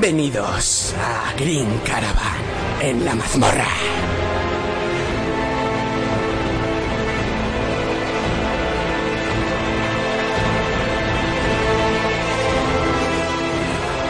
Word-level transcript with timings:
Bienvenidos 0.00 0.94
a 0.98 1.34
Green 1.36 1.78
Caravan 1.84 2.38
en 2.80 3.04
la 3.04 3.14
mazmorra. 3.14 3.66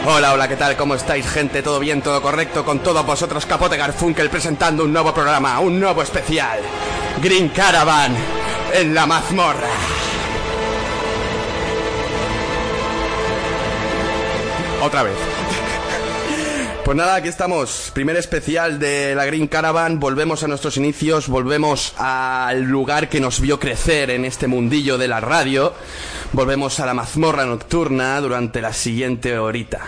Hola, 0.07 0.31
hola, 0.31 0.47
¿qué 0.47 0.55
tal? 0.55 0.77
¿Cómo 0.77 0.95
estáis, 0.95 1.27
gente? 1.27 1.61
¿Todo 1.61 1.79
bien? 1.81 2.01
¿Todo 2.01 2.21
correcto? 2.21 2.63
Con 2.63 2.79
todos 2.79 3.05
vosotros, 3.05 3.45
Capote 3.45 3.75
Garfunkel 3.75 4.29
presentando 4.29 4.85
un 4.85 4.93
nuevo 4.93 5.13
programa, 5.13 5.59
un 5.59 5.77
nuevo 5.77 6.01
especial. 6.01 6.61
Green 7.21 7.49
Caravan 7.49 8.15
en 8.73 8.95
la 8.95 9.05
mazmorra. 9.05 9.67
Otra 14.81 15.03
vez. 15.03 15.30
Pues 16.83 16.97
nada, 16.97 17.15
aquí 17.15 17.27
estamos. 17.27 17.91
Primer 17.93 18.17
especial 18.17 18.79
de 18.79 19.13
la 19.13 19.25
Green 19.25 19.47
Caravan. 19.47 19.99
Volvemos 19.99 20.43
a 20.43 20.47
nuestros 20.47 20.77
inicios, 20.77 21.27
volvemos 21.27 21.93
al 21.97 22.63
lugar 22.63 23.07
que 23.07 23.21
nos 23.21 23.39
vio 23.39 23.59
crecer 23.59 24.09
en 24.09 24.25
este 24.25 24.47
mundillo 24.47 24.97
de 24.97 25.07
la 25.07 25.21
radio. 25.21 25.73
Volvemos 26.33 26.79
a 26.79 26.87
la 26.87 26.95
mazmorra 26.95 27.45
nocturna 27.45 28.19
durante 28.19 28.61
la 28.61 28.73
siguiente 28.73 29.37
horita. 29.37 29.81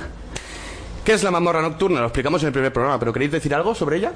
¿Qué 1.03 1.13
es 1.13 1.23
la 1.23 1.31
mazmorra 1.31 1.63
nocturna? 1.63 1.99
Lo 1.99 2.05
explicamos 2.05 2.43
en 2.43 2.47
el 2.47 2.53
primer 2.53 2.71
programa, 2.71 2.99
pero 2.99 3.11
¿queréis 3.11 3.31
decir 3.31 3.55
algo 3.55 3.73
sobre 3.73 3.97
ella? 3.97 4.13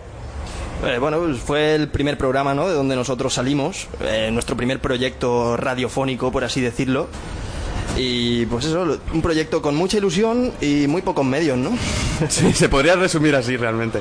Eh, 0.86 1.00
bueno, 1.00 1.18
pues 1.18 1.40
fue 1.40 1.74
el 1.74 1.90
primer 1.90 2.18
programa, 2.18 2.54
¿no? 2.54 2.68
De 2.68 2.76
donde 2.76 2.96
nosotros 2.96 3.34
salimos, 3.34 3.88
eh, 4.02 4.30
nuestro 4.32 4.56
primer 4.56 4.80
proyecto 4.80 5.58
radiofónico, 5.58 6.32
por 6.32 6.44
así 6.44 6.62
decirlo. 6.62 7.08
Y 7.98 8.46
pues 8.46 8.66
eso, 8.66 9.00
un 9.14 9.22
proyecto 9.22 9.62
con 9.62 9.76
mucha 9.76 9.98
ilusión 9.98 10.52
y 10.62 10.86
muy 10.88 11.02
pocos 11.02 11.26
medios, 11.26 11.58
¿no? 11.58 11.72
Sí, 12.30 12.54
se 12.54 12.70
podría 12.70 12.96
resumir 12.96 13.36
así 13.36 13.58
realmente. 13.58 14.00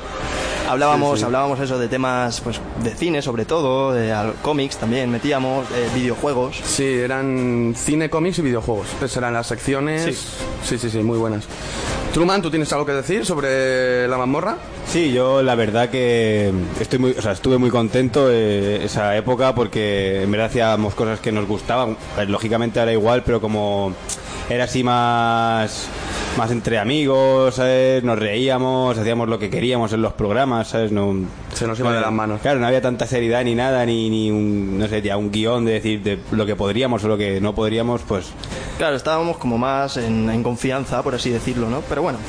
Hablábamos, 0.67 1.13
Sí, 1.13 1.19
sí. 1.19 1.25
hablábamos 1.25 1.59
eso 1.61 1.79
de 1.79 1.87
temas, 1.87 2.41
pues, 2.41 2.59
de 2.83 2.93
cine 2.93 3.21
sobre 3.21 3.45
todo, 3.45 3.93
de 3.93 4.13
cómics 4.41 4.77
también 4.77 5.09
metíamos, 5.09 5.65
eh, 5.71 5.87
videojuegos. 5.95 6.57
Sí, 6.63 6.83
eran 6.85 7.73
cine, 7.77 8.09
cómics 8.09 8.39
y 8.39 8.41
videojuegos. 8.41 8.87
Esas 8.97 9.17
eran 9.17 9.33
las 9.33 9.47
secciones. 9.47 10.03
Sí. 10.03 10.13
sí, 10.63 10.77
sí, 10.77 10.89
sí, 10.89 10.97
muy 10.99 11.17
buenas. 11.17 11.45
Truman, 12.17 12.41
¿tú 12.41 12.49
tienes 12.49 12.73
algo 12.73 12.83
que 12.83 12.93
decir 12.93 13.27
sobre 13.27 14.07
la 14.07 14.17
mazmorra? 14.17 14.57
Sí, 14.87 15.13
yo 15.13 15.43
la 15.43 15.53
verdad 15.53 15.89
que 15.91 16.51
estoy 16.79 16.97
muy, 16.97 17.11
o 17.11 17.21
sea, 17.21 17.33
estuve 17.33 17.59
muy 17.59 17.69
contento 17.69 18.31
eh, 18.31 18.83
esa 18.83 19.15
época 19.15 19.53
porque 19.53 20.23
en 20.23 20.31
verdad 20.31 20.47
hacíamos 20.47 20.95
cosas 20.95 21.19
que 21.19 21.31
nos 21.31 21.47
gustaban. 21.47 21.95
Pues, 22.15 22.27
lógicamente 22.27 22.79
ahora 22.79 22.91
igual, 22.91 23.21
pero 23.23 23.39
como 23.39 23.93
era 24.49 24.63
así 24.63 24.83
más 24.83 25.87
más 26.37 26.49
entre 26.49 26.79
amigos, 26.79 27.53
¿sabes? 27.53 28.03
Nos 28.03 28.17
reíamos, 28.17 28.97
hacíamos 28.97 29.29
lo 29.29 29.37
que 29.37 29.51
queríamos 29.51 29.93
en 29.93 30.01
los 30.01 30.13
programas, 30.13 30.69
¿sabes? 30.69 30.91
No, 30.91 31.15
Se 31.53 31.67
nos 31.67 31.79
iba 31.79 31.91
de 31.93 32.01
las 32.01 32.11
manos. 32.11 32.41
Claro, 32.41 32.59
no 32.59 32.65
había 32.65 32.81
tanta 32.81 33.05
seriedad 33.05 33.43
ni 33.43 33.53
nada, 33.53 33.85
ni, 33.85 34.09
ni 34.09 34.31
un, 34.31 34.79
no 34.79 34.87
sé, 34.87 35.03
ya 35.03 35.17
un 35.17 35.31
guion 35.31 35.65
de 35.65 35.73
decir 35.73 36.01
de 36.01 36.19
lo 36.31 36.47
que 36.47 36.55
podríamos 36.55 37.03
o 37.03 37.07
lo 37.07 37.17
que 37.17 37.41
no 37.41 37.53
podríamos, 37.53 38.01
pues 38.07 38.31
Claro, 38.77 38.95
estábamos 38.95 39.37
como 39.37 39.57
más 39.57 39.97
en, 39.97 40.29
en 40.29 40.43
confianza, 40.43 41.01
por 41.01 41.15
así 41.15 41.29
decirlo, 41.31 41.69
¿no? 41.69 41.81
Pero 41.89 42.03
bueno, 42.03 42.19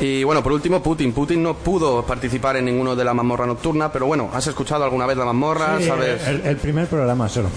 Y 0.00 0.24
bueno, 0.24 0.42
por 0.42 0.52
último, 0.52 0.82
Putin. 0.82 1.12
Putin 1.12 1.42
no 1.42 1.52
pudo 1.54 2.02
participar 2.06 2.56
en 2.56 2.64
ninguno 2.64 2.96
de 2.96 3.04
la 3.04 3.12
mazmorra 3.12 3.44
nocturna, 3.44 3.92
pero 3.92 4.06
bueno, 4.06 4.30
¿has 4.32 4.46
escuchado 4.46 4.82
alguna 4.84 5.04
vez 5.04 5.18
la 5.18 5.26
mazmorra? 5.26 5.76
Sí, 5.78 5.84
¿Sabes 5.84 6.26
El, 6.26 6.40
el 6.46 6.56
primer 6.56 6.86
programa 6.86 7.28
solo. 7.28 7.50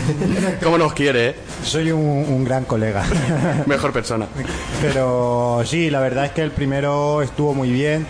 cómo 0.62 0.78
nos 0.78 0.92
quiere? 0.92 1.30
eh? 1.30 1.34
Soy 1.64 1.90
un, 1.90 2.00
un 2.00 2.44
gran 2.44 2.64
colega. 2.64 3.02
Mejor 3.66 3.92
persona. 3.92 4.26
Pero 4.80 5.62
sí, 5.64 5.90
la 5.90 5.98
verdad 6.00 6.26
es 6.26 6.30
que 6.30 6.42
el 6.42 6.52
primero 6.52 7.22
estuvo 7.22 7.54
muy 7.54 7.72
bien. 7.72 8.06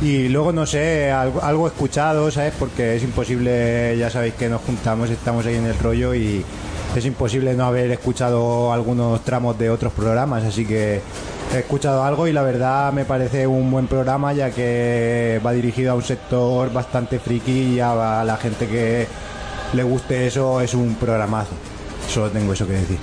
Y 0.00 0.28
luego, 0.28 0.52
no 0.52 0.64
sé, 0.64 1.10
algo, 1.10 1.42
algo 1.42 1.66
escuchado, 1.66 2.30
¿sabes? 2.30 2.52
Porque 2.56 2.94
es 2.94 3.02
imposible, 3.02 3.96
ya 3.98 4.10
sabéis 4.10 4.34
que 4.34 4.48
nos 4.48 4.60
juntamos, 4.62 5.10
estamos 5.10 5.44
ahí 5.44 5.56
en 5.56 5.66
el 5.66 5.76
rollo 5.76 6.14
y 6.14 6.44
es 6.96 7.04
imposible 7.04 7.54
no 7.54 7.64
haber 7.64 7.90
escuchado 7.90 8.72
algunos 8.72 9.22
tramos 9.24 9.58
de 9.58 9.70
otros 9.70 9.92
programas. 9.92 10.44
Así 10.44 10.66
que 10.66 11.00
he 11.54 11.58
escuchado 11.58 12.02
algo 12.04 12.26
y 12.26 12.32
la 12.32 12.42
verdad 12.42 12.92
me 12.92 13.04
parece 13.04 13.46
un 13.46 13.70
buen 13.70 13.86
programa 13.86 14.32
ya 14.32 14.50
que 14.50 15.40
va 15.44 15.52
dirigido 15.52 15.92
a 15.92 15.94
un 15.94 16.02
sector 16.02 16.72
bastante 16.72 17.18
friki 17.18 17.74
y 17.74 17.80
a 17.80 18.24
la 18.24 18.36
gente 18.36 18.66
que 18.66 19.06
le 19.72 19.82
guste 19.82 20.26
eso 20.26 20.60
es 20.60 20.74
un 20.74 20.94
programazo. 20.94 21.52
Solo 22.08 22.30
tengo 22.30 22.54
eso 22.54 22.66
que 22.66 22.72
decir. 22.72 22.98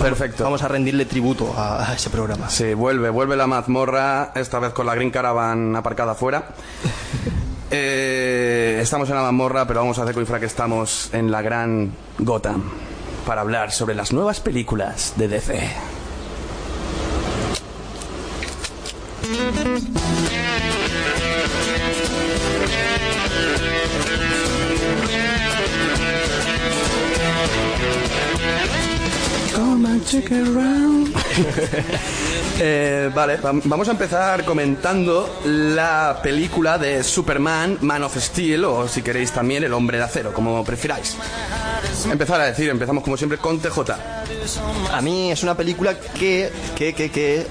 Perfecto. 0.00 0.44
vamos 0.44 0.62
a 0.62 0.68
rendirle 0.68 1.06
tributo 1.06 1.54
a, 1.56 1.94
ese 1.94 2.10
programa. 2.10 2.50
Sí, 2.50 2.74
vuelve, 2.74 3.08
vuelve 3.08 3.34
la 3.34 3.46
mazmorra, 3.46 4.32
esta 4.34 4.58
vez 4.58 4.72
con 4.72 4.84
la 4.86 4.94
Green 4.94 5.10
Caravan 5.10 5.74
aparcada 5.76 6.12
afuera. 6.12 6.44
Eh, 7.74 8.80
estamos 8.82 9.08
en 9.08 9.14
la 9.14 9.22
mazmorra, 9.22 9.66
pero 9.66 9.80
vamos 9.80 9.98
a 9.98 10.02
hacer 10.02 10.14
con 10.14 10.26
que 10.26 10.44
estamos 10.44 11.08
en 11.14 11.30
la 11.30 11.40
gran 11.40 11.90
Gotham 12.18 12.64
para 13.26 13.40
hablar 13.40 13.72
sobre 13.72 13.94
las 13.94 14.12
nuevas 14.12 14.40
películas 14.40 15.14
de 15.16 15.28
DC. 15.28 15.70
Eh, 32.64 33.10
vale, 33.12 33.38
vamos 33.42 33.88
a 33.88 33.92
empezar 33.92 34.44
comentando 34.44 35.40
la 35.44 36.20
película 36.22 36.78
de 36.78 37.02
Superman, 37.02 37.78
Man 37.80 38.04
of 38.04 38.16
Steel, 38.16 38.64
o 38.66 38.86
si 38.86 39.02
queréis 39.02 39.32
también 39.32 39.64
El 39.64 39.72
Hombre 39.72 39.98
de 39.98 40.04
Acero, 40.04 40.32
como 40.32 40.62
prefiráis. 40.62 41.16
Empezar 42.10 42.40
a 42.40 42.46
decir, 42.46 42.68
empezamos 42.68 43.04
como 43.04 43.16
siempre 43.16 43.38
con 43.38 43.60
TJ. 43.60 43.90
A 44.92 45.00
mí 45.00 45.30
es 45.30 45.42
una 45.42 45.56
película 45.56 45.98
que, 45.98 46.50
que, 46.76 46.94
que, 46.94 47.10
que, 47.10 47.46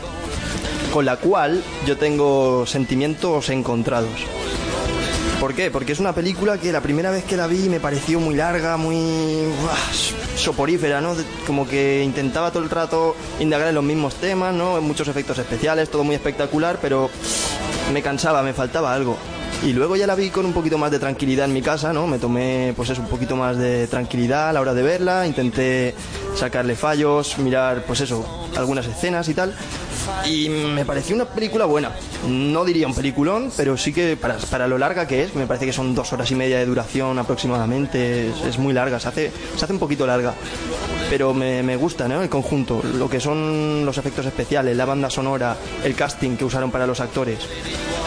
con 0.94 1.06
la 1.06 1.18
cual 1.18 1.64
yo 1.86 1.98
tengo 1.98 2.66
sentimientos 2.66 3.50
encontrados. 3.50 4.26
¿Por 5.40 5.56
qué? 5.56 5.72
Porque 5.72 5.94
es 5.94 6.00
una 6.00 6.14
película 6.14 6.60
que 6.60 6.72
la 6.72 6.82
primera 6.82 7.10
vez 7.10 7.24
que 7.24 7.36
la 7.36 7.48
vi 7.48 7.68
me 7.68 7.80
pareció 7.80 8.20
muy 8.20 8.36
larga, 8.36 8.78
muy 8.78 9.46
soporífera, 10.36 11.02
¿no? 11.02 11.16
Como 11.48 11.68
que 11.68 12.04
intentaba 12.04 12.52
todo 12.52 12.62
el 12.62 12.70
rato 12.70 13.16
indagar 13.40 13.70
en 13.70 13.76
los 13.76 13.84
mismos 13.84 14.14
temas, 14.16 14.54
¿no? 14.54 14.80
Muchos 14.82 15.08
efectos 15.08 15.40
especiales, 15.40 15.90
todo 15.90 16.04
muy 16.04 16.14
espectacular, 16.14 16.78
pero 16.80 17.10
me 17.92 18.04
cansaba, 18.04 18.44
me 18.44 18.54
faltaba 18.54 18.94
algo. 18.94 19.18
Y 19.64 19.74
luego 19.74 19.96
ya 19.96 20.08
la 20.08 20.16
vi 20.16 20.32
con 20.32 20.46
un 20.48 20.54
poquito 20.54 20.80
más 20.80 20.90
de 20.90 20.98
tranquilidad 20.98 21.46
en 21.46 21.54
mi 21.54 21.62
casa, 21.62 21.94
¿no? 21.94 22.08
Me 22.08 22.18
tomé, 22.18 22.74
pues 22.76 22.90
eso, 22.90 23.02
un 23.02 23.08
poquito 23.08 23.36
más 23.36 23.58
de 23.58 23.86
tranquilidad 23.86 24.50
a 24.50 24.54
la 24.54 24.62
hora 24.62 24.74
de 24.74 24.82
verla, 24.82 25.28
intenté 25.28 25.94
sacarle 26.36 26.76
fallos, 26.76 27.38
mirar, 27.38 27.84
pues 27.86 28.02
eso, 28.02 28.26
algunas 28.58 28.88
escenas 28.88 29.30
y 29.30 29.36
tal. 29.36 29.54
Y 30.30 30.50
me 30.50 30.86
pareció 30.86 31.16
una 31.16 31.26
película 31.26 31.66
buena. 31.66 31.92
No 32.28 32.66
diría 32.66 32.88
un 32.88 32.96
peliculón, 32.96 33.52
pero 33.58 33.78
sí 33.78 33.94
que 33.94 34.18
para, 34.18 34.38
para 34.38 34.68
lo 34.68 34.78
larga 34.78 35.08
que 35.08 35.24
es, 35.24 35.36
me 35.36 35.48
parece 35.48 35.66
que 35.66 35.74
son 35.74 35.96
dos 35.96 36.14
horas 36.14 36.30
y 36.32 36.36
media 36.36 36.58
de 36.60 36.66
duración 36.66 37.18
aproximadamente, 37.20 38.30
es, 38.30 38.42
es 38.42 38.58
muy 38.58 38.74
larga, 38.74 39.00
se 39.00 39.08
hace, 39.08 39.32
se 39.56 39.64
hace 39.66 39.74
un 39.74 39.80
poquito 39.80 40.06
larga. 40.06 40.34
Pero 41.10 41.34
me, 41.34 41.62
me 41.64 41.76
gusta, 41.76 42.08
¿no? 42.08 42.22
El 42.22 42.30
conjunto, 42.30 42.82
lo 42.96 43.10
que 43.10 43.20
son 43.20 43.86
los 43.86 43.98
efectos 43.98 44.26
especiales, 44.26 44.78
la 44.78 44.86
banda 44.86 45.10
sonora, 45.10 45.58
el 45.84 45.96
casting 45.96 46.38
que 46.38 46.46
usaron 46.46 46.72
para 46.72 46.88
los 46.88 47.00
actores. 47.00 47.40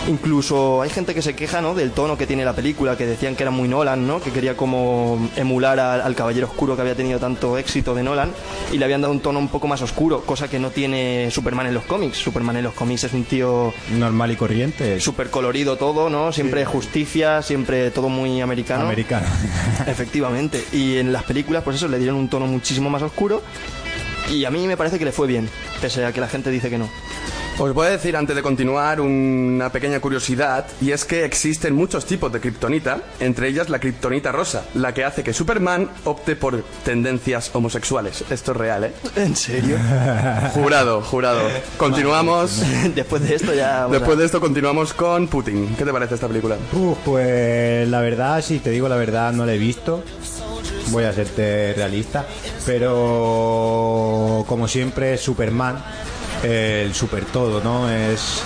Incluso 0.09 0.83
hay 0.83 0.91
gente 0.91 1.15
que 1.15 1.23
se 1.23 1.35
queja, 1.35 1.61
¿no? 1.61 1.75
Del 1.75 1.93
tono 1.93 2.19
que 2.19 2.27
tiene 2.27 2.45
la 2.45 2.53
película, 2.53 2.97
que 2.97 3.07
decían 3.07 3.37
que 3.37 3.43
era 3.43 3.51
muy 3.51 3.69
Nolan, 3.69 4.07
¿no? 4.07 4.21
Que 4.21 4.31
quería 4.31 4.57
como 4.57 5.31
emular 5.37 5.81
al, 5.81 6.03
al 6.03 6.15
Caballero 6.15 6.47
Oscuro 6.47 6.77
que 6.77 6.83
había 6.83 6.95
tenido 6.95 7.19
tanto 7.19 7.57
éxito 7.57 7.95
de 7.95 8.03
Nolan 8.03 8.31
y 8.73 8.79
le 8.79 8.85
habían 8.85 9.01
dado 9.01 9.13
un 9.13 9.21
tono 9.21 9.39
un 9.39 9.49
poco 9.49 9.67
más 9.67 9.81
oscuro, 9.83 10.23
cosa 10.23 10.49
que 10.49 10.59
no 10.59 10.71
tiene 10.71 11.31
Superman 11.31 11.67
en 11.67 11.75
los 11.75 11.84
cómics. 11.85 12.19
Superman 12.19 12.57
en 12.57 12.65
los 12.65 12.75
cómics 12.75 13.05
es 13.05 13.13
un 13.13 13.25
tío 13.25 13.73
Normal 13.91 14.31
y 14.33 14.37
corriente. 14.37 15.01
súper 15.01 15.31
colorido 15.31 15.77
todo, 15.77 16.11
¿no? 16.11 16.33
Siempre 16.33 16.65
justicia, 16.65 17.43
siempre 17.43 17.91
todo 17.91 18.09
muy 18.09 18.41
americano. 18.41 18.85
Americano. 18.85 19.27
Efectivamente. 19.87 20.65
Y 20.73 20.97
en 20.99 21.13
las 21.13 21.25
películas, 21.25 21.63
pues 21.63 21.77
eso, 21.77 21.89
le 21.89 21.99
dieron 21.99 22.17
un 22.17 22.29
tono 22.29 22.47
muchísimo 22.47 22.91
más 22.91 23.03
oscuro. 23.03 23.43
Y 24.31 24.45
a 24.45 24.51
mí 24.51 24.67
me 24.67 24.77
parece 24.77 24.99
que 24.99 25.05
le 25.05 25.13
fue 25.13 25.27
bien, 25.27 25.49
pese 25.81 26.05
a 26.05 26.13
que 26.13 26.21
la 26.21 26.29
gente 26.29 26.51
dice 26.51 26.71
que 26.71 26.79
no. 26.79 26.89
Os 27.57 27.73
voy 27.73 27.87
a 27.87 27.91
decir 27.91 28.17
antes 28.17 28.35
de 28.35 28.43
continuar 28.43 29.01
una 29.01 29.71
pequeña 29.71 30.01
curiosidad 30.01 30.67
y 30.81 30.91
es 30.91 31.05
que 31.05 31.25
existen 31.25 31.73
muchos 31.75 32.05
tipos 32.05 32.33
de 32.33 32.41
kriptonita, 32.41 32.99
entre 33.21 33.47
ellas 33.49 33.69
la 33.69 33.79
kriptonita 33.79 34.33
rosa, 34.33 34.65
la 34.75 34.93
que 34.93 35.05
hace 35.05 35.23
que 35.23 35.33
Superman 35.33 35.89
opte 36.05 36.35
por 36.35 36.63
tendencias 36.85 37.51
homosexuales. 37.55 38.25
Esto 38.29 38.51
es 38.53 38.57
real, 38.59 38.85
¿eh? 38.85 38.93
¿En 39.15 39.37
serio? 39.37 39.77
Jurado, 40.55 41.01
jurado. 41.01 41.43
Continuamos. 41.79 42.61
Después 42.95 43.23
de 43.23 43.37
esto 43.37 43.55
ya... 43.55 43.83
vamos 43.83 43.93
Después 43.93 44.17
a- 44.17 44.21
de 44.21 44.27
esto 44.27 44.41
continuamos 44.41 44.93
con 44.93 45.29
Putin. 45.29 45.77
¿Qué 45.79 45.85
te 45.85 45.93
parece 45.93 46.15
esta 46.17 46.27
película? 46.27 46.57
Uf, 46.73 46.99
pues 47.05 47.89
la 47.89 48.01
verdad, 48.01 48.43
si 48.43 48.59
te 48.59 48.71
digo 48.71 48.89
la 48.89 48.97
verdad, 48.97 49.33
no 49.33 49.47
la 49.47 49.55
he 49.55 49.59
visto. 49.59 50.03
Voy 50.89 51.05
a 51.05 51.13
serte 51.13 51.73
realista. 51.75 52.27
Pero 52.67 54.45
como 54.49 54.67
siempre, 54.69 55.17
Superman, 55.19 55.83
el 56.45 56.95
super 56.95 57.25
todo, 57.25 57.63
¿no? 57.63 57.91
Es 57.91 58.43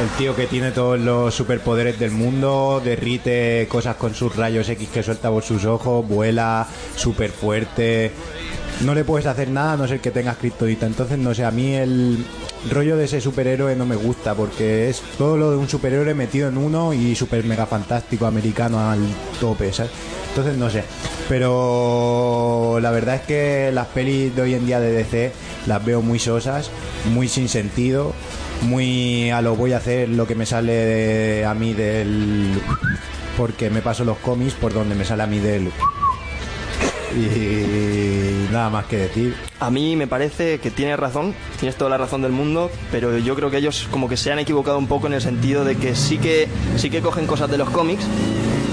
el 0.00 0.08
tío 0.16 0.34
que 0.34 0.46
tiene 0.46 0.70
todos 0.70 0.98
los 0.98 1.34
superpoderes 1.34 1.98
del 1.98 2.10
mundo, 2.10 2.80
derrite 2.82 3.66
cosas 3.68 3.96
con 3.96 4.14
sus 4.14 4.34
rayos 4.36 4.68
X 4.68 4.88
que 4.88 5.02
suelta 5.02 5.30
por 5.30 5.42
sus 5.42 5.64
ojos, 5.64 6.06
vuela 6.06 6.66
súper 6.96 7.30
fuerte. 7.30 8.12
No 8.84 8.94
le 8.94 9.04
puedes 9.04 9.26
hacer 9.26 9.48
nada 9.50 9.74
a 9.74 9.76
no 9.76 9.86
ser 9.86 10.00
que 10.00 10.10
tengas 10.10 10.38
criptodita. 10.38 10.86
Entonces, 10.86 11.18
no 11.18 11.34
sé, 11.34 11.44
a 11.44 11.50
mí 11.50 11.74
el 11.74 12.24
rollo 12.70 12.96
de 12.96 13.04
ese 13.04 13.20
superhéroe 13.20 13.76
no 13.76 13.84
me 13.84 13.94
gusta 13.96 14.34
porque 14.34 14.88
es 14.88 15.02
todo 15.18 15.36
lo 15.36 15.50
de 15.50 15.58
un 15.58 15.68
superhéroe 15.68 16.14
metido 16.14 16.48
en 16.48 16.56
uno 16.56 16.94
y 16.94 17.14
super 17.14 17.44
mega 17.44 17.66
fantástico 17.66 18.24
americano 18.26 18.80
al 18.90 19.00
tope, 19.38 19.70
¿sabes? 19.72 19.92
Entonces, 20.30 20.56
no 20.56 20.70
sé. 20.70 20.84
Pero 21.28 22.78
la 22.80 22.90
verdad 22.90 23.16
es 23.16 23.20
que 23.22 23.70
las 23.72 23.86
pelis 23.88 24.34
de 24.34 24.42
hoy 24.42 24.54
en 24.54 24.64
día 24.66 24.80
de 24.80 24.92
DC 24.92 25.32
las 25.66 25.84
veo 25.84 26.00
muy 26.00 26.18
sosas, 26.18 26.70
muy 27.12 27.28
sin 27.28 27.48
sentido, 27.50 28.14
muy 28.62 29.30
a 29.30 29.42
lo 29.42 29.56
voy 29.56 29.74
a 29.74 29.76
hacer 29.76 30.08
lo 30.08 30.26
que 30.26 30.34
me 30.34 30.46
sale 30.46 30.72
de- 30.72 31.44
a 31.44 31.52
mí 31.54 31.74
del... 31.74 32.58
Porque 33.36 33.70
me 33.70 33.80
paso 33.82 34.04
los 34.04 34.18
cómics 34.18 34.54
por 34.54 34.72
donde 34.72 34.94
me 34.94 35.04
sale 35.04 35.22
a 35.22 35.26
mí 35.26 35.38
del... 35.38 35.70
Y 37.16 38.52
nada 38.52 38.70
más 38.70 38.86
que 38.86 38.96
decir. 38.96 39.34
A 39.58 39.70
mí 39.70 39.96
me 39.96 40.06
parece 40.06 40.58
que 40.58 40.70
tienes 40.70 40.98
razón, 40.98 41.34
tienes 41.58 41.76
toda 41.76 41.90
la 41.90 41.98
razón 41.98 42.22
del 42.22 42.32
mundo, 42.32 42.70
pero 42.90 43.18
yo 43.18 43.34
creo 43.34 43.50
que 43.50 43.58
ellos 43.58 43.88
como 43.90 44.08
que 44.08 44.16
se 44.16 44.32
han 44.32 44.38
equivocado 44.38 44.78
un 44.78 44.86
poco 44.86 45.06
en 45.06 45.14
el 45.14 45.20
sentido 45.20 45.64
de 45.64 45.76
que 45.76 45.94
sí 45.94 46.18
que 46.18 46.48
sí 46.76 46.90
que 46.90 47.00
cogen 47.00 47.26
cosas 47.26 47.50
de 47.50 47.58
los 47.58 47.70
cómics, 47.70 48.04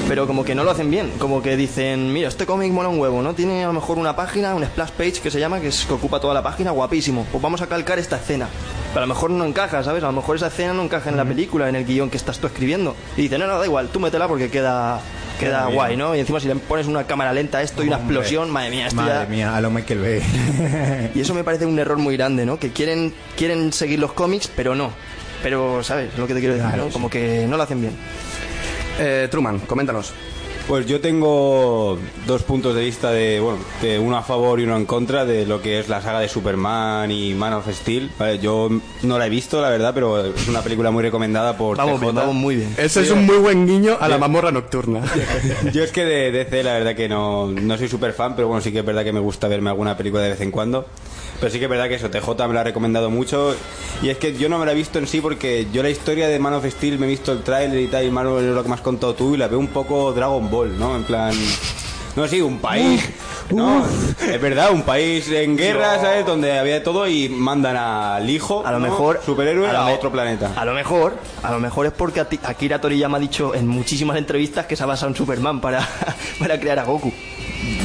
pero 0.07 0.25
como 0.25 0.45
que 0.45 0.55
no 0.55 0.63
lo 0.63 0.71
hacen 0.71 0.89
bien, 0.89 1.11
como 1.19 1.41
que 1.41 1.57
dicen, 1.57 2.13
mira, 2.13 2.29
este 2.29 2.45
cómic 2.45 2.71
mola 2.71 2.87
un 2.87 2.99
huevo, 2.99 3.21
¿no? 3.21 3.33
Tiene 3.33 3.65
a 3.65 3.67
lo 3.67 3.73
mejor 3.73 3.97
una 3.97 4.15
página, 4.15 4.55
un 4.55 4.63
splash 4.63 4.91
page 4.91 5.19
que 5.21 5.29
se 5.29 5.39
llama, 5.39 5.59
que, 5.59 5.67
es, 5.67 5.85
que 5.85 5.93
ocupa 5.93 6.21
toda 6.21 6.33
la 6.33 6.41
página, 6.41 6.71
guapísimo. 6.71 7.27
Pues 7.29 7.41
vamos 7.41 7.61
a 7.61 7.67
calcar 7.67 7.99
esta 7.99 8.15
escena. 8.15 8.47
Pero 8.93 9.03
a 9.03 9.07
lo 9.07 9.13
mejor 9.13 9.31
no 9.31 9.43
encaja, 9.43 9.83
¿sabes? 9.83 10.03
A 10.03 10.07
lo 10.07 10.13
mejor 10.13 10.37
esa 10.37 10.47
escena 10.47 10.73
no 10.73 10.83
encaja 10.83 11.09
en 11.09 11.17
la 11.17 11.25
película, 11.25 11.67
en 11.67 11.75
el 11.75 11.85
guion 11.85 12.09
que 12.09 12.15
estás 12.15 12.39
tú 12.39 12.47
escribiendo. 12.47 12.95
Y 13.17 13.23
dice, 13.23 13.37
no, 13.37 13.47
no, 13.47 13.59
da 13.59 13.65
igual, 13.65 13.89
tú 13.89 13.99
métela 13.99 14.29
porque 14.29 14.49
queda, 14.49 15.01
queda 15.39 15.65
guay, 15.67 15.95
¿no? 15.97 16.15
Y 16.15 16.19
encima 16.19 16.39
si 16.39 16.47
le 16.47 16.55
pones 16.55 16.87
una 16.87 17.05
cámara 17.05 17.31
lenta 17.33 17.59
a 17.59 17.61
esto 17.63 17.83
y 17.83 17.87
una 17.87 17.97
Hombre. 17.97 18.15
explosión, 18.15 18.49
madre 18.49 18.69
mía, 18.71 18.87
esto 18.87 18.95
Madre 19.01 19.13
ya... 19.13 19.25
mía, 19.29 19.55
a 19.55 19.61
lo 19.61 19.69
Michael 19.71 19.99
Bay. 20.01 21.09
Y 21.15 21.19
eso 21.21 21.33
me 21.33 21.43
parece 21.43 21.65
un 21.65 21.77
error 21.79 21.97
muy 21.97 22.17
grande, 22.17 22.45
¿no? 22.45 22.59
Que 22.59 22.71
quieren, 22.71 23.13
quieren 23.35 23.71
seguir 23.73 23.99
los 23.99 24.13
cómics, 24.13 24.49
pero 24.55 24.75
no. 24.75 24.91
Pero, 25.43 25.83
¿sabes? 25.83 26.17
Lo 26.17 26.25
que 26.27 26.33
te 26.33 26.39
quiero 26.39 26.55
decir, 26.55 26.67
Claro, 26.67 26.83
¿no? 26.85 26.89
sí. 26.89 26.93
Como 26.93 27.09
que 27.09 27.45
no 27.47 27.57
lo 27.57 27.63
hacen 27.63 27.79
bien. 27.81 27.93
Eh, 28.99 29.27
Truman, 29.29 29.59
coméntanos. 29.59 30.13
Pues 30.67 30.85
yo 30.85 30.99
tengo 30.99 31.97
dos 32.25 32.43
puntos 32.43 32.75
de 32.75 32.83
vista 32.83 33.09
de, 33.09 33.39
bueno, 33.39 33.57
de 33.81 33.99
uno 33.99 34.17
a 34.17 34.21
favor 34.21 34.59
y 34.59 34.63
uno 34.63 34.75
en 34.75 34.85
contra 34.85 35.23
de 35.23 35.45
lo 35.45 35.61
que 35.61 35.79
es 35.79 35.87
la 35.87 36.01
saga 36.01 36.19
de 36.19 36.27
Superman 36.27 37.09
y 37.09 37.33
Man 37.33 37.53
of 37.53 37.69
Steel. 37.71 38.11
Vale, 38.19 38.39
yo 38.39 38.67
no 39.03 39.17
la 39.17 39.27
he 39.27 39.29
visto, 39.29 39.61
la 39.61 39.69
verdad, 39.69 39.93
pero 39.93 40.25
es 40.25 40.47
una 40.49 40.61
película 40.61 40.91
muy 40.91 41.03
recomendada 41.03 41.57
por 41.57 41.77
Vamos 41.77 42.01
TJ. 42.01 42.03
bien, 42.03 42.15
vamos 42.15 42.35
muy 42.35 42.57
bien. 42.57 42.75
Ese 42.77 43.01
es 43.01 43.11
un 43.11 43.25
muy 43.25 43.37
buen 43.37 43.65
guiño 43.65 43.95
a 43.97 44.09
la 44.09 44.17
mamorra 44.17 44.51
nocturna. 44.51 45.01
Yo 45.73 45.85
es 45.85 45.93
que 45.93 46.03
de 46.03 46.31
DC 46.31 46.61
la 46.63 46.73
verdad 46.73 46.95
que 46.95 47.07
no, 47.07 47.47
no 47.47 47.77
soy 47.77 47.87
súper 47.87 48.11
fan, 48.11 48.35
pero 48.35 48.49
bueno, 48.49 48.61
sí 48.61 48.73
que 48.73 48.79
es 48.79 48.85
verdad 48.85 49.05
que 49.05 49.13
me 49.13 49.21
gusta 49.21 49.47
verme 49.47 49.69
alguna 49.69 49.95
película 49.95 50.23
de 50.23 50.31
vez 50.31 50.41
en 50.41 50.51
cuando. 50.51 50.85
Pero 51.39 51.51
sí 51.51 51.59
que 51.59 51.65
es 51.65 51.69
verdad 51.69 51.87
que 51.87 51.95
eso, 51.95 52.09
TJ 52.09 52.47
me 52.47 52.53
la 52.55 52.61
ha 52.61 52.63
recomendado 52.63 53.09
mucho. 53.09 53.55
Y 54.01 54.09
es 54.09 54.17
que 54.17 54.35
yo 54.35 54.49
no 54.49 54.57
me 54.57 54.65
la 54.65 54.71
he 54.71 54.75
visto 54.75 54.97
en 54.99 55.07
sí 55.07 55.21
porque 55.21 55.67
yo 55.71 55.83
la 55.83 55.89
historia 55.89 56.27
de 56.27 56.39
Man 56.39 56.53
of 56.53 56.65
Steel 56.65 56.97
me 56.97 57.05
he 57.05 57.09
visto 57.09 57.31
el 57.31 57.43
tráiler 57.43 57.79
y 57.79 57.87
tal, 57.87 58.03
y 58.05 58.07
o 58.07 58.11
menos 58.11 58.41
lo 58.41 58.63
que 58.63 58.69
me 58.69 58.75
has 58.75 58.81
contado 58.81 59.13
tú, 59.13 59.35
y 59.35 59.37
la 59.37 59.47
veo 59.47 59.59
un 59.59 59.67
poco 59.67 60.11
Dragon 60.13 60.49
Ball, 60.49 60.77
¿no? 60.79 60.95
En 60.95 61.03
plan... 61.03 61.33
No, 62.15 62.27
sí, 62.27 62.41
un 62.41 62.57
país... 62.57 63.07
No, 63.51 63.85
es 64.27 64.41
verdad, 64.41 64.71
un 64.71 64.81
país 64.81 65.29
en 65.29 65.55
guerra, 65.55 66.01
¿sabes? 66.01 66.25
Donde 66.25 66.57
había 66.57 66.73
de 66.73 66.79
todo 66.81 67.07
y 67.07 67.29
mandan 67.29 67.77
al 67.77 68.27
hijo, 68.29 68.65
A 68.65 68.71
lo 68.71 68.79
¿no? 68.79 68.85
mejor... 68.87 69.21
superhéroe, 69.23 69.71
lo 69.71 69.77
a, 69.77 69.85
me- 69.85 69.93
otro 69.93 70.11
planeta. 70.11 70.51
A 70.55 70.65
lo 70.65 70.73
mejor, 70.73 71.15
a 71.43 71.51
lo 71.51 71.59
mejor 71.59 71.85
es 71.85 71.91
porque 71.93 72.19
Akira 72.19 72.81
Toriyama 72.81 73.17
ha 73.17 73.21
dicho 73.21 73.53
en 73.53 73.67
muchísimas 73.67 74.17
entrevistas 74.17 74.65
que 74.65 74.75
se 74.75 74.81
ha 74.83 74.87
basado 74.87 75.11
en 75.11 75.15
Superman 75.15 75.61
para, 75.61 75.87
para 76.39 76.59
crear 76.59 76.79
a 76.79 76.83
Goku. 76.85 77.13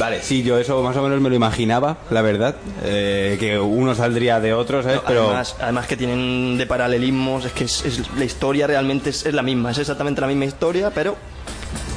Vale, 0.03 0.21
sí, 0.21 0.43
yo 0.43 0.57
eso 0.57 0.83
más 0.83 0.97
o 0.97 1.01
menos 1.01 1.21
me 1.21 1.29
lo 1.29 1.35
imaginaba, 1.35 1.95
la 2.09 2.21
verdad. 2.21 2.55
eh, 2.83 3.37
que 3.39 3.57
uno 3.57 3.95
saldría 3.95 4.41
de 4.41 4.53
otro, 4.53 4.81
¿sabes? 4.83 4.97
No, 4.97 5.03
Pero 5.07 5.23
además, 5.27 5.55
además 5.61 5.87
que 5.87 5.95
tienen 5.95 6.57
de 6.57 6.65
paralelismos, 6.65 7.45
es 7.45 7.53
que 7.53 7.63
es, 7.63 7.85
es- 7.85 8.01
la 8.17 8.25
historia 8.25 8.67
realmente 8.67 9.11
es, 9.11 9.25
es 9.25 9.33
la 9.33 9.41
misma, 9.43 9.71
es 9.71 9.77
exactamente 9.77 10.19
la 10.19 10.27
misma 10.27 10.43
historia, 10.45 10.91
pero 10.93 11.15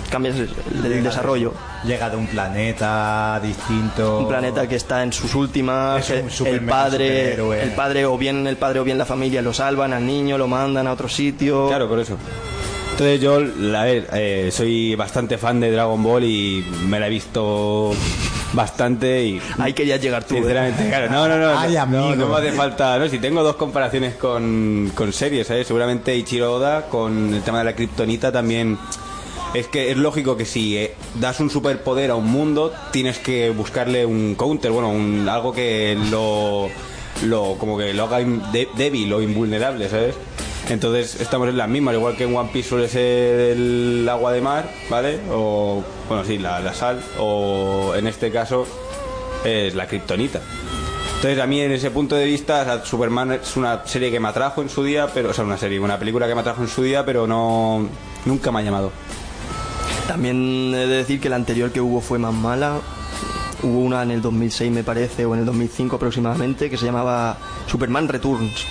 cambias 0.08 0.36
el, 0.36 0.48
el- 0.84 0.92
el 0.92 1.02
desarrollo. 1.02 1.52
Llega 1.84 2.08
de 2.08 2.16
un 2.16 2.28
planeta 2.28 3.40
distinto. 3.42 4.20
Un 4.20 4.28
planeta 4.28 4.68
que 4.68 4.76
está 4.76 5.02
en 5.02 5.12
sus 5.12 5.34
últimas, 5.34 6.08
Es 6.08 6.40
un 6.40 6.46
el- 6.46 6.60
padre, 6.60 7.08
superhéroe. 7.32 7.62
el 7.62 7.70
padre 7.72 8.04
o 8.06 8.16
bien 8.16 8.46
el 8.46 8.56
padre 8.56 8.78
o 8.80 8.84
bien 8.84 8.98
la 8.98 9.04
familia 9.04 9.42
lo 9.42 9.52
salvan 9.52 9.92
al 9.92 10.06
niño, 10.06 10.38
lo 10.38 10.46
mandan 10.46 10.86
a 10.86 10.92
otro 10.92 11.08
sitio. 11.08 11.66
Claro, 11.66 11.88
por 11.88 11.98
eso. 11.98 12.16
Entonces 12.98 13.20
yo, 13.20 13.34
a 13.76 13.84
ver, 13.84 14.08
eh, 14.14 14.48
soy 14.50 14.94
bastante 14.94 15.36
fan 15.36 15.60
de 15.60 15.70
Dragon 15.70 16.02
Ball 16.02 16.24
y 16.24 16.64
me 16.88 16.98
la 16.98 17.08
he 17.08 17.10
visto 17.10 17.90
bastante 18.54 19.22
y... 19.22 19.40
Ahí 19.58 19.74
querías 19.74 20.00
llegar 20.00 20.24
tú. 20.24 20.34
¿eh? 20.36 20.38
Sinceramente, 20.38 20.88
claro, 20.88 21.10
no, 21.12 21.28
no, 21.28 21.36
no, 21.38 21.58
Ay, 22.08 22.16
no, 22.16 22.26
me 22.28 22.36
hace 22.38 22.52
falta, 22.52 22.98
no, 22.98 23.06
si 23.08 23.18
tengo 23.18 23.42
dos 23.42 23.56
comparaciones 23.56 24.14
con, 24.14 24.90
con 24.94 25.12
series, 25.12 25.46
¿sabes? 25.46 25.66
Seguramente 25.66 26.16
Ichiro 26.16 26.54
Oda 26.54 26.86
con 26.88 27.34
el 27.34 27.42
tema 27.42 27.58
de 27.58 27.64
la 27.66 27.74
kriptonita 27.74 28.32
también 28.32 28.78
es 29.52 29.66
que 29.68 29.90
es 29.90 29.96
lógico 29.98 30.38
que 30.38 30.46
si 30.46 30.78
eh, 30.78 30.94
das 31.16 31.38
un 31.40 31.50
superpoder 31.50 32.10
a 32.10 32.14
un 32.14 32.26
mundo, 32.32 32.72
tienes 32.92 33.18
que 33.18 33.50
buscarle 33.50 34.06
un 34.06 34.36
counter, 34.36 34.70
bueno, 34.70 34.88
un, 34.88 35.28
algo 35.28 35.52
que 35.52 35.98
lo, 36.10 36.70
lo 37.26 37.56
como 37.58 37.76
que 37.76 37.92
lo 37.92 38.04
haga 38.04 38.22
in- 38.22 38.40
de- 38.52 38.68
débil 38.74 39.12
o 39.12 39.20
invulnerable, 39.20 39.90
¿sabes? 39.90 40.14
Entonces 40.68 41.20
estamos 41.20 41.48
en 41.48 41.56
las 41.56 41.68
mismas, 41.68 41.94
igual 41.94 42.16
que 42.16 42.24
en 42.24 42.36
One 42.36 42.50
Piece 42.52 42.68
suele 42.68 42.88
ser 42.88 43.56
el 43.56 44.08
agua 44.08 44.32
de 44.32 44.40
mar, 44.40 44.68
¿vale? 44.90 45.20
O, 45.30 45.82
bueno, 46.08 46.24
sí, 46.24 46.38
la, 46.38 46.60
la 46.60 46.74
sal, 46.74 47.00
o 47.18 47.94
en 47.96 48.06
este 48.08 48.32
caso 48.32 48.66
es 49.44 49.74
la 49.74 49.86
kriptonita. 49.86 50.40
Entonces 51.16 51.38
a 51.38 51.46
mí 51.46 51.60
en 51.60 51.72
ese 51.72 51.90
punto 51.90 52.14
de 52.14 52.26
vista, 52.26 52.84
Superman 52.84 53.32
es 53.32 53.56
una 53.56 53.86
serie 53.86 54.10
que 54.10 54.20
me 54.20 54.28
atrajo 54.28 54.60
en 54.60 54.68
su 54.68 54.84
día, 54.84 55.08
pero, 55.14 55.30
o 55.30 55.32
sea, 55.32 55.44
una 55.44 55.56
serie, 55.56 55.80
una 55.80 55.98
película 55.98 56.26
que 56.26 56.34
me 56.34 56.40
atrajo 56.40 56.62
en 56.62 56.68
su 56.68 56.82
día, 56.82 57.06
pero 57.06 57.26
no, 57.26 57.88
nunca 58.24 58.50
me 58.50 58.60
ha 58.60 58.62
llamado. 58.62 58.92
También 60.06 60.72
he 60.74 60.86
de 60.86 60.96
decir 60.98 61.20
que 61.20 61.28
la 61.28 61.36
anterior 61.36 61.70
que 61.72 61.80
hubo 61.80 62.00
fue 62.00 62.18
más 62.18 62.34
mala. 62.34 62.80
Hubo 63.62 63.78
una 63.80 64.02
en 64.02 64.10
el 64.10 64.20
2006 64.20 64.70
me 64.70 64.84
parece, 64.84 65.24
o 65.24 65.34
en 65.34 65.40
el 65.40 65.46
2005 65.46 65.96
aproximadamente, 65.96 66.68
que 66.68 66.76
se 66.76 66.84
llamaba 66.84 67.38
Superman 67.66 68.08
Returns. 68.08 68.66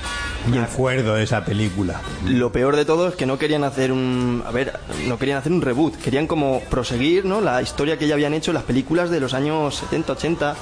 Me 0.49 0.59
acuerdo 0.59 1.15
de 1.15 1.23
esa 1.23 1.43
película. 1.43 2.01
Lo 2.25 2.51
peor 2.51 2.75
de 2.75 2.85
todo 2.85 3.07
es 3.07 3.15
que 3.15 3.25
no 3.25 3.37
querían 3.39 3.63
hacer 3.63 3.91
un, 3.91 4.43
a 4.45 4.51
ver, 4.51 4.73
no 5.07 5.17
querían 5.17 5.39
hacer 5.39 5.51
un 5.51 5.61
reboot, 5.61 5.95
querían 5.97 6.27
como 6.27 6.61
proseguir, 6.69 7.25
¿no? 7.25 7.41
La 7.41 7.61
historia 7.61 7.97
que 7.97 8.07
ya 8.07 8.13
habían 8.13 8.33
hecho 8.33 8.53
las 8.53 8.63
películas 8.63 9.09
de 9.09 9.19
los 9.19 9.33
años 9.33 9.75
70, 9.75 10.13
80. 10.13 10.55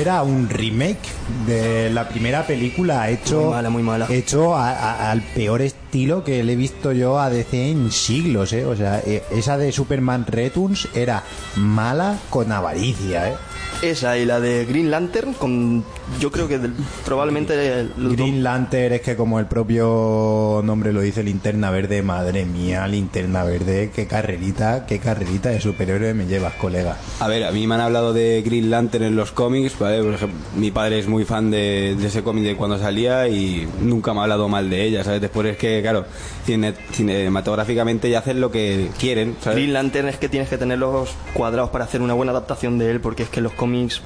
Era 0.00 0.22
un 0.22 0.48
remake 0.48 0.98
de 1.46 1.90
la 1.90 2.08
primera 2.08 2.46
película 2.46 3.08
hecho, 3.10 3.40
Muy 3.42 3.50
mala, 3.50 3.70
muy 3.70 3.82
mala. 3.82 4.06
hecho 4.10 4.54
a- 4.56 4.70
a- 4.72 5.10
al 5.10 5.20
peor 5.22 5.62
estilo 5.62 6.24
que 6.24 6.42
le 6.42 6.54
he 6.54 6.56
visto 6.56 6.92
yo 6.92 7.18
a 7.20 7.28
DC 7.30 7.70
en 7.70 7.90
siglos, 7.92 8.52
¿eh? 8.52 8.64
O 8.64 8.76
sea, 8.76 9.00
eh, 9.04 9.22
esa 9.30 9.58
de 9.58 9.72
Superman 9.72 10.26
Returns 10.26 10.88
era 10.94 11.22
mala 11.56 12.18
con 12.30 12.50
avaricia, 12.52 13.28
¿eh? 13.30 13.34
Esa 13.82 14.18
y 14.18 14.26
la 14.26 14.40
de 14.40 14.66
Green 14.66 14.90
Lantern, 14.90 15.32
con 15.32 15.82
yo 16.20 16.30
creo 16.30 16.46
que 16.48 16.58
del- 16.58 16.74
probablemente 17.06 17.88
los 17.96 18.12
Green 18.14 18.42
Lantern 18.42 18.94
es 18.94 19.00
que 19.00 19.16
como 19.16 19.38
el 19.40 19.46
propio 19.46 20.60
nombre 20.62 20.92
lo 20.92 21.00
dice, 21.00 21.22
linterna 21.22 21.70
verde, 21.70 22.02
madre 22.02 22.44
mía, 22.44 22.86
linterna 22.86 23.42
verde, 23.42 23.90
qué 23.94 24.06
carrerita, 24.06 24.84
qué 24.86 24.98
carrerita 24.98 25.48
de 25.48 25.60
superhéroe 25.62 26.12
me 26.12 26.26
llevas, 26.26 26.52
colega. 26.54 26.98
A 27.20 27.28
ver, 27.28 27.44
a 27.44 27.52
mí 27.52 27.66
me 27.66 27.76
han 27.76 27.80
hablado 27.80 28.12
de 28.12 28.42
Green 28.42 28.70
Lantern 28.70 29.04
en 29.04 29.16
los 29.16 29.32
cómics, 29.32 29.78
¿vale? 29.78 29.89
Por 29.98 30.14
ejemplo, 30.14 30.38
mi 30.56 30.70
padre 30.70 30.98
es 30.98 31.06
muy 31.08 31.24
fan 31.24 31.50
de, 31.50 31.92
ese 32.04 32.22
cómic 32.22 32.44
de 32.44 32.56
cuando 32.56 32.78
salía 32.78 33.28
y 33.28 33.68
nunca 33.80 34.12
me 34.14 34.20
ha 34.20 34.22
hablado 34.24 34.48
mal 34.48 34.68
de 34.70 34.84
ella, 34.84 35.04
¿sabes? 35.04 35.20
Después 35.20 35.46
es 35.48 35.56
que, 35.56 35.80
claro, 35.82 36.04
cine- 36.46 36.74
cinematográficamente 36.92 38.08
ya 38.10 38.20
hacen 38.20 38.40
lo 38.40 38.50
que 38.50 38.88
quieren, 38.98 39.36
¿sabes? 39.40 39.56
Green 39.58 39.72
Lantern 39.72 40.08
es 40.08 40.16
que 40.18 40.28
tienes 40.28 40.48
que 40.48 40.58
tenerlos 40.58 41.10
cuadrados 41.34 41.70
para 41.70 41.84
hacer 41.84 42.02
una 42.02 42.14
buena 42.14 42.32
adaptación 42.32 42.78
de 42.78 42.90
él, 42.90 43.00
porque 43.00 43.22
es 43.24 43.28
que 43.28 43.40
los 43.40 43.52
cómics 43.52 44.00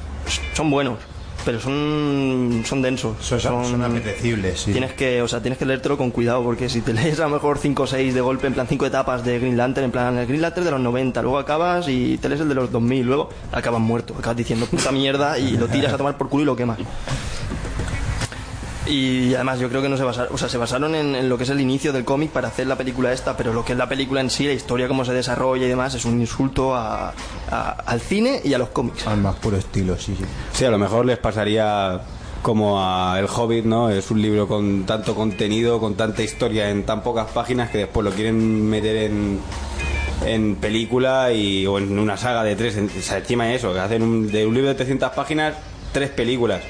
son 0.54 0.70
buenos, 0.70 0.98
pero 1.44 1.60
son, 1.60 2.62
son 2.64 2.82
densos. 2.82 3.16
Son, 3.20 3.40
son 3.40 3.82
apetecibles, 3.82 4.60
sí. 4.60 4.72
Tienes 4.72 4.92
que, 4.94 5.22
o 5.22 5.28
sea, 5.28 5.40
tienes 5.40 5.58
que 5.58 5.66
leértelo 5.66 5.96
con 5.96 6.10
cuidado, 6.10 6.42
porque 6.42 6.68
si 6.68 6.80
te 6.80 6.92
lees 6.94 7.20
a 7.20 7.24
lo 7.24 7.30
mejor 7.30 7.58
5 7.58 7.82
o 7.82 7.86
6 7.86 8.14
de 8.14 8.20
golpe, 8.20 8.46
en 8.46 8.54
plan 8.54 8.66
5 8.66 8.86
etapas 8.86 9.24
de 9.24 9.38
Green 9.38 9.56
Lantern, 9.56 9.86
en 9.86 9.90
plan 9.90 10.16
el 10.18 10.26
Green 10.26 10.42
Lantern 10.42 10.64
de 10.64 10.70
los 10.70 10.80
90, 10.80 11.22
luego 11.22 11.38
acabas 11.38 11.88
y 11.88 12.18
te 12.18 12.28
lees 12.28 12.40
el 12.40 12.48
de 12.48 12.54
los 12.54 12.72
2000, 12.72 13.06
luego 13.06 13.28
acabas 13.52 13.80
muerto, 13.80 14.14
acabas 14.18 14.36
diciendo 14.36 14.66
puta 14.66 14.90
mierda 14.92 15.38
y 15.38 15.56
lo 15.56 15.68
tiras 15.68 15.92
a 15.92 15.96
tomar 15.96 16.16
por 16.16 16.28
culo 16.28 16.42
y 16.42 16.46
lo 16.46 16.56
quemas. 16.56 16.78
Y 18.86 19.34
además 19.34 19.58
yo 19.60 19.68
creo 19.70 19.80
que 19.80 19.88
no 19.88 19.96
se 19.96 20.04
basaron, 20.04 20.34
o 20.34 20.36
sea, 20.38 20.48
se 20.50 20.58
basaron 20.58 20.94
en, 20.94 21.14
en 21.14 21.28
lo 21.28 21.38
que 21.38 21.44
es 21.44 21.50
el 21.50 21.60
inicio 21.60 21.90
del 21.92 22.04
cómic 22.04 22.30
para 22.30 22.48
hacer 22.48 22.66
la 22.66 22.76
película 22.76 23.12
esta, 23.14 23.34
pero 23.36 23.54
lo 23.54 23.64
que 23.64 23.72
es 23.72 23.78
la 23.78 23.88
película 23.88 24.20
en 24.20 24.28
sí, 24.28 24.46
la 24.46 24.52
historia, 24.52 24.88
cómo 24.88 25.04
se 25.06 25.12
desarrolla 25.14 25.64
y 25.64 25.68
demás, 25.68 25.94
es 25.94 26.04
un 26.04 26.20
insulto 26.20 26.74
a- 26.74 27.14
a- 27.50 27.70
al 27.86 28.00
cine 28.00 28.42
y 28.44 28.52
a 28.52 28.58
los 28.58 28.68
cómics. 28.68 29.06
Al 29.06 29.18
más 29.22 29.36
puro 29.36 29.56
estilo, 29.56 29.96
sí, 29.96 30.14
sí. 30.18 30.24
Sí, 30.52 30.64
a 30.66 30.70
lo 30.70 30.78
mejor 30.78 31.06
les 31.06 31.16
pasaría 31.16 32.02
como 32.42 32.78
a 32.84 33.18
El 33.18 33.24
Hobbit, 33.26 33.64
¿no? 33.64 33.88
Es 33.88 34.10
un 34.10 34.20
libro 34.20 34.46
con 34.46 34.84
tanto 34.84 35.14
contenido, 35.14 35.80
con 35.80 35.94
tanta 35.94 36.22
historia 36.22 36.68
en 36.68 36.84
tan 36.84 37.02
pocas 37.02 37.30
páginas 37.30 37.70
que 37.70 37.78
después 37.78 38.04
lo 38.04 38.10
quieren 38.10 38.68
meter 38.68 38.96
en, 39.10 39.40
en 40.26 40.56
película 40.56 41.32
y, 41.32 41.66
o 41.66 41.78
en 41.78 41.98
una 41.98 42.18
saga 42.18 42.44
de 42.44 42.54
tres. 42.54 42.76
en- 42.76 42.90
o 42.98 43.02
sea, 43.02 43.16
encima 43.16 43.46
de 43.46 43.54
eso, 43.54 43.72
que 43.72 43.78
hacen 43.80 44.02
un- 44.02 44.30
de 44.30 44.46
un 44.46 44.52
libro 44.52 44.68
de 44.68 44.74
300 44.74 45.10
páginas, 45.12 45.54
tres 45.92 46.10
películas. 46.10 46.60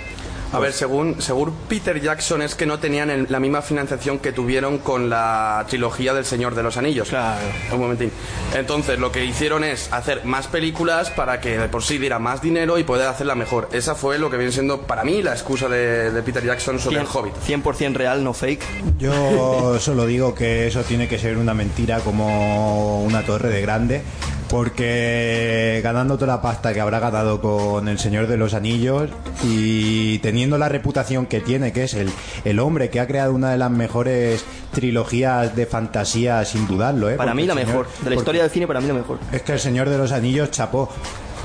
A 0.55 0.61
ver, 0.61 0.73
según, 0.73 1.21
según 1.21 1.53
Peter 1.69 2.01
Jackson 2.01 2.43
es 2.43 2.55
que 2.55 2.65
no 2.67 2.79
tenían 2.79 3.11
el- 3.11 3.27
la 3.29 3.41
misma 3.41 3.61
financiación 3.63 4.19
que 4.19 4.33
tuvieron 4.33 4.79
con 4.79 5.11
la 5.11 5.65
trilogía 5.69 6.15
del 6.15 6.25
Señor 6.25 6.55
de 6.55 6.63
los 6.63 6.77
Anillos. 6.77 7.09
Claro. 7.09 7.41
Un 7.73 7.81
momentín. 7.81 8.11
Entonces, 8.55 8.99
lo 8.99 9.11
que 9.13 9.25
hicieron 9.25 9.65
es 9.65 9.93
hacer 9.93 10.25
más 10.25 10.47
películas 10.47 11.11
para 11.11 11.41
que 11.41 11.59
de 11.59 11.69
por 11.69 11.83
sí 11.83 11.99
diera 11.99 12.19
más 12.19 12.41
dinero 12.41 12.79
y 12.79 12.85
poder 12.85 13.09
hacerla 13.09 13.35
mejor. 13.35 13.69
Esa 13.73 13.95
fue 13.95 14.19
lo 14.19 14.31
que 14.31 14.37
viene 14.37 14.53
siendo 14.53 14.83
para 14.83 15.05
mí 15.05 15.23
la 15.23 15.33
excusa 15.33 15.69
de, 15.69 16.11
de 16.11 16.23
Peter 16.23 16.45
Jackson 16.45 16.79
sobre 16.79 17.01
el 17.01 17.07
Hobbit. 17.13 17.35
100% 17.47 17.95
real, 17.95 18.23
no 18.23 18.33
fake. 18.33 18.63
Yo 18.99 19.79
solo 19.81 20.07
digo 20.07 20.35
que 20.35 20.67
eso 20.69 20.83
tiene 20.83 21.09
que 21.09 21.19
ser 21.19 21.37
una 21.37 21.55
mentira 21.55 21.99
como 22.01 23.03
una 23.03 23.23
torre 23.23 23.49
de 23.49 23.61
grande, 23.61 24.03
porque 24.49 25.81
ganando 25.83 26.15
toda 26.17 26.37
la 26.37 26.43
pasta 26.43 26.73
que 26.73 26.81
habrá 26.81 27.01
ganado 27.01 27.41
con 27.41 27.89
El 27.89 27.99
Señor 27.99 28.27
de 28.27 28.37
los 28.37 28.55
Anillos 28.55 29.11
y 29.45 30.19
teniendo 30.19 30.59
la 30.59 30.69
reputación 30.69 31.27
que 31.27 31.41
tiene, 31.41 31.73
que 31.73 31.85
es 31.85 31.95
el, 31.95 32.11
el 32.45 32.59
hombre 32.61 32.91
que 32.91 33.01
ha 33.01 33.07
creado 33.07 33.33
una 33.35 33.51
de 33.51 33.59
las 33.59 33.71
mejores 33.71 34.45
trilogías 34.73 35.55
de 35.57 35.67
fantasía, 35.67 36.45
sin 36.45 36.67
dudarlo. 36.67 37.11
¿eh? 37.11 37.15
Para 37.17 37.33
Porque 37.33 37.43
mí 37.43 37.47
la 37.49 37.55
señor- 37.55 37.67
mejor. 37.67 37.87
De 38.03 38.11
la 38.11 38.17
historia 38.17 38.43
del 38.43 38.51
cine, 38.51 38.67
para 38.67 38.81
mí 38.81 38.89
la 38.89 38.95
mejor. 38.95 39.19
es 39.33 39.43
que 39.43 39.53
el 39.53 39.61
Señor 39.61 39.89
de 39.89 39.99
los 39.99 40.13
Anillos 40.13 40.51
chapó. 40.51 40.89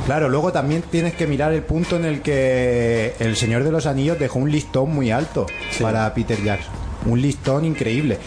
Claro, 0.06 0.30
luego 0.30 0.52
también 0.54 0.82
tienes 0.84 1.14
que 1.14 1.28
mirar 1.28 1.52
el 1.52 1.62
punto 1.64 1.98
en 1.98 2.06
el 2.06 2.22
que 2.22 3.16
el 3.20 3.36
Señor 3.36 3.64
de 3.66 3.72
los 3.72 3.86
Anillos 3.86 4.18
dejó 4.18 4.40
un 4.40 4.50
listón 4.52 4.94
muy 4.94 5.12
alto 5.12 5.46
para 5.82 6.14
Peter 6.14 6.42
Jackson. 6.42 6.74
Un 7.06 7.22
listón 7.22 7.66
increíble. 7.66 8.18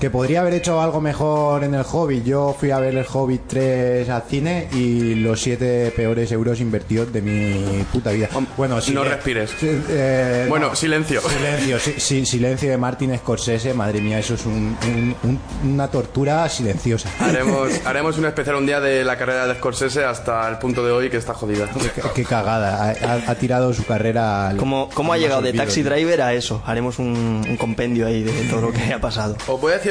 Que 0.00 0.10
podría 0.10 0.40
haber 0.42 0.52
hecho 0.54 0.80
algo 0.82 1.00
mejor 1.00 1.64
en 1.64 1.74
el 1.74 1.82
Hobbit. 1.90 2.24
Yo 2.24 2.54
fui 2.58 2.70
a 2.70 2.78
ver 2.78 2.94
el 2.94 3.06
Hobbit 3.10 3.42
3 3.46 4.08
al 4.10 4.22
cine 4.28 4.68
y 4.72 5.14
los 5.14 5.40
siete 5.40 5.92
peores 5.96 6.30
euros 6.30 6.60
invertidos 6.60 7.10
de 7.10 7.22
mi 7.22 7.82
puta 7.84 8.10
vida. 8.10 8.28
Bueno, 8.56 8.80
sí, 8.82 8.92
no 8.92 9.02
respires. 9.04 9.50
eh, 9.62 10.44
Bueno, 10.48 10.68
no. 10.70 10.74
silencio. 10.76 11.22
Silencio, 11.22 11.78
sí, 11.78 11.94
sí, 11.96 12.26
silencio 12.26 12.70
de 12.70 12.76
Martin 12.76 13.16
Scorsese, 13.16 13.72
madre 13.72 14.00
mía, 14.02 14.18
eso 14.18 14.34
es 14.34 14.44
un- 14.44 14.76
un- 14.84 15.16
un- 15.22 15.40
una 15.72 15.88
tortura 15.88 16.46
silenciosa. 16.50 17.08
Haremos, 17.20 17.70
haremos 17.86 18.18
un 18.18 18.26
especial 18.26 18.56
un 18.56 18.66
día 18.66 18.80
de 18.80 19.04
la 19.04 19.16
carrera 19.16 19.46
de 19.46 19.54
Scorsese 19.54 20.04
hasta 20.04 20.46
el 20.50 20.58
punto 20.58 20.84
de 20.84 20.92
hoy 20.92 21.08
que 21.08 21.16
está 21.16 21.32
jodida. 21.32 21.66
Qué, 21.94 22.02
qué 22.14 22.24
cagada, 22.24 22.94
ha, 23.26 23.34
tirado 23.36 23.72
su 23.72 23.86
carrera 23.86 24.48
al- 24.50 24.56
¿Cómo, 24.58 24.90
cómo 24.92 25.12
ha 25.14 25.18
llegado 25.18 25.40
de 25.40 25.52
Taxi. 25.54 25.82
Driver 25.82 26.20
a 26.20 26.34
eso? 26.34 26.62
Haremos 26.66 26.98
un, 26.98 27.42
un 27.48 27.56
compendio 27.56 28.06
ahí 28.06 28.22
de 28.22 28.32
todo 28.50 28.60
lo 28.60 28.72
que 28.72 28.92
ha 28.92 29.00
pasado. 29.00 29.36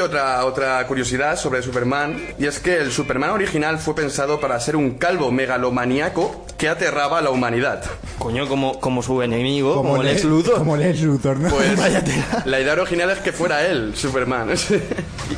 Otra, 0.01 0.43
otra 0.45 0.85
curiosidad 0.87 1.37
sobre 1.37 1.61
Superman, 1.61 2.21
y 2.39 2.45
es 2.45 2.59
que 2.59 2.77
el 2.77 2.91
Superman 2.91 3.29
original 3.31 3.77
fue 3.79 3.95
pensado 3.95 4.39
para 4.39 4.59
ser 4.59 4.75
un 4.75 4.91
calvo 4.95 5.31
megalomaníaco 5.31 6.45
que 6.57 6.69
aterraba 6.69 7.19
a 7.19 7.21
la 7.21 7.29
humanidad. 7.29 7.83
Coño, 8.19 8.47
como, 8.47 8.79
como 8.79 9.01
su 9.03 9.21
enemigo, 9.21 9.75
como, 9.75 9.97
el 9.97 10.03
Le- 10.05 10.13
ex 10.13 10.23
Luthor. 10.23 10.59
Como 10.59 10.77
Lex 10.77 11.01
Luthor, 11.01 11.37
¿no? 11.37 11.49
Pues 11.49 11.75
Vaya 11.77 12.03
tela. 12.03 12.43
la 12.45 12.59
idea 12.61 12.73
original 12.73 13.09
es 13.09 13.19
que 13.19 13.31
fuera 13.33 13.65
él, 13.65 13.93
Superman. 13.95 14.49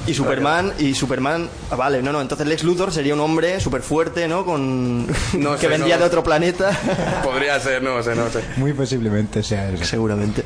Y, 0.07 0.11
y 0.11 0.13
Superman, 0.15 0.73
y 0.79 0.93
Superman, 0.95 1.47
ah, 1.69 1.75
vale, 1.75 2.01
no, 2.01 2.11
no, 2.11 2.19
entonces 2.19 2.45
Lex 2.47 2.63
Luthor 2.63 2.91
sería 2.91 3.13
un 3.13 3.19
hombre 3.19 3.59
súper 3.59 3.81
fuerte, 3.83 4.27
¿no? 4.27 4.43
Con, 4.43 5.05
No 5.33 5.53
que 5.55 5.61
sé, 5.61 5.67
vendría 5.67 5.95
no. 5.95 6.01
de 6.01 6.07
otro 6.07 6.23
planeta. 6.23 6.71
Podría 7.23 7.59
ser, 7.59 7.81
no 7.83 8.01
sé, 8.03 8.15
no 8.15 8.29
sé. 8.29 8.41
Muy 8.57 8.73
posiblemente 8.73 9.43
sea 9.43 9.69
eso. 9.69 9.85
Seguramente. 9.85 10.43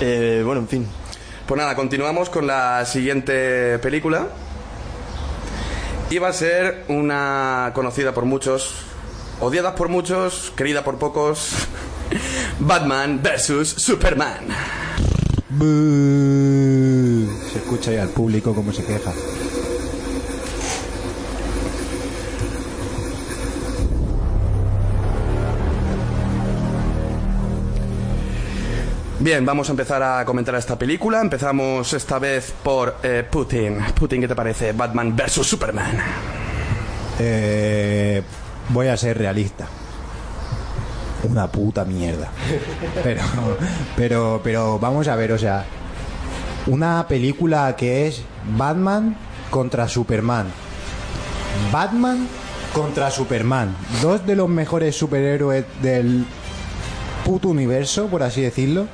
Eh, 0.00 0.42
bueno, 0.44 0.60
en 0.60 0.68
fin. 0.68 0.86
Pues 1.46 1.58
nada, 1.58 1.74
continuamos 1.74 2.28
con 2.28 2.46
la 2.46 2.84
siguiente 2.84 3.78
película. 3.78 4.28
Iba 6.10 6.28
a 6.28 6.32
ser 6.32 6.84
una 6.88 7.72
conocida 7.74 8.12
por 8.14 8.24
muchos, 8.24 8.74
odiada 9.40 9.74
por 9.74 9.88
muchos, 9.88 10.52
querida 10.56 10.84
por 10.84 10.98
pocos. 10.98 11.52
Batman 12.60 13.20
vs 13.22 13.68
Superman. 13.68 14.46
Se 17.52 17.58
escucha 17.58 17.90
ahí 17.90 17.98
al 17.98 18.08
público 18.08 18.54
cómo 18.54 18.72
se 18.72 18.84
queja. 18.84 19.12
Bien, 29.26 29.44
vamos 29.44 29.68
a 29.68 29.72
empezar 29.72 30.00
a 30.04 30.24
comentar 30.24 30.54
esta 30.54 30.78
película. 30.78 31.20
Empezamos 31.20 31.92
esta 31.92 32.20
vez 32.20 32.54
por 32.62 32.98
eh, 33.02 33.26
Putin. 33.28 33.78
Putin, 33.98 34.20
¿qué 34.20 34.28
te 34.28 34.36
parece? 34.36 34.70
Batman 34.70 35.16
vs 35.16 35.44
Superman. 35.44 35.98
Eh, 37.18 38.22
voy 38.68 38.86
a 38.86 38.96
ser 38.96 39.18
realista. 39.18 39.66
Una 41.24 41.48
puta 41.48 41.84
mierda. 41.84 42.30
Pero, 43.02 43.22
pero, 43.96 44.40
pero 44.44 44.78
vamos 44.78 45.08
a 45.08 45.16
ver, 45.16 45.32
o 45.32 45.38
sea, 45.38 45.64
una 46.68 47.08
película 47.08 47.74
que 47.74 48.06
es 48.06 48.22
Batman 48.56 49.16
contra 49.50 49.88
Superman. 49.88 50.46
Batman 51.72 52.28
contra 52.72 53.10
Superman. 53.10 53.74
Dos 54.00 54.24
de 54.24 54.36
los 54.36 54.48
mejores 54.48 54.94
superhéroes 54.94 55.64
del 55.82 56.24
puto 57.24 57.48
universo, 57.48 58.06
por 58.06 58.22
así 58.22 58.40
decirlo, 58.40 58.86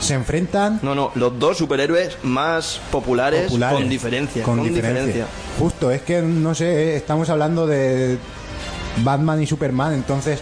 se 0.00 0.14
enfrentan 0.14 0.80
No, 0.82 0.94
no, 0.94 1.12
los 1.14 1.38
dos 1.38 1.58
superhéroes 1.58 2.16
más 2.22 2.80
populares, 2.90 3.44
populares. 3.44 3.78
con 3.78 3.88
diferencia. 3.88 4.42
Con, 4.42 4.62
diferencia. 4.62 5.26
Justo, 5.58 5.90
es 5.90 6.02
que 6.02 6.22
no 6.22 6.54
sé, 6.54 6.96
estamos 6.96 7.28
hablando 7.28 7.66
de 7.66 8.18
Batman 9.04 9.42
y 9.42 9.46
Superman, 9.46 9.92
entonces 9.94 10.40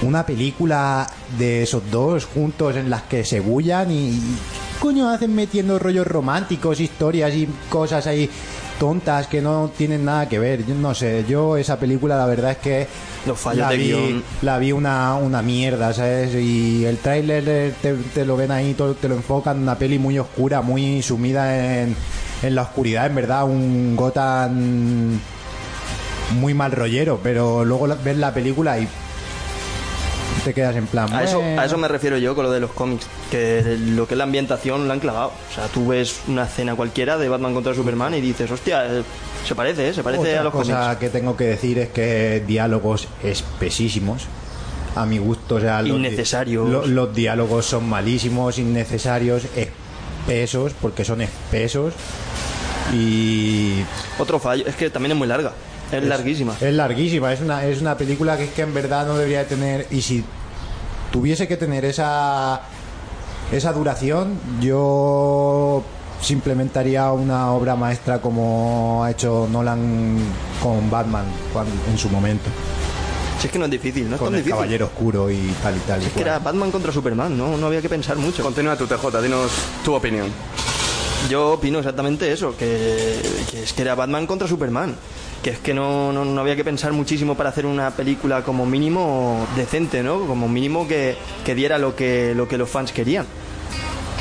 una 0.00 0.24
película 0.24 1.10
de 1.36 1.64
esos 1.64 1.90
dos 1.90 2.24
juntos 2.24 2.76
en 2.76 2.88
las 2.88 3.02
que 3.02 3.24
se 3.24 3.40
bullan 3.40 3.90
y, 3.90 4.10
y 4.10 4.36
coño 4.78 5.08
hacen 5.08 5.34
metiendo 5.34 5.78
rollos 5.78 6.06
románticos, 6.06 6.80
historias 6.80 7.34
y 7.34 7.48
cosas 7.68 8.06
ahí 8.06 8.30
tontas 8.78 9.26
que 9.26 9.42
no 9.42 9.70
tienen 9.76 10.04
nada 10.04 10.28
que 10.28 10.38
ver. 10.38 10.64
Yo 10.64 10.74
no 10.74 10.94
sé, 10.94 11.24
yo 11.28 11.56
esa 11.56 11.78
película 11.78 12.16
la 12.16 12.26
verdad 12.26 12.52
es 12.52 12.58
que 12.58 12.86
Los 13.28 13.38
fallos 13.38 13.60
la 13.60 13.70
de 13.70 13.76
vi, 13.76 13.84
guion. 13.88 14.24
la 14.42 14.58
vi 14.58 14.72
una, 14.72 15.14
una 15.14 15.42
mierda, 15.42 15.92
¿sabes? 15.92 16.34
Y 16.34 16.84
el 16.84 16.98
tráiler 16.98 17.74
te, 17.80 17.94
te 17.94 18.24
lo 18.24 18.36
ven 18.36 18.50
ahí, 18.50 18.74
todo, 18.74 18.94
te 18.94 19.08
lo 19.08 19.14
enfocan, 19.14 19.60
una 19.62 19.76
peli 19.78 19.98
muy 19.98 20.18
oscura, 20.18 20.62
muy 20.62 21.02
sumida 21.02 21.82
en, 21.82 21.94
en 22.42 22.54
la 22.54 22.62
oscuridad, 22.62 23.06
en 23.06 23.14
verdad, 23.14 23.44
un 23.44 23.94
Gotham 23.94 25.20
muy 26.40 26.54
mal 26.54 26.72
rollero, 26.72 27.20
pero 27.22 27.64
luego 27.64 27.88
ves 28.02 28.16
la 28.16 28.34
película 28.34 28.78
y 28.78 28.88
te 30.40 30.54
quedas 30.54 30.76
en 30.76 30.86
plan. 30.86 31.12
A 31.12 31.22
eso, 31.24 31.40
a 31.42 31.64
eso 31.64 31.76
me 31.76 31.88
refiero 31.88 32.18
yo 32.18 32.34
con 32.34 32.44
lo 32.44 32.50
de 32.50 32.60
los 32.60 32.70
cómics, 32.72 33.06
que 33.30 33.76
lo 33.78 34.06
que 34.06 34.14
es 34.14 34.18
la 34.18 34.24
ambientación 34.24 34.88
la 34.88 34.94
han 34.94 35.00
clavado. 35.00 35.32
O 35.50 35.54
sea, 35.54 35.66
tú 35.66 35.86
ves 35.88 36.20
una 36.28 36.44
escena 36.44 36.74
cualquiera 36.74 37.16
de 37.18 37.28
Batman 37.28 37.54
contra 37.54 37.74
Superman 37.74 38.14
y 38.14 38.20
dices, 38.20 38.50
hostia, 38.50 38.86
eh, 38.86 39.02
se 39.46 39.54
parece, 39.54 39.88
¿eh? 39.88 39.94
se 39.94 40.02
parece 40.02 40.22
Otra 40.28 40.40
a 40.40 40.44
los 40.44 40.52
cosa 40.52 40.80
cómics. 40.82 40.96
que 41.00 41.08
tengo 41.10 41.36
que 41.36 41.44
decir 41.44 41.78
es 41.78 41.88
que 41.90 42.42
diálogos 42.46 43.08
espesísimos. 43.22 44.24
A 44.96 45.06
mi 45.06 45.18
gusto, 45.18 45.56
o 45.56 45.60
sea, 45.60 45.80
los, 45.82 45.90
di- 45.92 45.96
Innecesarios. 46.06 46.68
lo- 46.68 46.86
los 46.86 47.14
diálogos 47.14 47.66
son 47.66 47.88
malísimos, 47.88 48.58
innecesarios, 48.58 49.42
espesos, 49.54 50.72
porque 50.80 51.04
son 51.04 51.20
espesos. 51.20 51.92
Y 52.92 53.82
Otro 54.18 54.38
fallo, 54.38 54.64
es 54.66 54.74
que 54.74 54.90
también 54.90 55.12
es 55.12 55.18
muy 55.18 55.28
larga, 55.28 55.52
es, 55.92 56.04
larguísima. 56.04 56.54
Es 56.60 56.74
larguísima, 56.74 57.32
es 57.32 57.40
una, 57.40 57.64
es 57.64 57.80
una 57.80 57.96
película 57.96 58.36
que 58.36 58.44
es 58.44 58.50
que 58.50 58.62
en 58.62 58.74
verdad 58.74 59.06
no 59.06 59.16
debería 59.16 59.46
tener. 59.46 59.86
Y 59.90 60.02
si 60.02 60.24
tuviese 61.12 61.48
que 61.48 61.56
tener 61.56 61.84
esa, 61.84 62.60
esa 63.52 63.72
duración, 63.72 64.38
yo 64.60 65.82
simplemente 66.20 66.78
haría 66.78 67.10
una 67.12 67.52
obra 67.52 67.76
maestra 67.76 68.20
como 68.20 69.02
ha 69.04 69.10
hecho 69.12 69.48
Nolan 69.50 70.18
con 70.62 70.90
Batman 70.90 71.24
cuando- 71.52 71.72
en 71.90 71.96
su 71.96 72.08
momento, 72.10 72.50
Si 73.40 73.46
es 73.46 73.52
que 73.52 73.58
no 73.60 73.66
es 73.66 73.70
difícil, 73.70 74.08
no 74.08 74.16
es 74.16 74.18
con 74.18 74.26
tan 74.30 74.34
el 74.34 74.40
difícil. 74.40 74.56
Caballero 74.56 74.86
Oscuro 74.86 75.30
y 75.30 75.54
tal 75.62 75.76
y 75.76 75.78
tal. 75.80 76.02
y 76.02 76.06
Es 76.06 76.12
que 76.12 76.22
era 76.22 76.40
Batman 76.40 76.72
contra 76.72 76.90
Superman, 76.92 77.38
no, 77.38 77.56
no 77.56 77.66
había 77.68 77.80
que 77.80 77.88
pensar 77.88 78.16
mucho. 78.16 78.42
Continúa 78.42 78.76
tu 78.76 78.88
TJ, 78.88 79.22
dinos 79.22 79.52
tu 79.84 79.94
opinión. 79.94 80.26
Yo 81.30 81.52
opino 81.52 81.78
exactamente 81.78 82.32
eso, 82.32 82.56
que, 82.56 83.16
que 83.50 83.62
es 83.62 83.72
que 83.72 83.82
era 83.82 83.94
Batman 83.94 84.26
contra 84.26 84.48
Superman. 84.48 84.96
Que 85.42 85.50
es 85.50 85.58
que 85.58 85.72
no, 85.72 86.12
no, 86.12 86.24
no 86.24 86.40
había 86.40 86.56
que 86.56 86.64
pensar 86.64 86.92
muchísimo 86.92 87.36
para 87.36 87.50
hacer 87.50 87.64
una 87.64 87.90
película 87.92 88.42
como 88.42 88.66
mínimo 88.66 89.46
decente, 89.56 90.02
¿no? 90.02 90.26
Como 90.26 90.48
mínimo 90.48 90.88
que, 90.88 91.16
que 91.44 91.54
diera 91.54 91.78
lo 91.78 91.94
que, 91.94 92.34
lo 92.34 92.48
que 92.48 92.58
los 92.58 92.68
fans 92.68 92.92
querían. 92.92 93.24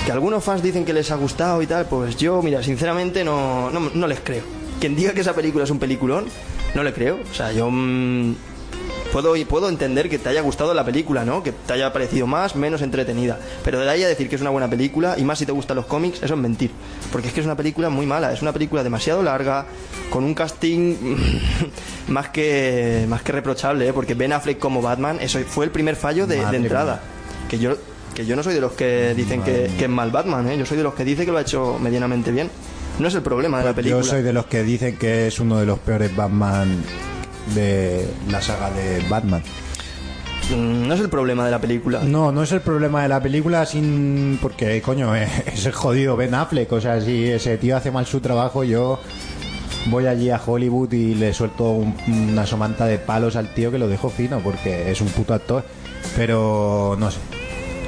Que 0.06 0.12
algunos 0.12 0.44
fans 0.44 0.62
dicen 0.62 0.86
que 0.86 0.94
les 0.94 1.12
ha 1.12 1.16
gustado 1.16 1.62
y 1.62 1.68
tal, 1.68 1.86
pues 1.86 2.16
yo, 2.18 2.42
mira, 2.42 2.62
sinceramente 2.64 3.24
no, 3.24 3.70
no, 3.72 3.92
no 3.94 4.08
les 4.08 4.20
creo. 4.20 4.44
Quien 4.80 4.96
diga 4.96 5.14
que 5.14 5.22
esa 5.22 5.34
película 5.34 5.64
es 5.64 5.72
un 5.72 5.80
peliculón, 5.80 6.26
no 6.76 6.84
le 6.84 6.94
creo. 6.94 7.20
O 7.30 7.34
sea, 7.34 7.52
yo 7.52 7.70
mm, 7.70 8.36
puedo, 9.08 9.36
y 9.36 9.46
puedo 9.46 9.70
entender 9.70 10.10
que 10.10 10.20
te 10.20 10.30
haya 10.30 10.42
gustado 10.42 10.74
la 10.74 10.86
película, 10.86 11.26
¿no? 11.26 11.44
Que 11.44 11.52
te 11.52 11.74
haya 11.74 11.92
parecido 11.92 12.28
más, 12.28 12.56
menos 12.56 12.82
entretenida. 12.82 13.40
Pero 13.64 13.80
de 13.80 13.90
ahí 13.90 14.04
a 14.04 14.08
decir 14.08 14.30
que 14.30 14.36
es 14.36 14.42
una 14.42 14.50
buena 14.50 14.70
película, 14.70 15.16
y 15.18 15.24
más 15.24 15.40
si 15.40 15.46
te 15.46 15.52
gustan 15.52 15.78
los 15.78 15.86
cómics, 15.86 16.22
eso 16.22 16.34
es 16.34 16.40
mentir. 16.40 16.72
Porque 17.12 17.28
es 17.28 17.34
que 17.34 17.40
es 17.40 17.46
una 17.46 17.58
película 17.58 17.90
muy 17.90 18.06
mala, 18.06 18.32
es 18.32 18.42
una 18.42 18.54
película 18.54 18.84
demasiado 18.84 19.24
larga, 19.24 19.66
con 20.10 20.24
un 20.24 20.34
casting 20.34 20.96
más 22.08 22.30
que 22.30 23.06
más 23.08 23.22
que 23.22 23.32
reprochable, 23.32 23.88
¿eh? 23.88 23.94
porque 23.94 24.14
Ben 24.14 24.34
Affleck 24.34 24.60
como 24.60 24.82
Batman, 24.82 25.18
eso 25.22 25.40
fue 25.40 25.66
el 25.66 25.72
primer 25.72 25.96
fallo 25.96 26.28
de, 26.28 26.42
entrada. 26.42 27.02
Que 27.50 27.60
yo, 27.60 27.76
que 28.14 28.26
yo 28.26 28.36
no 28.36 28.44
soy 28.44 28.54
de 28.54 28.62
los 28.62 28.74
que 28.74 29.14
dicen 29.16 29.42
que, 29.42 29.70
que 29.78 29.86
es 29.86 29.90
mal 29.90 30.12
Batman, 30.12 30.50
¿eh? 30.50 30.58
yo 30.58 30.66
soy 30.66 30.78
de 30.78 30.84
los 30.84 30.94
que 30.94 31.06
dice 31.06 31.26
que 31.26 31.32
lo 31.32 31.38
ha 31.38 31.42
hecho 31.42 31.78
medianamente 31.80 32.32
bien. 32.32 32.50
No 33.00 33.08
es 33.08 33.16
el 33.16 33.22
problema 33.22 33.60
de 33.60 33.66
la 33.66 33.74
película. 33.74 34.02
Yo 34.02 34.10
soy 34.10 34.24
de 34.24 34.34
los 34.34 34.48
que 34.48 34.64
dicen 34.64 34.98
que 34.98 35.28
es 35.28 35.40
uno 35.40 35.60
de 35.60 35.68
los 35.68 35.78
peores 35.80 36.16
Batman 36.16 36.84
de 37.56 38.08
la 38.30 38.42
saga 38.42 38.70
de 38.72 39.04
Batman. 39.10 39.42
Mm, 40.56 40.88
No 40.88 40.94
es 40.94 41.00
el 41.02 41.10
problema 41.10 41.46
de 41.46 41.52
la 41.52 41.60
película. 41.60 42.02
No, 42.04 42.32
no 42.32 42.44
es 42.44 42.52
el 42.52 42.62
problema 42.62 43.02
de 43.04 43.10
la 43.10 43.22
película 43.22 43.66
sin 43.66 44.40
porque 44.42 44.82
coño 44.82 45.16
eh, 45.16 45.28
es 45.54 45.66
el 45.66 45.74
jodido 45.74 46.16
Ben 46.16 46.34
Affleck, 46.34 46.72
o 46.72 46.82
sea, 46.82 47.02
si 47.02 47.26
ese 47.30 47.58
tío 47.58 47.76
hace 47.76 47.92
mal 47.92 48.06
su 48.06 48.20
trabajo, 48.22 48.64
yo 48.64 49.00
voy 49.88 50.06
allí 50.08 50.30
a 50.30 50.42
Hollywood 50.46 50.92
y 50.94 51.16
le 51.16 51.34
suelto 51.34 51.72
un- 51.72 51.96
una 52.08 52.46
somanta 52.46 52.86
de 52.86 52.98
palos 52.98 53.36
al 53.36 53.54
tío 53.54 53.72
que 53.72 53.78
lo 53.78 53.88
dejo 53.88 54.10
fino 54.10 54.40
porque 54.40 54.92
es 54.92 55.02
un 55.02 55.08
puto 55.10 55.34
actor, 55.34 55.64
pero 56.16 56.96
no 57.00 57.12
sé. 57.12 57.20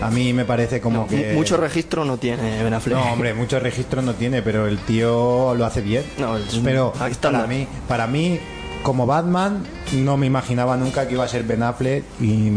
A 0.01 0.10
mí 0.10 0.32
me 0.32 0.46
parece 0.46 0.80
como 0.80 1.00
No, 1.01 1.08
que 1.08 1.32
mu- 1.34 1.39
Mucho 1.39 1.58
registro 1.58 2.06
no 2.06 2.16
tiene 2.18 2.63
Ben 2.63 2.74
Affleck. 2.74 2.98
no, 2.98 3.12
hombre, 3.12 3.34
muchos 3.34 3.62
registros 3.62 4.01
no 4.04 4.13
tiene, 4.13 4.42
pero 4.42 4.66
el 4.68 4.78
tío 4.80 5.54
lo 5.56 5.66
hace 5.66 5.82
bien. 5.82 6.04
No, 6.18 6.38
es 6.38 6.58
pero 6.63 6.94
para 7.22 7.48
mí, 7.48 7.68
para 7.88 8.08
mí, 8.08 8.39
como 8.83 9.05
Batman, 9.05 9.63
no 9.93 10.17
me 10.17 10.25
imaginaba 10.27 10.77
nunca 10.77 11.07
que 11.07 11.13
iba 11.15 11.24
a 11.24 11.27
ser 11.27 11.43
Ben 11.43 11.63
Affleck 11.63 12.03
y 12.21 12.51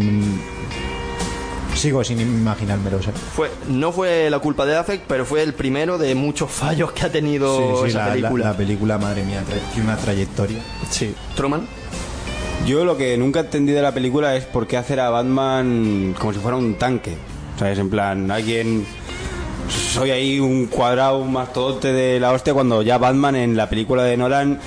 sigo 1.74 2.04
sin 2.04 2.20
imaginármelo. 2.20 3.02
¿sabes? 3.02 3.20
Fue, 3.34 3.50
no 3.68 3.92
fue 3.92 4.30
la 4.30 4.38
culpa 4.38 4.64
de 4.66 4.76
Affleck, 4.76 5.02
pero 5.08 5.24
fue 5.24 5.42
el 5.42 5.54
primero 5.54 5.98
de 5.98 6.14
muchos 6.14 6.50
fallos 6.50 6.92
que 6.92 7.06
ha 7.06 7.12
tenido 7.12 7.56
Sí, 7.58 7.64
sí, 7.82 7.88
esa 7.90 7.98
la, 7.98 8.06
la- 8.06 8.12
película. 8.14 8.44
la 8.46 8.56
película, 8.56 8.98
madre 8.98 9.24
mía, 9.24 9.42
tiene 9.74 9.88
una 9.88 9.96
trayectoria. 9.96 10.58
Sí. 10.90 11.14
Truman. 11.36 11.66
Yo 12.66 12.84
lo 12.84 12.96
que 12.96 13.16
nunca 13.18 13.40
entendí 13.40 13.72
de 13.72 13.82
la 13.82 13.92
película 13.92 14.36
es 14.36 14.44
por 14.44 14.68
qué 14.68 14.76
hacer 14.76 15.00
a 15.00 15.10
Batman 15.10 16.14
como 16.18 16.32
si 16.32 16.38
fuera 16.38 16.56
un 16.56 16.74
tanque. 16.76 17.16
¿Sabes? 17.58 17.78
En 17.78 17.90
plan, 17.90 18.30
alguien. 18.30 18.86
Soy 19.72 20.10
ahí 20.10 20.40
un 20.40 20.66
cuadrado, 20.66 21.18
un 21.18 21.32
mastodonte 21.32 21.92
de 21.92 22.18
la 22.18 22.32
hostia 22.32 22.54
cuando 22.54 22.82
ya 22.82 22.98
Batman 22.98 23.36
en 23.36 23.56
la 23.56 23.68
película 23.68 24.04
de 24.04 24.16
Nolan 24.16 24.58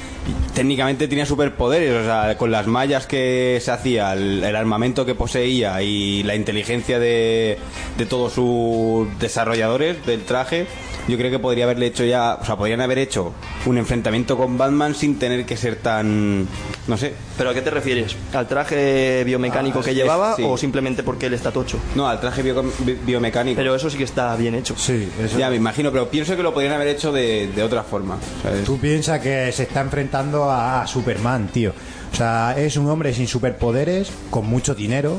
técnicamente 0.53 1.07
tenía 1.07 1.25
superpoderes. 1.25 1.93
O 1.93 2.03
sea, 2.03 2.37
con 2.37 2.51
las 2.51 2.67
mallas 2.67 3.07
que 3.07 3.59
se 3.61 3.71
hacía, 3.71 4.13
el, 4.13 4.43
el 4.43 4.55
armamento 4.55 5.05
que 5.05 5.15
poseía 5.15 5.81
y 5.81 6.23
la 6.23 6.35
inteligencia 6.35 6.99
de, 6.99 7.57
de 7.97 8.05
todos 8.05 8.33
sus 8.33 9.07
desarrolladores 9.19 10.05
del 10.05 10.23
traje, 10.23 10.67
yo 11.07 11.17
creo 11.17 11.29
que 11.31 11.39
podría 11.39 11.65
haberle 11.65 11.87
hecho 11.87 12.03
ya. 12.05 12.37
O 12.41 12.45
sea, 12.45 12.55
podrían 12.55 12.81
haber 12.81 12.97
hecho 12.99 13.33
un 13.65 13.77
enfrentamiento 13.77 14.37
con 14.37 14.57
Batman 14.57 14.95
sin 14.95 15.17
tener 15.19 15.45
que 15.45 15.57
ser 15.57 15.77
tan. 15.77 16.47
No 16.87 16.97
sé, 16.97 17.13
¿Pero 17.37 17.49
a 17.49 17.53
qué 17.53 17.61
te 17.61 17.69
refieres? 17.71 18.15
¿Al 18.33 18.47
traje 18.47 19.23
biomecánico 19.25 19.79
Ah, 19.79 19.83
que 19.83 19.91
es- 19.91 19.95
llevaba 19.97 20.35
sí. 20.35 20.43
o 20.45 20.57
simplemente 20.57 21.03
porque 21.03 21.25
él 21.25 21.33
está 21.33 21.51
tocho? 21.51 21.77
No, 21.95 22.07
al 22.07 22.19
traje 22.19 22.41
bio- 22.43 22.63
bi- 22.79 22.97
biomecánico. 23.05 23.57
Pero 23.57 23.75
eso 23.75 23.89
sí 23.89 23.97
que 23.97 24.03
está 24.03 24.35
bien 24.35 24.55
hecho. 24.55 24.75
Sí, 24.77 25.09
eso. 25.21 25.37
Ya 25.37 25.49
me 25.49 25.55
imagino, 25.55 25.91
pero 25.91 26.09
pienso 26.09 26.35
que 26.35 26.43
lo 26.43 26.53
podrían 26.53 26.73
haber 26.73 26.87
hecho 26.89 27.11
de, 27.11 27.47
de 27.55 27.63
otra 27.63 27.83
forma. 27.83 28.17
¿sabes? 28.43 28.63
Tú 28.63 28.77
piensas 28.77 29.19
que 29.19 29.51
se 29.51 29.63
está 29.63 29.81
enfrentando 29.81 30.49
a 30.51 30.85
Superman, 30.87 31.47
tío. 31.51 31.73
O 32.13 32.15
sea, 32.15 32.55
es 32.57 32.77
un 32.77 32.87
hombre 32.89 33.13
sin 33.13 33.27
superpoderes, 33.27 34.09
con 34.29 34.45
mucho 34.47 34.73
dinero, 34.73 35.17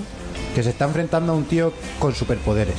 que 0.57 0.63
se 0.63 0.71
está 0.71 0.87
enfrentando 0.87 1.33
a 1.33 1.37
un 1.37 1.45
tío 1.45 1.71
con 1.99 2.15
superpoderes. 2.15 2.77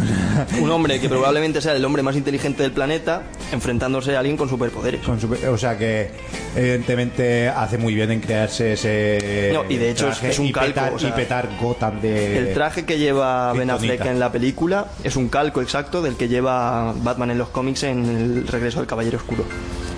Un 0.60 0.70
hombre 0.70 1.00
que 1.00 1.08
probablemente 1.08 1.60
sea 1.60 1.74
el 1.74 1.84
hombre 1.84 2.00
más 2.04 2.14
inteligente 2.14 2.62
del 2.62 2.70
planeta 2.70 3.24
enfrentándose 3.50 4.14
a 4.14 4.20
alguien 4.20 4.36
con 4.36 4.48
superpoderes. 4.48 5.00
Con 5.04 5.20
super- 5.20 5.48
o 5.48 5.58
sea 5.58 5.76
que 5.76 6.12
evidentemente 6.54 7.48
hace 7.48 7.78
muy 7.78 7.96
bien 7.96 8.12
en 8.12 8.20
crearse 8.20 8.74
ese 8.74 9.50
No, 9.52 9.64
y 9.68 9.76
de 9.76 9.90
hecho 9.90 10.06
es- 10.06 10.18
traje 10.18 10.30
es 10.30 10.38
un 10.38 10.46
y 10.46 10.52
calco, 10.52 10.68
petar, 10.68 10.92
o 10.94 10.98
sea, 11.00 11.08
y 11.08 11.12
petar 11.12 11.48
Gotham 11.60 12.00
de 12.00 12.38
El 12.38 12.54
traje 12.54 12.84
que 12.84 12.96
lleva 12.96 13.52
Ben. 13.54 13.70
Affleck 13.70 14.04
en 14.06 14.20
la 14.20 14.30
película 14.30 14.86
es 15.02 15.16
un 15.16 15.28
calco 15.28 15.60
exacto 15.62 16.02
del 16.02 16.14
que 16.14 16.28
lleva 16.28 16.92
Batman 17.02 17.32
en 17.32 17.38
los 17.38 17.48
cómics 17.48 17.82
en 17.82 18.04
el 18.06 18.46
regreso 18.46 18.78
del 18.78 18.86
Caballero 18.86 19.16
Oscuro. 19.18 19.44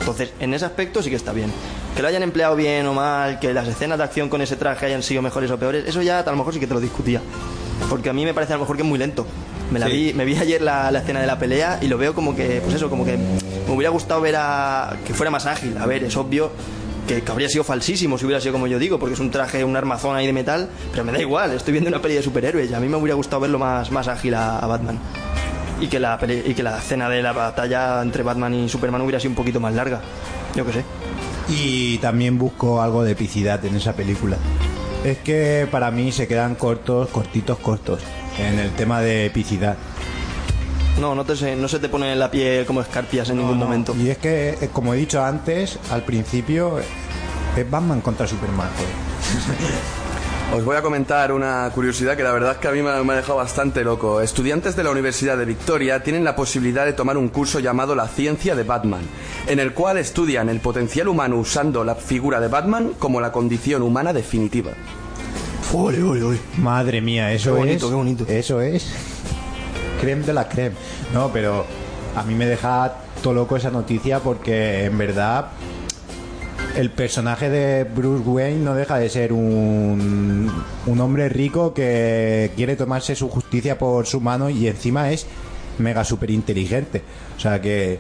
Entonces, 0.01 0.31
en 0.41 0.55
ese 0.55 0.65
aspecto 0.65 1.03
sí 1.03 1.11
que 1.11 1.17
está 1.17 1.33
bien. 1.33 1.53
Que 1.95 2.03
lo 2.03 2.09
hayan 2.09 2.23
empleado 2.23 2.55
bien 2.57 2.87
o 2.87 2.95
mal, 2.95 3.39
que 3.41 3.53
las 3.53 3.67
escenas 3.69 3.99
de 3.99 4.05
acción 4.05 4.29
con 4.29 4.41
ese 4.41 4.57
traje 4.57 4.87
hayan 4.87 5.03
sido 5.03 5.23
mejores 5.23 5.51
o 5.51 5.59
peores, 5.59 5.85
eso 5.87 6.03
ya 6.03 6.21
a 6.21 6.31
lo 6.31 6.37
mejor 6.37 6.55
sí 6.55 6.61
que 6.61 6.67
te 6.67 6.75
lo 6.75 6.81
discutía. 6.81 7.21
Porque 7.91 8.09
a 8.11 8.13
mí 8.13 8.25
me 8.25 8.35
parece 8.35 8.53
a 8.53 8.57
lo 8.57 8.63
mejor 8.63 8.77
que 8.77 8.83
es 8.83 8.89
muy 8.89 8.99
lento. 8.99 9.27
Me, 9.71 9.79
la 9.79 9.87
Sí. 9.87 9.93
vi, 9.93 10.13
me 10.15 10.25
vi 10.25 10.37
ayer 10.37 10.63
la, 10.63 10.91
la 10.91 11.01
escena 11.01 11.21
de 11.21 11.27
la 11.27 11.39
pelea 11.39 11.79
y 11.83 11.89
lo 11.89 11.99
veo 11.99 12.15
como 12.15 12.35
que, 12.35 12.61
pues 12.63 12.75
eso, 12.75 12.89
como 12.89 13.05
que 13.05 13.17
me 13.19 13.75
hubiera 13.75 13.91
gustado 13.91 14.21
ver 14.21 14.35
a 14.37 14.97
que 15.07 15.13
fuera 15.15 15.31
más 15.31 15.47
ágil. 15.47 15.77
A 15.79 15.87
ver, 15.87 16.05
es 16.05 16.17
obvio 16.17 16.51
que, 17.07 17.23
que 17.23 17.31
habría 17.33 17.49
sido 17.49 17.65
falsísimo 17.65 18.17
si 18.19 18.25
hubiera 18.25 18.41
sido 18.41 18.53
como 18.55 18.67
yo 18.67 18.79
digo, 18.79 18.99
porque 18.99 19.15
es 19.15 19.21
un 19.21 19.31
traje, 19.31 19.63
un 19.65 19.77
armazón 19.77 20.17
ahí 20.17 20.27
de 20.27 20.33
metal, 20.33 20.69
pero 20.93 21.05
me 21.05 21.13
da 21.13 21.21
igual, 21.21 21.53
estoy 21.53 21.73
viendo 21.73 21.89
una 21.89 22.01
peli 22.01 22.15
de 22.15 22.23
superhéroes 22.23 22.71
y 22.71 22.75
a 22.75 22.81
mí 22.81 22.89
me 22.89 22.97
hubiera 22.97 23.15
gustado 23.15 23.41
verlo 23.41 23.59
más, 23.59 23.91
más 23.91 24.09
ágil 24.09 24.35
a, 24.35 24.59
a 24.59 24.67
Batman. 24.67 24.99
Y 25.81 25.87
que, 25.87 26.01
la 26.01 26.19
y 26.45 26.55
que 26.55 26.63
la 26.63 26.79
escena 26.79 27.09
de 27.09 27.23
la 27.23 27.33
batalla 27.33 28.03
entre 28.03 28.23
Batman 28.23 28.53
y 28.55 28.69
Superman 28.69 29.01
hubiera 29.03 29.21
sido 29.21 29.31
un 29.31 29.37
poquito 29.37 29.61
más 29.61 29.73
larga. 29.75 30.01
Yo 30.55 30.65
qué 30.67 30.73
sé. 30.73 30.85
y 31.49 31.99
también 31.99 32.37
busco 32.39 32.83
algo 32.83 33.05
de 33.05 33.13
epicidad 33.13 33.65
en 33.65 33.77
esa 33.77 33.93
película. 33.95 34.37
Es 35.05 35.19
que 35.19 35.69
para 35.71 35.91
mí 35.93 36.11
se 36.11 36.27
quedan 36.27 36.57
cortos, 36.57 37.09
cortitos, 37.11 37.59
cortos 37.59 38.01
en 38.39 38.59
el 38.59 38.71
tema 38.73 39.01
de 39.01 39.27
epicidad. 39.27 39.77
No, 41.01 41.15
no, 41.15 41.25
te, 41.25 41.37
se- 41.37 41.55
no 41.55 41.69
se 41.69 41.79
te 41.79 41.89
pone 41.89 42.17
la 42.17 42.29
piel 42.29 42.67
como 42.67 42.81
escarpias 42.81 43.31
en 43.31 43.37
ningún 43.39 43.59
No, 43.61 43.67
momento. 43.67 43.95
Y 43.97 44.09
es 44.11 44.19
que, 44.19 44.59
eh, 44.61 44.71
como 44.73 44.93
he 44.95 44.97
dicho 44.97 45.25
antes, 45.25 45.79
al 45.93 46.03
principio 46.03 46.81
es 47.57 47.71
Batman 47.71 48.01
contra 48.01 48.27
Superman. 48.27 48.69
joder. 48.75 49.99
Os 50.55 50.65
voy 50.65 50.77
a 50.77 50.83
comentar 50.83 51.31
una 51.31 51.71
curiosidad 51.75 52.17
que 52.17 52.23
la 52.23 52.33
verdad 52.33 52.53
es 52.53 52.59
que 52.59 52.69
a 52.69 52.73
mí 52.73 52.81
me 52.81 52.91
ha, 52.91 53.03
me 53.05 53.13
ha 53.13 53.17
dejado 53.17 53.37
bastante 53.37 53.85
loco. 53.85 54.23
Estudiantes 54.23 54.75
de 54.77 54.83
la 54.83 54.91
Universidad 54.91 55.37
de 55.37 55.45
Victoria 55.45 56.03
tienen 56.03 56.25
la 56.25 56.35
posibilidad 56.35 56.87
de 56.87 56.95
tomar 56.95 57.19
un 57.19 57.29
curso 57.29 57.61
llamado 57.61 57.95
La 57.95 58.09
Ciencia 58.09 58.57
de 58.57 58.63
Batman, 58.63 59.03
en 59.47 59.61
el 59.61 59.75
cual 59.75 59.99
estudian 59.99 60.49
el 60.49 60.61
potencial 60.61 61.09
humano 61.09 61.37
usando 61.37 61.85
la 61.85 61.95
figura 61.95 62.41
de 62.41 62.49
Batman 62.49 62.93
como 62.99 63.21
la 63.21 63.31
condición 63.31 63.83
humana 63.83 64.15
definitiva. 64.15 64.73
Ole, 65.75 66.03
ole, 66.03 66.23
ole. 66.23 66.39
Madre 66.57 67.03
mía, 67.03 67.31
eso 67.31 67.53
Qué 67.53 67.59
bonito, 67.59 67.85
es. 67.87 67.91
qué 67.91 67.97
bonito. 67.97 68.25
Eso 68.27 68.61
es. 68.63 68.91
Creme 70.01 70.25
de 70.25 70.33
la 70.33 70.49
creme. 70.49 70.77
No, 71.13 71.31
pero 71.31 71.67
a 72.17 72.23
mí 72.23 72.35
me 72.35 72.47
deja 72.47 72.95
todo 73.23 73.35
loco 73.35 73.57
esa 73.57 73.71
noticia 73.71 74.21
porque 74.21 74.87
en 74.87 74.97
verdad 74.97 75.49
el 76.79 76.91
personaje 76.91 77.51
de 77.51 77.83
Bruce 77.83 78.23
Wayne 78.25 78.65
no 78.65 78.73
deja 78.73 78.99
de 78.99 79.09
ser 79.09 79.33
un, 79.33 80.49
un 80.87 81.01
hombre 81.01 81.29
rico 81.29 81.75
que 81.75 82.53
quiere 82.55 82.77
tomarse 82.77 83.17
su 83.17 83.29
justicia 83.29 83.77
por 83.77 84.07
su 84.07 84.21
mano 84.21 84.49
y 84.49 84.69
encima 84.69 85.11
es 85.11 85.27
mega 85.79 86.05
super 86.05 86.31
inteligente. 86.31 87.03
O 87.37 87.41
sea 87.41 87.61
que, 87.61 87.99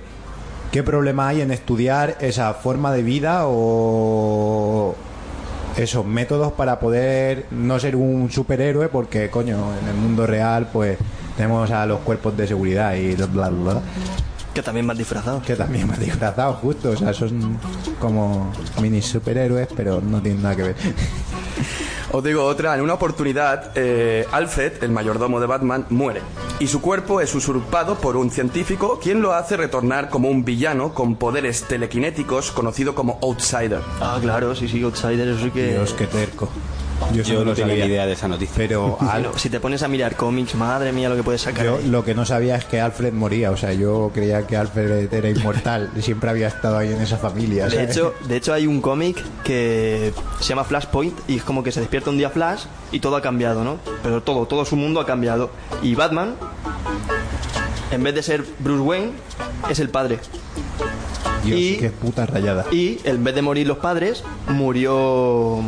¿qué 0.70 0.84
problema 0.84 1.26
hay 1.26 1.40
en 1.40 1.50
estudiar 1.50 2.18
esa 2.20 2.54
forma 2.54 2.92
de 2.92 3.02
vida 3.02 3.48
o 3.48 4.94
esos 5.76 6.06
métodos 6.06 6.52
para 6.52 6.78
poder 6.78 7.46
no 7.50 7.80
ser 7.80 7.96
un 7.96 8.30
superhéroe? 8.30 8.88
Porque, 8.90 9.28
coño, 9.28 9.72
en 9.82 9.88
el 9.88 9.96
mundo 9.96 10.24
real, 10.24 10.68
pues 10.72 10.98
tenemos 11.36 11.68
a 11.72 11.84
los 11.84 11.98
cuerpos 12.00 12.36
de 12.36 12.46
seguridad 12.46 12.94
y 12.94 13.16
bla, 13.16 13.26
bla, 13.26 13.48
bla 13.48 13.82
Que 14.54 14.62
también 14.62 14.86
más 14.86 14.98
disfrazados. 14.98 15.42
que 15.44 15.54
también 15.54 15.86
más 15.86 15.98
disfrazados, 16.00 16.56
justo. 16.56 16.90
O 16.90 16.96
sea, 16.96 17.12
son 17.12 17.58
como 18.00 18.52
mini 18.80 19.00
superhéroes, 19.02 19.68
pero 19.76 20.00
no 20.00 20.20
tienen 20.20 20.42
nada 20.42 20.56
que 20.56 20.62
ver. 20.62 20.76
Os 22.10 22.24
digo 22.24 22.42
otra, 22.42 22.74
en 22.74 22.80
una 22.80 22.94
oportunidad, 22.94 23.72
eh, 23.74 24.26
Alfred, 24.32 24.82
el 24.82 24.90
mayordomo 24.90 25.40
de 25.40 25.46
Batman, 25.46 25.84
muere. 25.90 26.22
Y 26.58 26.66
su 26.66 26.80
cuerpo 26.80 27.20
es 27.20 27.34
usurpado 27.34 27.96
por 27.96 28.16
un 28.16 28.30
científico, 28.30 28.98
quien 28.98 29.20
lo 29.20 29.34
hace 29.34 29.58
retornar 29.58 30.08
como 30.08 30.30
un 30.30 30.42
villano 30.42 30.94
con 30.94 31.16
poderes 31.16 31.64
telequinéticos 31.64 32.50
conocido 32.50 32.94
como 32.94 33.18
Outsider. 33.20 33.80
Ah, 34.00 34.18
claro, 34.22 34.54
sí, 34.54 34.68
sí, 34.68 34.82
Outsider, 34.82 35.28
eso 35.28 35.44
sí 35.44 35.50
que... 35.50 35.72
Dios, 35.72 35.92
qué 35.92 36.06
terco. 36.06 36.48
Yo 37.14 37.22
eso 37.22 37.34
no 37.34 37.44
lo 37.44 37.54
tenía 37.54 37.70
sabía. 37.72 37.84
ni 37.86 37.90
idea 37.92 38.06
de 38.06 38.12
esa 38.12 38.28
noticia. 38.28 38.54
Pero 38.56 38.98
Al- 39.00 39.22
Bueno, 39.22 39.38
si 39.38 39.48
te 39.48 39.60
pones 39.60 39.82
a 39.82 39.88
mirar 39.88 40.16
cómics, 40.16 40.54
madre 40.54 40.92
mía, 40.92 41.08
lo 41.08 41.16
que 41.16 41.22
puedes 41.22 41.40
sacar. 41.42 41.64
yo 41.64 41.76
ahí. 41.76 41.88
lo 41.88 42.04
que 42.04 42.14
no 42.14 42.24
sabía 42.26 42.56
es 42.56 42.64
que 42.64 42.80
Alfred 42.80 43.12
moría. 43.12 43.50
O 43.50 43.56
sea, 43.56 43.72
yo 43.72 44.10
creía 44.12 44.46
que 44.46 44.56
Alfred 44.56 45.12
era 45.12 45.28
inmortal. 45.30 45.90
Siempre 46.00 46.30
había 46.30 46.48
estado 46.48 46.76
ahí 46.78 46.92
en 46.92 47.00
esa 47.00 47.16
familia. 47.16 47.64
De 47.66 47.70
¿sabes? 47.70 47.90
hecho, 47.90 48.14
de 48.26 48.36
hecho 48.36 48.52
hay 48.52 48.66
un 48.66 48.80
cómic 48.80 49.22
que 49.44 50.12
se 50.40 50.48
llama 50.48 50.64
Flashpoint 50.64 51.18
y 51.28 51.36
es 51.36 51.42
como 51.44 51.62
que 51.62 51.72
se 51.72 51.80
despierta 51.80 52.10
un 52.10 52.18
día 52.18 52.30
Flash 52.30 52.64
y 52.92 53.00
todo 53.00 53.16
ha 53.16 53.22
cambiado, 53.22 53.64
¿no? 53.64 53.78
Pero 54.02 54.22
todo, 54.22 54.46
todo 54.46 54.64
su 54.64 54.76
mundo 54.76 55.00
ha 55.00 55.06
cambiado. 55.06 55.50
Y 55.82 55.94
Batman, 55.94 56.34
en 57.90 58.02
vez 58.02 58.14
de 58.14 58.22
ser 58.22 58.44
Bruce 58.58 58.82
Wayne, 58.82 59.12
es 59.70 59.78
el 59.78 59.88
padre. 59.88 60.18
Dios, 61.44 61.58
y- 61.58 61.76
qué 61.78 61.90
puta 61.90 62.26
rayada. 62.26 62.66
Y 62.72 62.98
en 63.04 63.22
vez 63.24 63.34
de 63.34 63.42
morir 63.42 63.66
los 63.66 63.78
padres, 63.78 64.22
murió 64.48 65.62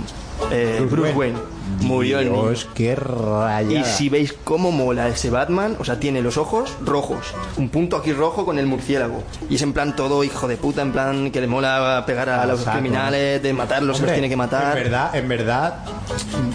eh, 0.50 0.79
Bruce 0.79 0.90
Bruce, 0.90 1.14
Wayne. 1.14 1.16
Wayne. 1.16 1.60
Murió 1.80 2.18
el 2.20 2.30
niño. 2.30 2.48
Dios, 2.48 2.68
qué 2.74 2.94
rayada. 2.94 3.62
Y 3.72 3.85
si 3.85 4.09
veis 4.09 4.35
cómo 4.44 4.70
mola 4.72 5.09
ese 5.09 5.30
Batman, 5.30 5.76
o 5.78 5.85
sea, 5.85 5.98
tiene 6.00 6.20
los 6.22 6.37
ojos 6.37 6.76
rojos, 6.85 7.35
un 7.56 7.68
punto 7.68 7.96
aquí 7.96 8.12
rojo 8.12 8.44
con 8.44 8.59
el 8.59 8.66
murciélago. 8.66 9.22
Y 9.48 9.54
es 9.56 9.62
en 9.62 9.72
plan 9.72 9.96
todo 9.96 10.22
hijo 10.24 10.46
de 10.48 10.56
puta, 10.56 10.83
en 10.83 10.92
plan 10.92 11.30
que 11.30 11.40
le 11.40 11.46
mola 11.46 12.02
pegar 12.06 12.28
a 12.28 12.44
los 12.46 12.61
saco, 12.61 12.78
criminales, 12.78 13.42
de 13.42 13.52
matarlos, 13.52 13.96
se 13.96 14.02
Hombre, 14.02 14.12
los 14.12 14.14
tiene 14.20 14.28
que 14.28 14.37
matar. 14.37 14.76
En 14.76 14.85
verdad, 14.85 15.14
en 15.16 15.28
verdad, 15.28 15.74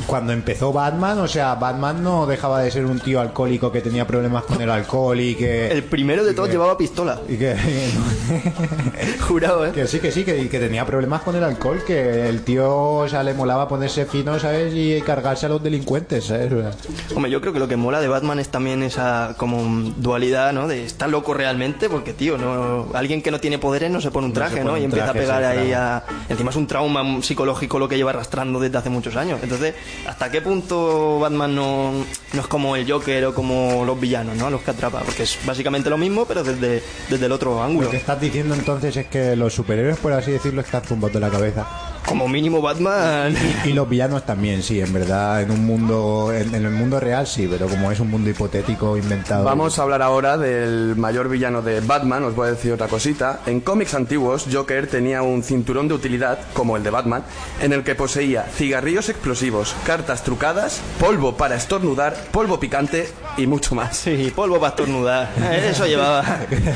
cuando 0.06 0.34
empezó 0.34 0.72
Batman, 0.74 1.20
o 1.20 1.28
sea, 1.28 1.56
Batman 1.56 2.04
no 2.04 2.26
dejaba 2.26 2.62
de 2.62 2.72
ser 2.72 2.86
un 2.86 3.00
tío 3.00 3.20
alcohólico 3.20 3.72
que 3.72 3.82
tenía 3.82 4.06
problemas 4.06 4.44
con 4.44 4.62
el 4.62 4.70
alcohol 4.70 5.20
y 5.20 5.36
que. 5.36 5.70
El 5.72 5.84
primero 5.84 6.24
de 6.24 6.34
todos 6.34 6.48
que- 6.48 6.54
llevaba 6.54 6.78
pistola. 6.78 7.20
y 7.28 7.38
que, 7.38 7.56
Jurado, 9.28 9.66
¿eh? 9.66 9.72
que 9.72 9.88
sí, 9.88 10.00
que 10.00 10.12
sí, 10.12 10.24
que, 10.24 10.48
que 10.50 10.60
tenía 10.60 10.86
problemas 10.86 11.22
con 11.22 11.36
el 11.36 11.44
alcohol, 11.44 11.84
que 11.86 12.28
el 12.30 12.42
tío, 12.44 12.74
o 12.76 13.08
sea, 13.10 13.24
le 13.24 13.34
molaba 13.34 13.68
ponerse 13.68 14.06
fino, 14.06 14.40
¿sabes? 14.40 14.74
Y 14.74 15.02
cargarse 15.06 15.46
a 15.46 15.50
los 15.50 15.64
delincuentes, 15.64 16.26
¿sabes? 16.26 16.50
Sea, 16.50 16.72
Hombre, 17.16 17.32
yo 17.32 17.40
creo 17.40 17.54
que 17.54 17.60
lo 17.60 17.68
que 17.68 17.78
mola 17.78 18.02
de 18.02 18.08
Batman 18.08 18.40
es 18.40 18.50
también 18.50 18.84
esa 18.84 19.36
como 19.38 19.92
dualidad, 19.98 20.52
¿no? 20.52 20.68
De 20.68 20.86
está 20.86 21.08
loco 21.08 21.34
realmente, 21.34 21.90
porque 21.90 22.14
tío, 22.14 22.38
no 22.38 22.88
alguien 22.94 23.22
que 23.22 23.32
no 23.32 23.40
tiene 23.40 23.58
poderes 23.58 23.90
no 23.90 24.02
se 24.02 24.12
pone 24.12 24.28
un 24.28 24.34
traje, 24.34 24.64
¿no? 24.64 24.78
Y 24.78 24.84
empieza 24.84 25.12
a 25.12 25.14
pegar 25.14 25.42
sí, 25.42 25.60
ahí 25.60 25.68
claro. 25.70 26.04
a. 26.08 26.26
Encima 26.30 26.50
es 26.50 26.58
un 26.58 26.68
trauma 26.68 27.22
psicológico 27.22 27.80
lo 27.80 27.88
que 27.88 27.96
lleva 27.96 28.12
arrastrando 28.12 28.60
desde 28.60 28.78
hace 28.78 28.90
muchos 28.90 29.16
años. 29.16 29.40
Entonces, 29.42 29.76
¿hasta 30.08 30.30
qué 30.30 30.42
punto 30.42 31.20
Batman 31.20 31.56
no, 31.56 31.92
no 32.34 32.42
es 32.42 32.48
como 32.48 32.76
el 32.76 32.90
Joker 32.92 33.26
o 33.26 33.34
como 33.34 33.86
los 33.86 34.00
villanos, 34.00 34.36
¿no? 34.36 34.50
Los 34.50 34.62
que 34.62 34.72
atrapa, 34.72 35.02
porque 35.02 35.24
es 35.24 35.38
básicamente 35.46 35.90
lo 35.90 35.98
mismo, 35.98 36.26
pero 36.26 36.44
desde, 36.44 36.82
desde 37.10 37.26
el 37.26 37.32
otro 37.32 37.62
ángulo. 37.62 37.86
lo 37.86 37.92
que 37.92 37.98
estás 37.98 38.20
diciendo 38.20 38.56
entonces 38.56 38.96
es 38.98 39.08
que 39.08 39.36
los 39.36 39.54
superhéroes, 39.54 39.98
por 39.98 40.14
así 40.14 40.32
decirlo, 40.32 40.62
están 40.62 40.84
zumbados 40.84 41.14
de 41.14 41.20
la 41.20 41.30
cabeza. 41.30 41.95
Como 42.08 42.28
mínimo 42.28 42.62
Batman. 42.62 43.36
Y 43.64 43.74
los 43.74 43.90
villanos 43.90 44.26
también, 44.26 44.62
sí, 44.62 44.80
en 44.80 44.94
verdad, 44.94 45.42
en 45.42 45.52
un 45.52 45.66
mundo, 45.66 46.32
en, 46.34 46.54
en 46.54 46.66
el 46.66 46.72
mundo 46.72 47.00
real 47.00 47.26
sí, 47.26 47.48
pero 47.50 47.68
como 47.68 47.92
es 47.92 48.00
un 48.00 48.10
mundo 48.10 48.30
hipotético 48.30 48.98
inventado. 48.98 49.44
Vamos 49.44 49.80
a 49.80 49.84
hablar 49.84 50.02
ahora 50.02 50.38
del 50.38 50.96
mayor 50.96 51.30
villano 51.30 51.62
de 51.62 51.80
Batman, 51.82 52.24
os 52.24 52.36
voy 52.36 52.48
a 52.48 52.52
decir 52.52 52.72
otra 52.74 52.88
cosita. 52.88 53.40
En 53.46 53.60
cómics 53.60 53.94
antiguos, 53.94 54.46
Joker 54.52 54.88
tenía 54.88 55.22
un 55.22 55.44
cinturón 55.44 55.88
de 55.88 55.94
utilidad, 55.96 56.40
como 56.54 56.78
el 56.78 56.84
de 56.84 56.90
Batman, 56.90 57.24
en 57.62 57.74
el 57.74 57.84
que 57.84 57.96
poseía 57.96 58.44
cigarrillos 58.44 59.10
explosivos, 59.10 59.76
cartas 59.86 60.24
trucadas, 60.24 60.82
polvo 61.00 61.36
para 61.38 61.56
estornudar, 61.56 62.16
polvo 62.32 62.60
picante 62.60 63.10
y 63.38 63.48
mucho 63.48 63.76
más. 63.76 63.98
Sí, 63.98 64.32
polvo 64.36 64.60
para 64.60 64.70
estornudar. 64.70 65.30
Eso 65.54 65.86
llevaba. 65.86 66.24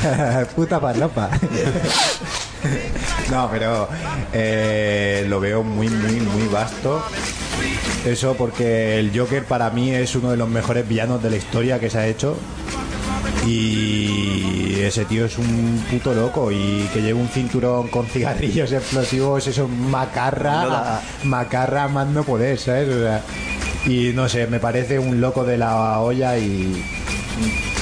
Puta 0.55 0.79
parlopa. 0.79 1.29
no, 3.31 3.49
pero 3.51 3.87
eh, 4.33 5.25
lo 5.27 5.39
veo 5.39 5.63
muy, 5.63 5.89
muy, 5.89 6.19
muy 6.19 6.47
vasto. 6.47 7.03
Eso 8.05 8.35
porque 8.35 8.97
el 8.99 9.17
Joker 9.17 9.43
para 9.43 9.69
mí 9.69 9.91
es 9.91 10.15
uno 10.15 10.31
de 10.31 10.37
los 10.37 10.49
mejores 10.49 10.87
villanos 10.87 11.21
de 11.21 11.29
la 11.29 11.35
historia 11.35 11.79
que 11.79 11.89
se 11.89 11.97
ha 11.97 12.07
hecho. 12.07 12.37
Y 13.45 14.79
ese 14.81 15.05
tío 15.05 15.25
es 15.25 15.37
un 15.37 15.83
puto 15.89 16.13
loco 16.13 16.51
y 16.51 16.87
que 16.93 17.01
lleva 17.01 17.19
un 17.19 17.29
cinturón 17.29 17.87
con 17.87 18.05
cigarrillos 18.05 18.71
explosivos, 18.71 19.47
eso 19.47 19.63
es 19.65 19.69
macarra, 19.69 21.01
No 21.23 21.29
macarra 21.29 21.87
más 21.87 22.07
no 22.07 22.23
poder, 22.23 22.59
¿sabes? 22.59 22.89
O 22.89 22.99
sea, 22.99 23.21
y 23.85 24.11
no 24.13 24.27
sé, 24.27 24.47
me 24.47 24.59
parece 24.59 24.99
un 24.99 25.21
loco 25.21 25.45
de 25.45 25.57
la 25.57 25.99
olla 25.99 26.37
y 26.37 26.83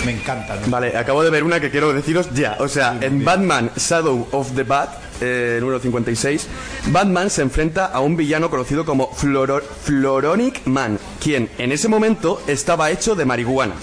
me 0.05 0.11
encanta. 0.11 0.55
¿no? 0.55 0.67
Vale, 0.67 0.95
acabo 0.97 1.23
de 1.23 1.29
ver 1.29 1.43
una 1.43 1.59
que 1.59 1.69
quiero 1.69 1.93
deciros 1.93 2.29
ya. 2.33 2.57
O 2.59 2.67
sea, 2.67 2.97
en 3.01 3.23
Batman 3.25 3.71
Shadow 3.75 4.27
of 4.31 4.53
the 4.55 4.63
Bat, 4.63 4.89
eh, 5.21 5.57
número 5.59 5.79
56, 5.79 6.47
Batman 6.87 7.29
se 7.29 7.41
enfrenta 7.41 7.87
a 7.87 7.99
un 7.99 8.15
villano 8.15 8.49
conocido 8.49 8.85
como 8.85 9.11
Floro- 9.11 9.61
Floronic 9.83 10.65
Man, 10.67 10.99
quien 11.21 11.49
en 11.57 11.71
ese 11.71 11.87
momento 11.87 12.41
estaba 12.47 12.89
hecho 12.91 13.15
de 13.15 13.25
marihuana. 13.25 13.73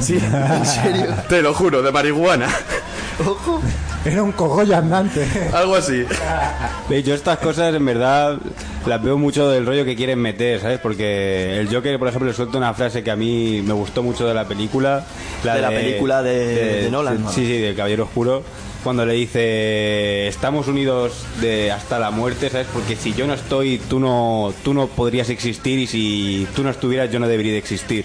Sí, 0.00 0.14
en 0.32 0.66
serio. 0.66 1.06
Te 1.28 1.42
lo 1.42 1.52
juro, 1.54 1.82
de 1.82 1.92
marihuana. 1.92 2.48
Ojo. 3.26 3.60
Era 4.10 4.22
un 4.22 4.32
cogollo 4.32 4.76
andante. 4.76 5.26
Algo 5.52 5.76
así. 5.76 6.04
Veis, 6.88 7.04
Yo 7.04 7.14
estas 7.14 7.38
cosas 7.38 7.74
en 7.74 7.84
verdad 7.84 8.38
las 8.86 9.02
veo 9.02 9.18
mucho 9.18 9.48
del 9.50 9.66
rollo 9.66 9.84
que 9.84 9.94
quieren 9.96 10.18
meter, 10.18 10.60
¿sabes? 10.60 10.78
Porque 10.80 11.58
el 11.58 11.68
Joker, 11.72 11.98
por 11.98 12.08
ejemplo, 12.08 12.28
le 12.28 12.34
suelta 12.34 12.56
una 12.58 12.72
frase 12.74 13.02
que 13.02 13.10
a 13.10 13.16
mí 13.16 13.62
me 13.64 13.74
gustó 13.74 14.02
mucho 14.02 14.26
de 14.26 14.34
la 14.34 14.46
película. 14.46 15.04
De 15.42 15.60
la 15.60 15.68
película 15.68 16.22
de- 16.22 16.82
de 16.84 16.90
Nolan. 16.90 17.24
Sí, 17.30 17.44
sí, 17.46 17.58
del 17.58 17.74
Caballero 17.76 18.04
Oscuro. 18.04 18.42
Cuando 18.84 19.04
le 19.04 19.12
dice, 19.14 20.28
estamos 20.28 20.68
unidos 20.68 21.24
de 21.40 21.70
hasta 21.72 21.98
la 21.98 22.10
muerte, 22.10 22.48
¿sabes? 22.48 22.68
Porque 22.72 22.94
si 22.96 23.12
yo 23.12 23.26
no 23.26 23.34
estoy, 23.34 23.78
tú 23.78 23.98
no, 24.00 24.54
tú 24.62 24.72
no 24.72 24.86
podrías 24.86 25.28
existir 25.30 25.78
y 25.80 25.86
si 25.86 26.46
tú 26.54 26.62
no 26.62 26.70
estuvieras, 26.70 27.10
yo 27.10 27.18
no 27.18 27.26
debería 27.28 27.52
de 27.52 27.58
existir. 27.58 28.04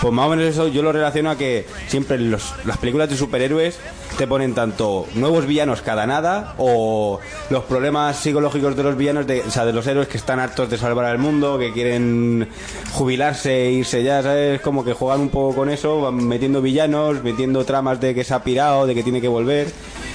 Pues 0.00 0.14
más 0.14 0.26
o 0.26 0.30
menos 0.30 0.44
eso 0.44 0.68
yo 0.68 0.82
lo 0.82 0.92
relaciono 0.92 1.30
a 1.30 1.36
que 1.36 1.66
siempre 1.88 2.18
los- 2.18 2.54
las 2.64 2.78
películas 2.78 3.10
de 3.10 3.16
superhéroes 3.16 3.78
te 4.16 4.28
ponen 4.28 4.54
tanto 4.54 5.06
nuevos 5.14 5.44
villanos 5.46 5.82
cada 5.82 6.06
nada 6.06 6.54
o 6.58 7.18
los 7.50 7.64
problemas 7.64 8.16
psicológicos 8.16 8.76
de 8.76 8.82
los 8.84 8.96
villanos, 8.96 9.26
de, 9.26 9.40
o 9.40 9.50
sea, 9.50 9.64
de 9.64 9.72
los 9.72 9.86
héroes 9.88 10.06
que 10.06 10.16
están 10.16 10.38
hartos 10.38 10.70
de 10.70 10.78
salvar 10.78 11.04
al 11.06 11.18
mundo, 11.18 11.58
que 11.58 11.72
quieren 11.72 12.48
jubilarse 12.92 13.66
e 13.66 13.72
irse 13.72 14.04
ya, 14.04 14.22
¿sabes? 14.22 14.60
Como 14.60 14.84
que 14.84 14.92
juegan 14.92 15.20
un 15.20 15.28
poco 15.30 15.56
con 15.56 15.68
eso, 15.68 16.00
van 16.00 16.14
metiendo 16.28 16.62
villanos, 16.62 17.22
metiendo 17.24 17.64
tramas 17.64 18.00
de 18.00 18.14
que 18.14 18.22
se 18.22 18.34
ha 18.34 18.42
pirado, 18.44 18.86
de 18.86 18.94
que 18.94 19.02
tiene 19.02 19.20
que 19.20 19.28
volver 19.28 19.66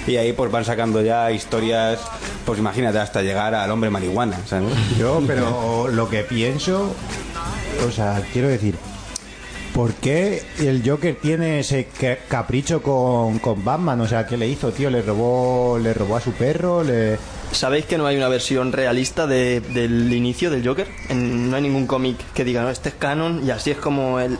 y 0.08 0.16
ahí 0.16 0.32
pues 0.34 0.50
van 0.50 0.64
sacando 0.64 1.02
ya 1.02 1.30
historias, 1.32 2.00
pues 2.46 2.58
imagínate, 2.58 3.00
hasta 3.00 3.22
llegar 3.22 3.54
al 3.54 3.70
hombre 3.70 3.90
marihuana, 3.90 4.38
¿sabes? 4.48 4.70
Yo, 4.98 5.22
pero 5.28 5.88
lo 5.90 6.10
que 6.10 6.24
pienso, 6.24 6.94
o 7.88 7.92
sea, 7.92 8.22
quiero 8.32 8.48
decir, 8.48 8.76
¿por 9.74 9.94
qué 9.96 10.42
el 10.60 10.82
Joker 10.88 11.16
tiene 11.22 11.60
ese 11.60 11.86
ca- 12.00 12.18
capricho 12.28 12.82
con, 12.82 13.40
con 13.40 13.64
Batman? 13.66 14.00
O 14.02 14.08
sea, 14.08 14.26
¿qué 14.28 14.38
le 14.38 14.48
hizo, 14.48 14.72
tío? 14.72 14.90
¿Le 14.90 15.02
robó, 15.02 15.78
le 15.80 15.94
robó 15.94 16.16
a 16.18 16.22
su 16.22 16.32
perro? 16.32 16.84
¿Le... 16.84 17.18
¿Sabéis 17.52 17.86
que 17.86 17.98
no 17.98 18.06
hay 18.08 18.18
una 18.18 18.30
versión 18.30 18.72
realista 18.72 19.28
de- 19.28 19.60
del 19.62 20.12
inicio 20.14 20.50
del 20.50 20.66
Joker? 20.68 20.88
No 21.14 21.56
hay 21.56 21.62
ningún 21.62 21.88
cómic 21.88 22.18
que 22.34 22.44
diga, 22.44 22.62
no, 22.64 22.70
este 22.70 22.90
es 22.90 22.96
canon 22.96 23.46
y 23.46 23.52
así 23.52 23.72
es 23.72 23.78
como 23.78 24.20
el 24.20 24.38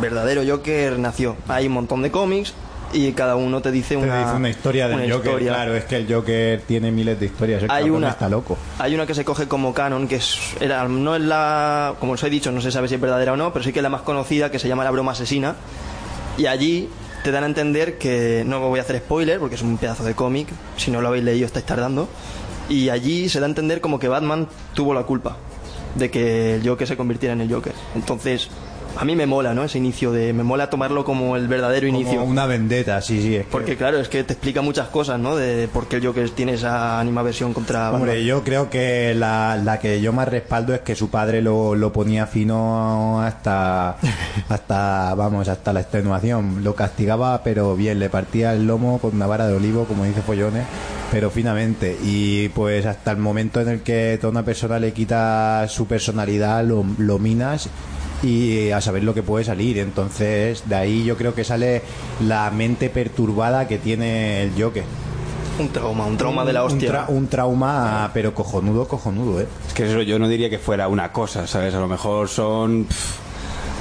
verdadero 0.00 0.42
Joker 0.46 0.98
nació. 0.98 1.36
Hay 1.48 1.66
un 1.66 1.72
montón 1.74 2.02
de 2.02 2.10
cómics 2.10 2.52
y 2.92 3.12
cada 3.12 3.36
uno 3.36 3.60
te 3.62 3.70
dice 3.70 3.96
Te 3.96 4.02
una, 4.02 4.18
dice 4.20 4.36
una 4.36 4.48
historia 4.50 4.88
del 4.88 5.00
una 5.00 5.14
Joker, 5.14 5.30
historia. 5.30 5.52
claro, 5.54 5.76
es 5.76 5.84
que 5.84 5.96
el 5.96 6.12
Joker 6.12 6.60
tiene 6.62 6.90
miles 6.90 7.18
de 7.20 7.26
historias, 7.26 7.62
el 7.62 7.70
Hay 7.70 7.90
una, 7.90 8.10
está 8.10 8.28
loco. 8.28 8.56
hay 8.78 8.94
una 8.94 9.06
que 9.06 9.14
se 9.14 9.24
coge 9.24 9.46
como 9.48 9.72
canon, 9.74 10.08
que 10.08 10.16
es, 10.16 10.38
era, 10.60 10.86
no 10.88 11.14
es 11.14 11.22
la, 11.22 11.94
como 12.00 12.12
os 12.12 12.22
he 12.24 12.30
dicho, 12.30 12.50
no 12.52 12.60
se 12.60 12.70
sabe 12.70 12.88
si 12.88 12.94
es 12.94 13.00
verdadera 13.00 13.32
o 13.32 13.36
no, 13.36 13.52
pero 13.52 13.64
sí 13.64 13.72
que 13.72 13.78
es 13.78 13.82
la 13.82 13.88
más 13.90 14.02
conocida, 14.02 14.50
que 14.50 14.58
se 14.58 14.68
llama 14.68 14.84
La 14.84 14.90
Broma 14.90 15.12
Asesina. 15.12 15.56
Y 16.38 16.46
allí 16.46 16.88
te 17.22 17.30
dan 17.30 17.44
a 17.44 17.46
entender 17.46 17.98
que, 17.98 18.44
no 18.46 18.60
voy 18.60 18.78
a 18.78 18.82
hacer 18.82 18.98
spoiler, 18.98 19.38
porque 19.38 19.54
es 19.56 19.62
un 19.62 19.76
pedazo 19.78 20.04
de 20.04 20.14
cómic, 20.14 20.48
si 20.76 20.90
no 20.90 21.00
lo 21.00 21.08
habéis 21.08 21.24
leído 21.24 21.46
estáis 21.46 21.66
tardando, 21.66 22.08
Y 22.68 22.88
allí 22.88 23.28
se 23.28 23.40
da 23.40 23.46
a 23.46 23.48
entender 23.48 23.80
como 23.80 23.98
que 23.98 24.08
Batman 24.08 24.48
tuvo 24.74 24.94
la 24.94 25.02
culpa 25.02 25.36
de 25.96 26.10
que 26.10 26.54
el 26.54 26.66
Joker 26.66 26.86
se 26.86 26.96
convirtiera 26.96 27.32
en 27.32 27.40
el 27.40 27.52
Joker. 27.52 27.72
Entonces, 27.96 28.48
a 28.96 29.04
mí 29.04 29.16
me 29.16 29.26
mola, 29.26 29.54
¿no? 29.54 29.64
Ese 29.64 29.78
inicio 29.78 30.12
de... 30.12 30.32
Me 30.32 30.42
mola 30.42 30.68
tomarlo 30.70 31.04
como 31.04 31.36
el 31.36 31.48
verdadero 31.48 31.86
inicio. 31.86 32.18
Como 32.18 32.30
una 32.30 32.46
vendetta, 32.46 33.00
sí, 33.00 33.22
sí. 33.22 33.36
Es 33.36 33.46
que- 33.46 33.50
Porque 33.50 33.76
claro, 33.76 33.98
es 33.98 34.08
que 34.08 34.24
te 34.24 34.34
explica 34.34 34.60
muchas 34.62 34.88
cosas, 34.88 35.18
¿no? 35.18 35.36
De 35.36 35.68
por 35.68 35.88
qué 35.88 35.96
el 35.96 36.06
Joker 36.06 36.28
tiene 36.30 36.54
esa 36.54 37.00
animaversión 37.00 37.52
contra 37.54 37.84
Batman. 37.90 38.00
Hombre, 38.02 38.24
yo 38.24 38.42
creo 38.44 38.68
que 38.70 39.14
la, 39.14 39.56
la 39.62 39.78
que 39.78 40.00
yo 40.00 40.12
más 40.12 40.28
respaldo 40.28 40.74
es 40.74 40.80
que 40.80 40.94
su 40.94 41.08
padre 41.10 41.40
lo, 41.42 41.74
lo 41.74 41.92
ponía 41.92 42.26
fino 42.26 43.20
hasta, 43.22 43.96
hasta, 44.48 45.14
vamos, 45.14 45.48
hasta 45.48 45.72
la 45.72 45.80
extenuación. 45.80 46.62
Lo 46.64 46.74
castigaba, 46.74 47.42
pero 47.42 47.76
bien, 47.76 47.98
le 47.98 48.10
partía 48.10 48.52
el 48.52 48.66
lomo 48.66 48.98
con 48.98 49.14
una 49.14 49.26
vara 49.26 49.46
de 49.46 49.54
olivo, 49.54 49.84
como 49.84 50.04
dice 50.04 50.22
Follones, 50.22 50.64
pero 51.10 51.30
finamente. 51.30 51.96
Y 52.02 52.48
pues 52.50 52.86
hasta 52.86 53.12
el 53.12 53.16
momento 53.18 53.60
en 53.60 53.68
el 53.68 53.80
que 53.82 54.18
toda 54.20 54.30
una 54.32 54.44
persona 54.44 54.78
le 54.78 54.92
quita 54.92 55.66
su 55.68 55.86
personalidad, 55.86 56.64
lo, 56.64 56.84
lo 56.98 57.18
minas 57.18 57.68
y 58.22 58.70
a 58.70 58.80
saber 58.80 59.04
lo 59.04 59.14
que 59.14 59.22
puede 59.22 59.44
salir. 59.44 59.78
Entonces, 59.78 60.64
de 60.68 60.74
ahí 60.74 61.04
yo 61.04 61.16
creo 61.16 61.34
que 61.34 61.44
sale 61.44 61.82
la 62.26 62.50
mente 62.50 62.90
perturbada 62.90 63.66
que 63.68 63.78
tiene 63.78 64.42
el 64.42 64.52
Joker. 64.60 64.84
Un 65.58 65.68
trauma, 65.68 66.06
un 66.06 66.16
trauma 66.16 66.44
de 66.44 66.52
la 66.54 66.64
Un 66.64 66.72
hostia. 66.72 66.90
tra- 66.90 67.04
Un, 67.08 67.26
trauma, 67.28 68.10
pero 68.14 68.34
cojonudo, 68.34 68.88
cojonudo, 68.88 69.40
¿eh? 69.42 69.46
Es 69.68 69.74
que 69.74 69.84
eso 69.90 70.00
yo 70.02 70.18
no 70.18 70.26
diría 70.28 70.48
que 70.48 70.58
fuera 70.58 70.88
una 70.88 71.12
cosa, 71.12 71.46
¿sabes? 71.46 71.74
A 71.74 71.80
lo 71.80 71.86
mejor 71.88 72.28
son 72.28 72.84
pff, 72.84 73.18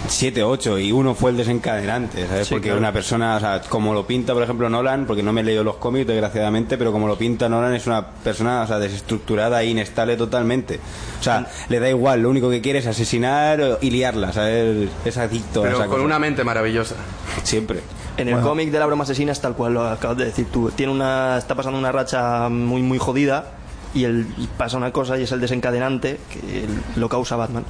siete, 0.09 0.43
ocho 0.43 0.77
y 0.77 0.91
uno 0.91 1.13
fue 1.15 1.31
el 1.31 1.37
desencadenante, 1.37 2.27
¿sabes? 2.27 2.47
Sí, 2.47 2.53
porque 2.53 2.67
claro. 2.69 2.79
una 2.79 2.91
persona, 2.91 3.35
o 3.37 3.39
sea, 3.39 3.61
como 3.61 3.93
lo 3.93 4.05
pinta, 4.05 4.33
por 4.33 4.43
ejemplo, 4.43 4.69
Nolan, 4.69 5.05
porque 5.05 5.23
no 5.23 5.31
me 5.33 5.41
he 5.41 5.43
leído 5.43 5.63
los 5.63 5.75
cómics, 5.75 6.07
desgraciadamente, 6.07 6.77
pero 6.77 6.91
como 6.91 7.07
lo 7.07 7.17
pinta 7.17 7.47
Nolan 7.49 7.73
es 7.73 7.87
una 7.87 8.05
persona, 8.05 8.61
o 8.63 8.67
sea, 8.67 8.79
desestructurada 8.79 9.61
e 9.61 9.67
inestable 9.67 10.17
totalmente. 10.17 10.79
O 11.19 11.23
sea, 11.23 11.47
le 11.69 11.79
da 11.79 11.89
igual, 11.89 12.21
lo 12.21 12.29
único 12.29 12.49
que 12.49 12.61
quiere 12.61 12.79
es 12.79 12.87
asesinar 12.87 13.77
y 13.81 13.89
liarla, 13.91 14.33
¿sabes? 14.33 14.89
Es 15.05 15.17
adicto 15.17 15.61
a 15.61 15.63
Pero 15.63 15.75
esa 15.77 15.85
con 15.85 15.93
cosa. 15.95 16.05
una 16.05 16.19
mente 16.19 16.43
maravillosa. 16.43 16.95
Siempre. 17.43 17.79
En 18.17 18.27
el 18.27 18.41
cómic 18.41 18.69
de 18.71 18.79
la 18.79 18.85
broma 18.85 19.03
asesina 19.03 19.31
es 19.31 19.39
tal 19.39 19.53
cual 19.53 19.75
lo 19.75 19.87
acabas 19.87 20.17
de 20.17 20.25
decir 20.25 20.47
tú. 20.51 20.69
Tiene 20.71 20.91
una, 20.91 21.37
está 21.37 21.55
pasando 21.55 21.79
una 21.79 21.91
racha 21.91 22.49
muy 22.49 22.81
muy 22.81 22.97
jodida 22.97 23.51
y, 23.93 24.03
el, 24.03 24.27
y 24.37 24.47
pasa 24.57 24.75
una 24.75 24.91
cosa 24.91 25.17
y 25.17 25.23
es 25.23 25.31
el 25.31 25.39
desencadenante 25.39 26.19
que 26.29 26.63
el- 26.65 26.81
lo 26.97 27.07
causa 27.07 27.37
Batman. 27.37 27.63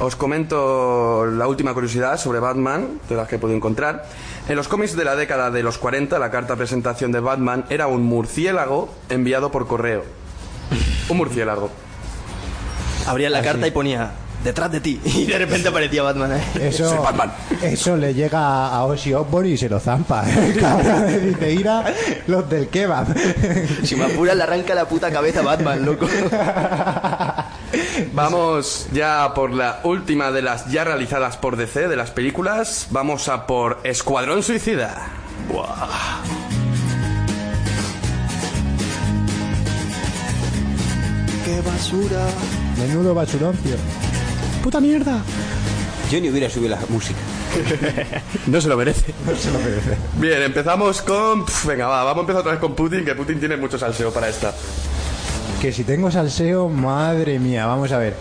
Os 0.00 0.14
comento 0.14 1.26
la 1.26 1.48
última 1.48 1.74
curiosidad 1.74 2.18
sobre 2.18 2.38
Batman, 2.38 3.00
de 3.08 3.16
las 3.16 3.26
que 3.26 3.34
he 3.34 3.38
podido 3.40 3.56
encontrar. 3.56 4.06
En 4.48 4.54
los 4.54 4.68
cómics 4.68 4.94
de 4.94 5.04
la 5.04 5.16
década 5.16 5.50
de 5.50 5.64
los 5.64 5.76
40, 5.76 6.20
la 6.20 6.30
carta 6.30 6.54
presentación 6.54 7.10
de 7.10 7.18
Batman 7.18 7.64
era 7.68 7.88
un 7.88 8.04
murciélago 8.04 8.94
enviado 9.08 9.50
por 9.50 9.66
correo. 9.66 10.04
Un 11.08 11.16
murciélago. 11.16 11.70
Abría 13.08 13.28
la 13.28 13.42
carta 13.42 13.66
y 13.66 13.72
ponía 13.72 14.12
detrás 14.44 14.70
de 14.70 14.80
ti 14.80 15.00
y 15.04 15.26
de 15.26 15.38
repente 15.38 15.68
aparecía 15.68 16.02
Batman. 16.02 16.32
¿eh? 16.32 16.68
Eso, 16.68 16.88
Soy 16.90 16.98
Batman. 16.98 17.32
eso 17.62 17.96
le 17.96 18.14
llega 18.14 18.68
a 18.68 18.84
Ozzy 18.84 19.14
Osbourne 19.14 19.50
y 19.50 19.56
se 19.56 19.68
lo 19.68 19.80
zampa. 19.80 20.24
Cabrón, 20.60 21.24
dice, 21.24 21.52
ira 21.52 21.84
los 22.26 22.48
del 22.48 22.68
kebab. 22.68 23.06
Si 23.84 23.96
me 23.96 24.04
apuras 24.04 24.36
le 24.36 24.42
arranca 24.42 24.74
la 24.74 24.86
puta 24.86 25.10
cabeza 25.10 25.40
a 25.40 25.42
Batman, 25.42 25.84
loco. 25.84 26.06
Vamos 28.12 28.88
ya 28.92 29.32
por 29.34 29.52
la 29.52 29.80
última 29.84 30.30
de 30.30 30.42
las 30.42 30.70
ya 30.70 30.84
realizadas 30.84 31.36
por 31.36 31.56
DC 31.56 31.88
de 31.88 31.96
las 31.96 32.10
películas. 32.10 32.88
Vamos 32.90 33.28
a 33.28 33.46
por 33.46 33.80
Escuadrón 33.84 34.42
Suicida. 34.42 35.08
Qué 41.44 41.60
basura. 41.62 42.26
Menudo 42.78 43.14
basurón, 43.14 43.56
tío. 43.56 43.76
¡Puta 44.68 44.82
mierda! 44.82 45.22
Yo 46.10 46.20
ni 46.20 46.28
hubiera 46.28 46.50
subido 46.50 46.76
la 46.76 46.80
música. 46.90 47.18
No 48.48 48.60
se 48.60 48.68
lo 48.68 48.76
merece. 48.76 49.14
Bien, 50.18 50.42
empezamos 50.42 51.00
con... 51.00 51.46
Venga, 51.66 51.86
va, 51.86 52.04
vamos 52.04 52.18
a 52.18 52.20
empezar 52.20 52.40
otra 52.40 52.52
vez 52.52 52.60
con 52.60 52.74
Putin, 52.74 53.02
que 53.02 53.14
Putin 53.14 53.40
tiene 53.40 53.56
mucho 53.56 53.78
salseo 53.78 54.12
para 54.12 54.28
esta. 54.28 54.54
Que 55.62 55.72
si 55.72 55.84
tengo 55.84 56.10
salseo, 56.10 56.68
madre 56.68 57.38
mía, 57.38 57.64
vamos 57.64 57.92
a 57.92 57.98
ver. 57.98 58.14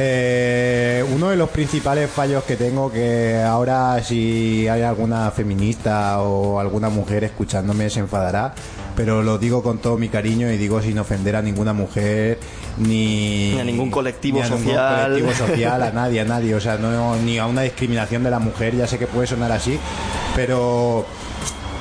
Eh, 0.00 1.04
uno 1.12 1.30
de 1.30 1.36
los 1.36 1.48
principales 1.50 2.08
fallos 2.08 2.44
que 2.44 2.54
tengo, 2.54 2.92
que 2.92 3.42
ahora 3.42 4.00
si 4.04 4.68
hay 4.68 4.82
alguna 4.82 5.28
feminista 5.32 6.20
o 6.22 6.60
alguna 6.60 6.88
mujer 6.88 7.24
escuchándome 7.24 7.90
se 7.90 7.98
enfadará, 7.98 8.54
pero 8.94 9.24
lo 9.24 9.38
digo 9.38 9.60
con 9.60 9.78
todo 9.78 9.98
mi 9.98 10.08
cariño 10.08 10.52
y 10.52 10.56
digo 10.56 10.80
sin 10.80 11.00
ofender 11.00 11.34
a 11.34 11.42
ninguna 11.42 11.72
mujer 11.72 12.38
ni, 12.76 13.54
Ni 13.54 13.60
a 13.60 13.64
ningún 13.64 13.90
colectivo 13.90 14.38
ni 14.38 14.44
a 14.44 14.48
ningún 14.50 14.66
social. 14.66 15.04
colectivo 15.06 15.32
social, 15.48 15.82
a 15.82 15.90
nadie, 15.90 16.20
a 16.20 16.24
nadie, 16.24 16.54
o 16.54 16.60
sea, 16.60 16.76
no, 16.78 17.16
ni 17.16 17.38
a 17.38 17.46
una 17.46 17.62
discriminación 17.62 18.22
de 18.22 18.30
la 18.30 18.38
mujer, 18.38 18.76
ya 18.76 18.86
sé 18.86 19.00
que 19.00 19.08
puede 19.08 19.26
sonar 19.26 19.50
así, 19.50 19.80
pero 20.36 21.04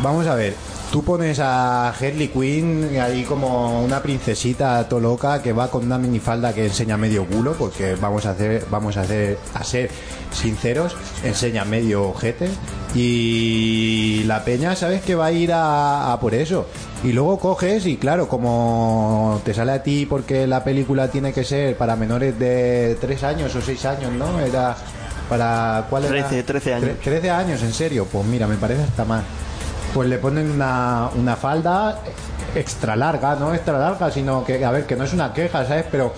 vamos 0.01 0.25
a 0.25 0.33
ver, 0.33 0.55
tú 0.91 1.03
pones 1.03 1.39
a 1.39 1.89
Harley 1.89 2.29
Quinn 2.29 2.97
ahí 3.01 3.23
como 3.23 3.83
una 3.83 4.01
princesita 4.01 4.87
to 4.87 4.99
loca 4.99 5.41
que 5.41 5.53
va 5.53 5.69
con 5.69 5.85
una 5.85 5.97
minifalda 5.97 6.53
que 6.53 6.65
enseña 6.67 6.97
medio 6.97 7.25
culo, 7.25 7.53
porque 7.53 7.95
vamos 7.95 8.25
a 8.25 8.31
hacer, 8.31 8.65
vamos 8.71 8.97
a 8.97 9.01
hacer, 9.01 9.37
a 9.53 9.63
ser 9.63 9.89
sinceros, 10.31 10.95
enseña 11.23 11.65
medio 11.65 12.09
ojete 12.09 12.49
y 12.95 14.23
la 14.25 14.43
peña 14.43 14.75
sabes 14.75 15.01
que 15.01 15.15
va 15.15 15.27
a 15.27 15.31
ir 15.31 15.51
a, 15.53 16.11
a 16.13 16.19
por 16.19 16.33
eso. 16.33 16.65
Y 17.03 17.11
luego 17.11 17.37
coges 17.37 17.85
y 17.85 17.97
claro, 17.97 18.27
como 18.27 19.39
te 19.45 19.53
sale 19.53 19.71
a 19.71 19.83
ti 19.83 20.05
porque 20.07 20.47
la 20.47 20.63
película 20.63 21.09
tiene 21.09 21.31
que 21.31 21.43
ser 21.43 21.77
para 21.77 21.95
menores 21.95 22.37
de 22.39 22.97
3 22.99 23.23
años 23.23 23.55
o 23.55 23.61
6 23.61 23.85
años, 23.85 24.11
¿no? 24.13 24.39
Era 24.39 24.75
para 25.29 25.85
¿cuál 25.89 26.05
era? 26.05 26.27
13, 26.27 26.43
13 26.43 26.73
años. 26.73 26.89
Tre- 26.89 27.03
13 27.03 27.29
años, 27.29 27.61
en 27.61 27.73
serio. 27.73 28.07
Pues 28.11 28.25
mira, 28.25 28.47
me 28.47 28.55
parece 28.55 28.81
hasta 28.83 29.05
más. 29.05 29.23
Pues 29.93 30.09
le 30.09 30.17
ponen 30.17 30.51
una, 30.51 31.09
una 31.15 31.35
falda 31.35 31.99
extra 32.55 32.95
larga, 32.95 33.35
no 33.35 33.53
extra 33.53 33.77
larga, 33.79 34.11
sino 34.11 34.43
que, 34.43 34.63
a 34.63 34.71
ver, 34.71 34.85
que 34.85 34.95
no 34.95 35.03
es 35.05 35.13
una 35.13 35.33
queja, 35.33 35.65
¿sabes? 35.65 35.85
Pero 35.91 36.13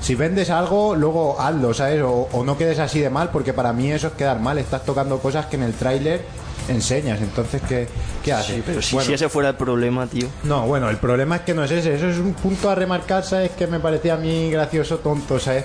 si 0.00 0.14
vendes 0.14 0.50
algo, 0.50 0.94
luego 0.94 1.40
hazlo, 1.40 1.72
¿sabes? 1.72 2.02
O, 2.02 2.28
o 2.32 2.44
no 2.44 2.58
quedes 2.58 2.78
así 2.78 3.00
de 3.00 3.10
mal, 3.10 3.30
porque 3.30 3.52
para 3.52 3.72
mí 3.72 3.90
eso 3.90 4.08
es 4.08 4.12
quedar 4.14 4.40
mal. 4.40 4.58
Estás 4.58 4.84
tocando 4.84 5.18
cosas 5.18 5.46
que 5.46 5.56
en 5.56 5.62
el 5.62 5.72
tráiler 5.74 6.22
enseñas. 6.68 7.20
Entonces, 7.20 7.62
¿qué, 7.68 7.88
qué 8.22 8.32
haces? 8.32 8.62
Pero 8.66 8.82
si, 8.82 8.94
Bueno, 8.94 9.06
si 9.06 9.14
ese 9.14 9.28
fuera 9.28 9.50
el 9.50 9.56
problema, 9.56 10.06
tío. 10.06 10.28
no, 10.42 10.66
bueno, 10.66 10.90
el 10.90 10.96
problema 10.98 11.36
es 11.36 11.42
que 11.42 11.54
no 11.54 11.64
es 11.64 11.70
ese. 11.70 11.94
Eso 11.94 12.08
es 12.08 12.18
un 12.18 12.34
punto 12.34 12.68
a 12.68 12.74
remarcar, 12.74 13.24
¿sabes? 13.24 13.52
Que 13.52 13.66
me 13.66 13.80
parecía 13.80 14.14
a 14.14 14.18
mí 14.18 14.50
gracioso, 14.50 14.98
tonto, 14.98 15.38
¿sabes? 15.38 15.64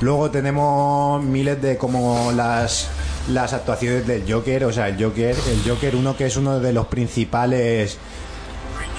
Luego 0.00 0.30
tenemos 0.30 1.22
miles 1.24 1.60
de 1.62 1.76
como 1.78 2.30
las 2.32 2.88
las 3.28 3.52
actuaciones 3.52 4.06
del 4.06 4.30
Joker, 4.30 4.64
o 4.64 4.72
sea, 4.72 4.88
el 4.88 5.02
Joker, 5.02 5.34
el 5.34 5.70
Joker 5.70 5.96
uno 5.96 6.16
que 6.16 6.26
es 6.26 6.36
uno 6.36 6.60
de 6.60 6.72
los 6.72 6.86
principales 6.86 7.98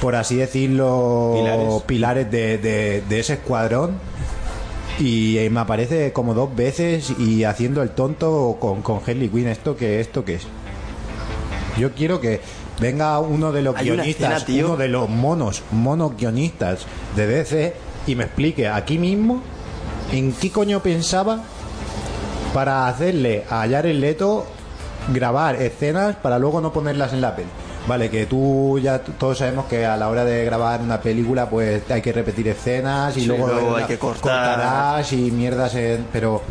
por 0.02 0.16
así 0.16 0.36
decirlo, 0.36 1.34
Pilares. 1.36 1.84
pilares, 1.86 2.32
de, 2.32 2.58
de- 2.58 3.02
de 3.08 3.20
ese 3.20 3.34
escuadrón. 3.34 3.92
Y 5.00 5.38
eh, 5.38 5.50
me 5.50 5.60
aparece 5.62 6.12
como 6.14 6.34
dos 6.34 6.56
veces 6.56 7.14
y 7.18 7.44
haciendo 7.44 7.82
el 7.82 7.90
tonto 7.92 8.58
con, 8.60 8.82
con 8.82 9.00
Harley 9.06 9.30
Quinn. 9.30 9.48
¿Esto 9.48 9.76
qué, 9.76 10.00
¿Esto 10.00 10.24
qué 10.24 10.36
es? 10.36 10.44
Yo 11.78 11.92
quiero 11.94 12.22
que 12.22 12.40
venga 12.80 13.20
uno 13.20 13.52
de 13.52 13.62
los 13.62 13.76
guionistas, 13.98 14.42
escena, 14.44 14.66
uno 14.68 14.78
de 14.78 14.88
los 14.90 15.10
monos, 15.10 15.64
monos 15.72 16.16
guionistas 16.18 16.86
de 17.16 17.28
DC 17.28 17.74
y 18.08 18.16
me 18.16 18.26
explique 18.26 18.68
aquí 18.68 18.98
mismo 18.98 19.42
en 20.12 20.32
qué 20.34 20.50
coño 20.52 20.82
pensaba 20.82 21.44
para 22.56 22.88
hacerle 22.88 23.44
a 23.50 23.68
Jared 23.68 23.96
Leto 24.00 24.46
grabar 25.13 25.62
escenas 25.62 26.15
para 26.15 26.39
luego 26.39 26.62
no 26.62 26.72
ponerlas 26.72 27.12
en 27.12 27.20
la 27.20 27.36
peli. 27.36 27.50
Vale, 27.86 28.10
que 28.10 28.26
tú 28.26 28.80
ya 28.82 29.00
todos 29.00 29.38
sabemos 29.39 29.65
que 29.65 29.86
a 29.86 29.96
la 29.98 30.10
hora 30.10 30.24
de 30.24 30.44
grabar 30.46 30.80
una 30.82 31.02
película 31.02 31.50
pues 31.50 31.84
hay 31.91 32.02
que 32.02 32.13
repetir 32.13 32.48
escenas 32.48 33.15
y 33.18 33.22
Sí, 33.22 33.26
luego, 33.28 33.48
luego 33.48 33.76
hay 33.76 33.84
que 33.84 34.00
cortar. 34.00 34.22
cortarás 34.22 35.12
y 35.13 35.30
mierdas 35.32 35.76
en- 35.76 36.08
pero 36.13 36.41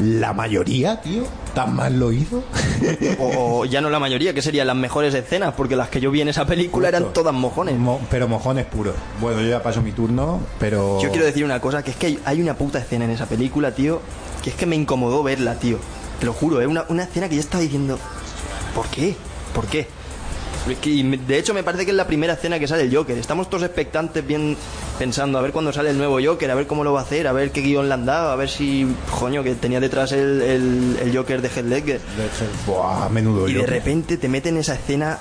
la 0.00 0.32
mayoría, 0.32 1.00
tío, 1.02 1.24
tan 1.52 1.74
mal 1.74 1.98
lo 1.98 2.12
hizo. 2.12 2.42
O, 3.18 3.58
o 3.60 3.64
ya 3.66 3.80
no 3.82 3.90
la 3.90 3.98
mayoría, 3.98 4.32
que 4.32 4.40
serían 4.40 4.68
las 4.68 4.76
mejores 4.76 5.12
escenas, 5.12 5.52
porque 5.54 5.74
las 5.76 5.88
que 5.90 6.00
yo 6.00 6.10
vi 6.12 6.22
en 6.22 6.28
esa 6.28 6.46
película 6.46 6.88
eran 6.88 7.12
todas 7.12 7.34
mojones. 7.34 7.76
Mo- 7.76 8.00
pero 8.08 8.26
mojones 8.28 8.64
puros. 8.66 8.94
Bueno, 9.20 9.42
yo 9.42 9.48
ya 9.48 9.62
paso 9.62 9.82
mi 9.82 9.92
turno, 9.92 10.40
pero 10.60 10.98
Yo 11.02 11.10
quiero 11.10 11.26
decir 11.26 11.44
una 11.44 11.60
cosa, 11.60 11.82
que 11.82 11.90
es 11.90 11.96
que 11.98 12.06
hay- 12.06 12.18
hay 12.24 12.40
una 12.40 12.54
puta 12.54 12.78
escena 12.78 13.04
en 13.04 13.10
esa 13.10 13.26
película, 13.26 13.72
tío, 13.74 14.00
que 14.42 14.50
es 14.50 14.56
que 14.56 14.66
me 14.66 14.76
incomodó 14.76 15.22
verla, 15.22 15.58
tío. 15.58 15.78
Te 16.18 16.26
lo 16.26 16.32
juro, 16.32 16.60
es 16.60 16.66
una, 16.66 16.84
una 16.88 17.04
escena 17.04 17.28
que 17.28 17.36
yo 17.36 17.40
estaba 17.40 17.62
diciendo, 17.62 17.98
¿por 18.74 18.86
qué? 18.88 19.16
¿Por 19.54 19.66
qué? 19.66 19.88
Es 20.68 20.78
que, 20.78 20.90
y 20.90 21.02
de 21.02 21.38
hecho, 21.38 21.54
me 21.54 21.62
parece 21.62 21.84
que 21.84 21.90
es 21.90 21.96
la 21.96 22.06
primera 22.06 22.34
escena 22.34 22.58
que 22.58 22.68
sale 22.68 22.82
el 22.82 22.94
Joker. 22.94 23.16
Estamos 23.16 23.48
todos 23.48 23.62
expectantes, 23.64 24.26
bien 24.26 24.56
pensando, 24.98 25.38
a 25.38 25.40
ver 25.40 25.52
cuándo 25.52 25.72
sale 25.72 25.90
el 25.90 25.96
nuevo 25.96 26.18
Joker, 26.22 26.50
a 26.50 26.54
ver 26.54 26.66
cómo 26.66 26.84
lo 26.84 26.92
va 26.92 27.00
a 27.00 27.02
hacer, 27.02 27.26
a 27.26 27.32
ver 27.32 27.50
qué 27.50 27.62
guion 27.62 27.88
le 27.88 27.94
han 27.94 28.04
dado, 28.04 28.30
a 28.30 28.36
ver 28.36 28.50
si, 28.50 28.86
coño, 29.18 29.42
que 29.42 29.54
tenía 29.54 29.80
detrás 29.80 30.12
el, 30.12 30.42
el, 30.42 30.98
el 31.02 31.16
Joker 31.16 31.40
de 31.40 31.48
Heath 31.48 31.64
Ledger. 31.64 32.00
Buah, 32.66 33.08
menudo 33.08 33.48
Y 33.48 33.54
de 33.54 33.66
repente 33.66 34.18
te 34.18 34.28
meten 34.28 34.58
esa 34.58 34.74
escena 34.74 35.18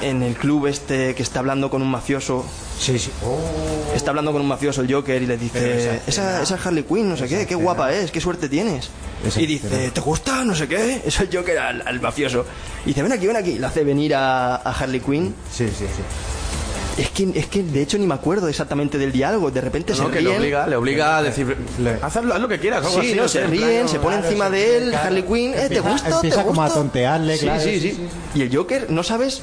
en 0.00 0.22
el 0.22 0.34
club 0.34 0.66
este 0.66 1.14
que 1.14 1.22
está 1.22 1.40
hablando 1.40 1.70
con 1.70 1.82
un 1.82 1.90
mafioso 1.90 2.46
Sí, 2.78 2.98
sí. 2.98 3.10
Oh. 3.24 3.94
Está 3.94 4.10
hablando 4.10 4.32
con 4.32 4.40
un 4.40 4.46
mafioso 4.48 4.80
el 4.82 4.92
Joker 4.92 5.20
y 5.20 5.26
le 5.26 5.36
dice, 5.36 5.58
esa 5.78 5.94
esa, 5.94 6.02
escena- 6.06 6.42
esa 6.42 6.54
es 6.54 6.66
Harley 6.66 6.84
Quinn, 6.84 7.08
no 7.08 7.16
sé 7.16 7.24
esa 7.24 7.30
qué, 7.30 7.38
qué 7.46 7.54
escena- 7.54 7.62
guapa 7.62 7.92
es, 7.92 8.10
qué 8.10 8.20
suerte 8.20 8.48
tienes. 8.48 8.88
Esa 9.26 9.40
Y 9.40 9.46
dice, 9.46 9.66
escena- 9.66 9.92
¿te 9.94 10.00
gusta? 10.00 10.44
No 10.44 10.54
sé 10.54 10.68
qué. 10.68 11.02
Es 11.06 11.18
el 11.20 11.28
Joker 11.32 11.58
al, 11.58 11.82
al 11.86 12.00
mafioso. 12.00 12.44
Y 12.84 12.88
dice, 12.90 13.02
ven 13.02 13.12
aquí, 13.12 13.26
ven 13.26 13.36
aquí. 13.36 13.58
Le 13.58 13.66
hace 13.66 13.82
venir 13.82 14.14
a, 14.14 14.56
a 14.56 14.70
Harley 14.72 15.00
Quinn. 15.00 15.34
Sí, 15.52 15.66
sí, 15.68 15.84
sí. 15.86 17.02
Es 17.02 17.10
que, 17.10 17.30
es 17.38 17.46
que 17.46 17.62
de 17.62 17.80
hecho 17.82 17.96
ni 17.96 18.06
me 18.06 18.14
acuerdo 18.14 18.48
exactamente 18.48 18.98
del 18.98 19.12
diálogo. 19.12 19.50
De 19.52 19.60
repente 19.60 19.94
se 19.94 20.02
No, 20.02 20.10
que 20.10 20.20
le 20.20 20.30
ríen. 20.30 20.40
obliga, 20.40 20.66
le 20.66 20.74
obliga 20.76 21.18
a 21.18 21.22
decir, 21.22 21.56
Le- 21.80 21.98
haz, 22.02 22.16
lo- 22.24 22.34
haz 22.34 22.40
lo 22.40 22.48
que 22.48 22.58
quieras, 22.58 22.84
algo 22.84 23.00
Sí, 23.00 23.08
así, 23.08 23.14
no, 23.16 23.28
se 23.28 23.46
ríen, 23.46 23.68
plan, 23.84 23.88
se 23.88 23.98
pone 24.00 24.16
claro, 24.16 24.26
encima 24.28 24.46
sí, 24.46 24.52
de 24.52 24.76
él, 24.76 24.90
claro. 24.90 25.06
Harley 25.06 25.22
Quinn, 25.22 25.54
¿eh? 25.54 25.68
¿te 25.68 25.78
gusta? 25.80 26.08
empieza 26.10 26.40
¿Te 26.42 26.46
como 26.48 26.60
a 26.62 26.64
gusta? 26.66 26.80
tontearle, 26.80 27.36
Sí, 27.36 27.44
claro, 27.44 27.62
sí, 27.62 27.80
sí, 27.80 27.80
sí, 27.80 27.90
sí. 28.34 28.38
Y 28.40 28.42
el 28.42 28.56
Joker, 28.56 28.90
no 28.90 29.02
sabes 29.04 29.42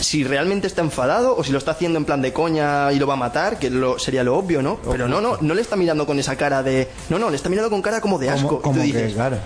si 0.00 0.24
realmente 0.24 0.66
está 0.66 0.82
enfadado 0.82 1.36
o 1.36 1.44
si 1.44 1.52
lo 1.52 1.58
está 1.58 1.72
haciendo 1.72 1.98
en 1.98 2.04
plan 2.04 2.22
de 2.22 2.32
coña 2.32 2.92
y 2.92 2.98
lo 2.98 3.06
va 3.06 3.14
a 3.14 3.18
matar, 3.18 3.58
que 3.58 3.70
lo, 3.70 3.98
sería 3.98 4.24
lo 4.24 4.36
obvio, 4.36 4.62
¿no? 4.62 4.78
Pero 4.90 5.08
no, 5.08 5.20
no, 5.20 5.38
no 5.40 5.54
le 5.54 5.62
está 5.62 5.76
mirando 5.76 6.06
con 6.06 6.18
esa 6.18 6.36
cara 6.36 6.62
de... 6.62 6.88
No, 7.08 7.18
no, 7.18 7.30
le 7.30 7.36
está 7.36 7.48
mirando 7.48 7.70
con 7.70 7.82
cara 7.82 8.00
como 8.00 8.18
de 8.18 8.30
asco. 8.30 8.48
Como, 8.48 8.62
como 8.62 8.74
que, 8.76 8.86
dices, 8.86 9.14
claro. 9.14 9.38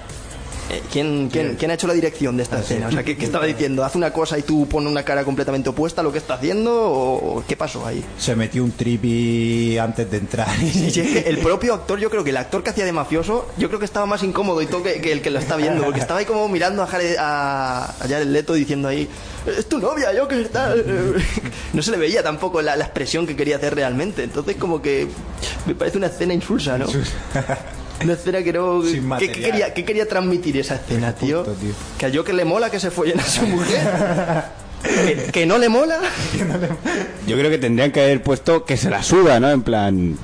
Eh, 0.70 0.82
¿quién, 0.92 1.28
quién, 1.30 1.56
quién 1.56 1.70
ha 1.70 1.74
hecho 1.74 1.86
la 1.86 1.94
dirección 1.94 2.36
de 2.36 2.44
esta 2.44 2.60
escena? 2.60 2.88
O 2.88 2.92
sea, 2.92 3.02
¿qué, 3.02 3.16
qué 3.16 3.24
estaba 3.24 3.44
diciendo? 3.44 3.84
¿Hace 3.84 3.98
una 3.98 4.12
cosa 4.12 4.38
y 4.38 4.42
tú 4.42 4.68
pones 4.68 4.90
una 4.90 5.02
cara 5.02 5.24
completamente 5.24 5.68
opuesta 5.68 6.00
a 6.00 6.04
lo 6.04 6.12
que 6.12 6.18
está 6.18 6.34
haciendo? 6.34 6.72
¿O 6.72 7.44
qué 7.46 7.56
pasó 7.56 7.84
ahí? 7.86 8.04
Se 8.18 8.36
metió 8.36 8.62
un 8.62 8.72
tripi 8.72 9.76
antes 9.78 10.10
de 10.10 10.16
entrar. 10.18 10.48
Que 10.58 11.24
el 11.26 11.38
propio 11.38 11.74
actor, 11.74 11.98
yo 11.98 12.08
creo 12.10 12.22
que 12.22 12.30
el 12.30 12.36
actor 12.36 12.62
que 12.62 12.70
hacía 12.70 12.84
de 12.84 12.92
mafioso, 12.92 13.48
yo 13.56 13.68
creo 13.68 13.78
que 13.80 13.84
estaba 13.84 14.06
más 14.06 14.22
incómodo 14.22 14.62
y 14.62 14.66
todo 14.66 14.82
que, 14.82 15.00
que 15.00 15.12
el 15.12 15.22
que 15.22 15.30
lo 15.30 15.38
está 15.38 15.56
viendo, 15.56 15.82
porque 15.82 16.00
estaba 16.00 16.20
ahí 16.20 16.26
como 16.26 16.48
mirando 16.48 16.82
a, 16.82 16.86
Jared, 16.86 17.16
a, 17.18 17.84
a 17.86 18.08
Jared 18.08 18.26
Leto 18.26 18.54
diciendo 18.54 18.88
ahí, 18.88 19.08
es 19.46 19.68
tu 19.68 19.78
novia, 19.78 20.12
yo 20.12 20.28
que 20.28 20.36
tal. 20.44 20.84
No 21.72 21.82
se 21.82 21.90
le 21.92 21.96
veía 21.98 22.22
tampoco 22.22 22.62
la, 22.62 22.76
la 22.76 22.84
expresión 22.84 23.26
que 23.26 23.36
quería 23.36 23.56
hacer 23.56 23.74
realmente. 23.74 24.24
Entonces 24.24 24.56
como 24.56 24.82
que 24.82 25.06
me 25.66 25.74
parece 25.74 25.98
una 25.98 26.08
escena 26.08 26.34
insulsa, 26.34 26.76
¿no? 26.78 26.86
Una 28.04 28.14
escena 28.14 28.42
que 28.42 28.52
no... 28.52 28.82
Sin 28.82 29.10
¿Qué, 29.18 29.30
quería, 29.30 29.74
qué 29.74 29.84
quería 29.84 30.06
transmitir 30.06 30.56
esa 30.56 30.76
escena, 30.76 31.14
tío? 31.14 31.46
Que 31.98 32.06
a 32.06 32.10
Joker 32.12 32.34
le 32.34 32.44
mola 32.44 32.70
que 32.70 32.80
se 32.80 32.90
follen 32.90 33.20
a 33.20 33.24
su 33.24 33.46
mujer. 33.46 33.80
que, 34.82 35.30
que 35.32 35.46
no 35.46 35.58
le 35.58 35.68
mola. 35.68 36.00
Yo 37.26 37.36
creo 37.36 37.50
que 37.50 37.58
tendrían 37.58 37.92
que 37.92 38.00
haber 38.00 38.22
puesto 38.22 38.64
que 38.64 38.76
se 38.76 38.90
la 38.90 39.02
suda, 39.02 39.40
¿no? 39.40 39.50
En 39.50 39.62
plan, 39.62 40.16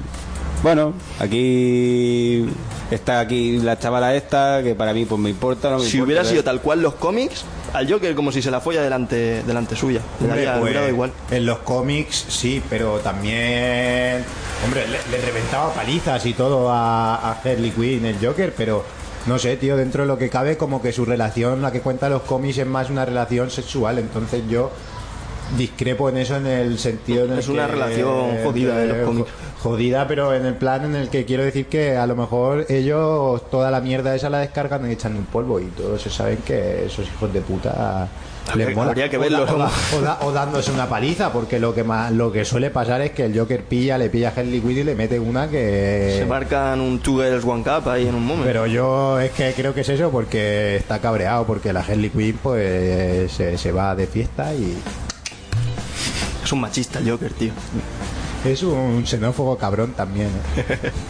bueno, 0.62 0.94
aquí 1.18 2.46
está 2.90 3.20
aquí 3.20 3.58
la 3.58 3.78
chavala 3.78 4.14
esta, 4.14 4.62
que 4.62 4.74
para 4.74 4.92
mí 4.92 5.04
pues 5.04 5.20
me 5.20 5.30
importa, 5.30 5.70
no 5.70 5.78
me 5.78 5.84
Si 5.84 5.96
importa, 5.96 6.04
hubiera 6.04 6.24
sido 6.24 6.44
tal 6.44 6.60
cual 6.60 6.82
los 6.82 6.94
cómics, 6.94 7.44
al 7.76 7.90
Joker 7.90 8.14
como 8.14 8.32
si 8.32 8.40
se 8.42 8.50
la 8.50 8.60
folla 8.60 8.82
delante, 8.82 9.42
delante 9.42 9.76
suya. 9.76 10.00
Le 10.20 10.26
Hombre, 10.26 10.44
daría 10.44 10.60
pues, 10.60 10.88
igual. 10.88 11.12
En 11.30 11.46
los 11.46 11.58
cómics 11.58 12.26
sí, 12.28 12.62
pero 12.68 12.98
también. 12.98 14.24
Hombre, 14.64 14.86
le, 14.88 14.98
le 15.10 15.24
reventaba 15.24 15.72
palizas 15.72 16.24
y 16.26 16.32
todo 16.32 16.70
a, 16.70 17.16
a 17.16 17.32
Harley 17.32 17.70
Quinn, 17.70 18.06
el 18.06 18.16
Joker, 18.24 18.54
pero 18.56 18.84
no 19.26 19.38
sé, 19.38 19.56
tío, 19.56 19.76
dentro 19.76 20.02
de 20.04 20.08
lo 20.08 20.18
que 20.18 20.30
cabe, 20.30 20.56
como 20.56 20.80
que 20.80 20.92
su 20.92 21.04
relación, 21.04 21.60
la 21.60 21.72
que 21.72 21.80
cuenta 21.80 22.08
los 22.08 22.22
cómics, 22.22 22.58
es 22.58 22.66
más 22.66 22.90
una 22.90 23.04
relación 23.04 23.50
sexual. 23.50 23.98
Entonces 23.98 24.42
yo 24.48 24.70
discrepo 25.56 26.08
en 26.08 26.16
eso 26.18 26.36
en 26.36 26.46
el 26.46 26.78
sentido 26.78 27.24
en 27.24 27.32
el 27.32 27.38
Es 27.38 27.48
una 27.48 27.66
que- 27.66 27.72
relación 27.72 28.44
jodida 28.44 28.76
de 28.78 28.86
los 28.88 29.06
cómics. 29.06 29.28
Jodida, 29.62 30.06
pero 30.06 30.34
en 30.34 30.46
el 30.46 30.54
plan 30.54 30.84
en 30.84 30.94
el 30.96 31.08
que 31.08 31.24
quiero 31.24 31.44
decir 31.44 31.66
que 31.66 31.96
a 31.96 32.06
lo 32.06 32.14
mejor 32.16 32.66
ellos 32.68 33.48
toda 33.50 33.70
la 33.70 33.80
mierda 33.80 34.14
esa 34.14 34.30
la 34.30 34.38
descargan 34.38 34.88
y 34.88 34.92
echan 34.92 35.16
un 35.16 35.24
polvo 35.24 35.58
y 35.60 35.64
todos 35.66 36.00
se 36.02 36.10
saben 36.10 36.38
que 36.44 36.86
esos 36.86 37.06
hijos 37.06 37.32
de 37.32 37.40
puta 37.40 38.08
les 38.54 38.76
mola. 38.76 38.90
habría 38.90 39.08
que 39.10 39.18
verlo, 39.18 39.42
o, 39.42 39.58
da- 39.58 39.70
o 39.96 40.00
da- 40.00 40.18
o 40.22 40.30
dándose 40.30 40.70
una 40.70 40.88
paliza, 40.88 41.32
porque 41.32 41.58
lo 41.58 41.74
que 41.74 41.82
más, 41.82 42.12
lo 42.12 42.30
que 42.30 42.44
suele 42.44 42.70
pasar 42.70 43.00
es 43.00 43.10
que 43.10 43.24
el 43.24 43.36
Joker 43.36 43.64
pilla, 43.64 43.98
le 43.98 44.08
pilla 44.08 44.28
a 44.28 44.38
Harley 44.40 44.60
Quinn 44.60 44.78
y 44.78 44.84
le 44.84 44.94
mete 44.94 45.18
una 45.18 45.48
que. 45.48 46.14
Se 46.18 46.26
marcan 46.26 46.80
un 46.80 47.00
Two 47.00 47.16
Girls 47.22 47.44
One 47.44 47.64
Cup 47.64 47.88
ahí 47.88 48.06
en 48.06 48.14
un 48.14 48.24
momento. 48.24 48.46
Pero 48.46 48.66
yo 48.68 49.18
es 49.18 49.32
que 49.32 49.52
creo 49.52 49.74
que 49.74 49.80
es 49.80 49.88
eso 49.88 50.10
porque 50.10 50.76
está 50.76 51.00
cabreado, 51.00 51.44
porque 51.44 51.72
la 51.72 51.80
Harley 51.80 52.10
Quinn 52.10 52.38
pues 52.40 53.32
se, 53.32 53.58
se 53.58 53.72
va 53.72 53.96
de 53.96 54.06
fiesta 54.06 54.54
y 54.54 54.78
Es 56.46 56.52
un 56.52 56.60
machista 56.60 57.00
el 57.00 57.10
Joker, 57.10 57.32
tío. 57.32 57.52
es 58.44 58.62
un 58.62 59.04
xenófobo 59.04 59.58
cabrón 59.58 59.94
también. 59.94 60.28
¿eh? 60.56 60.92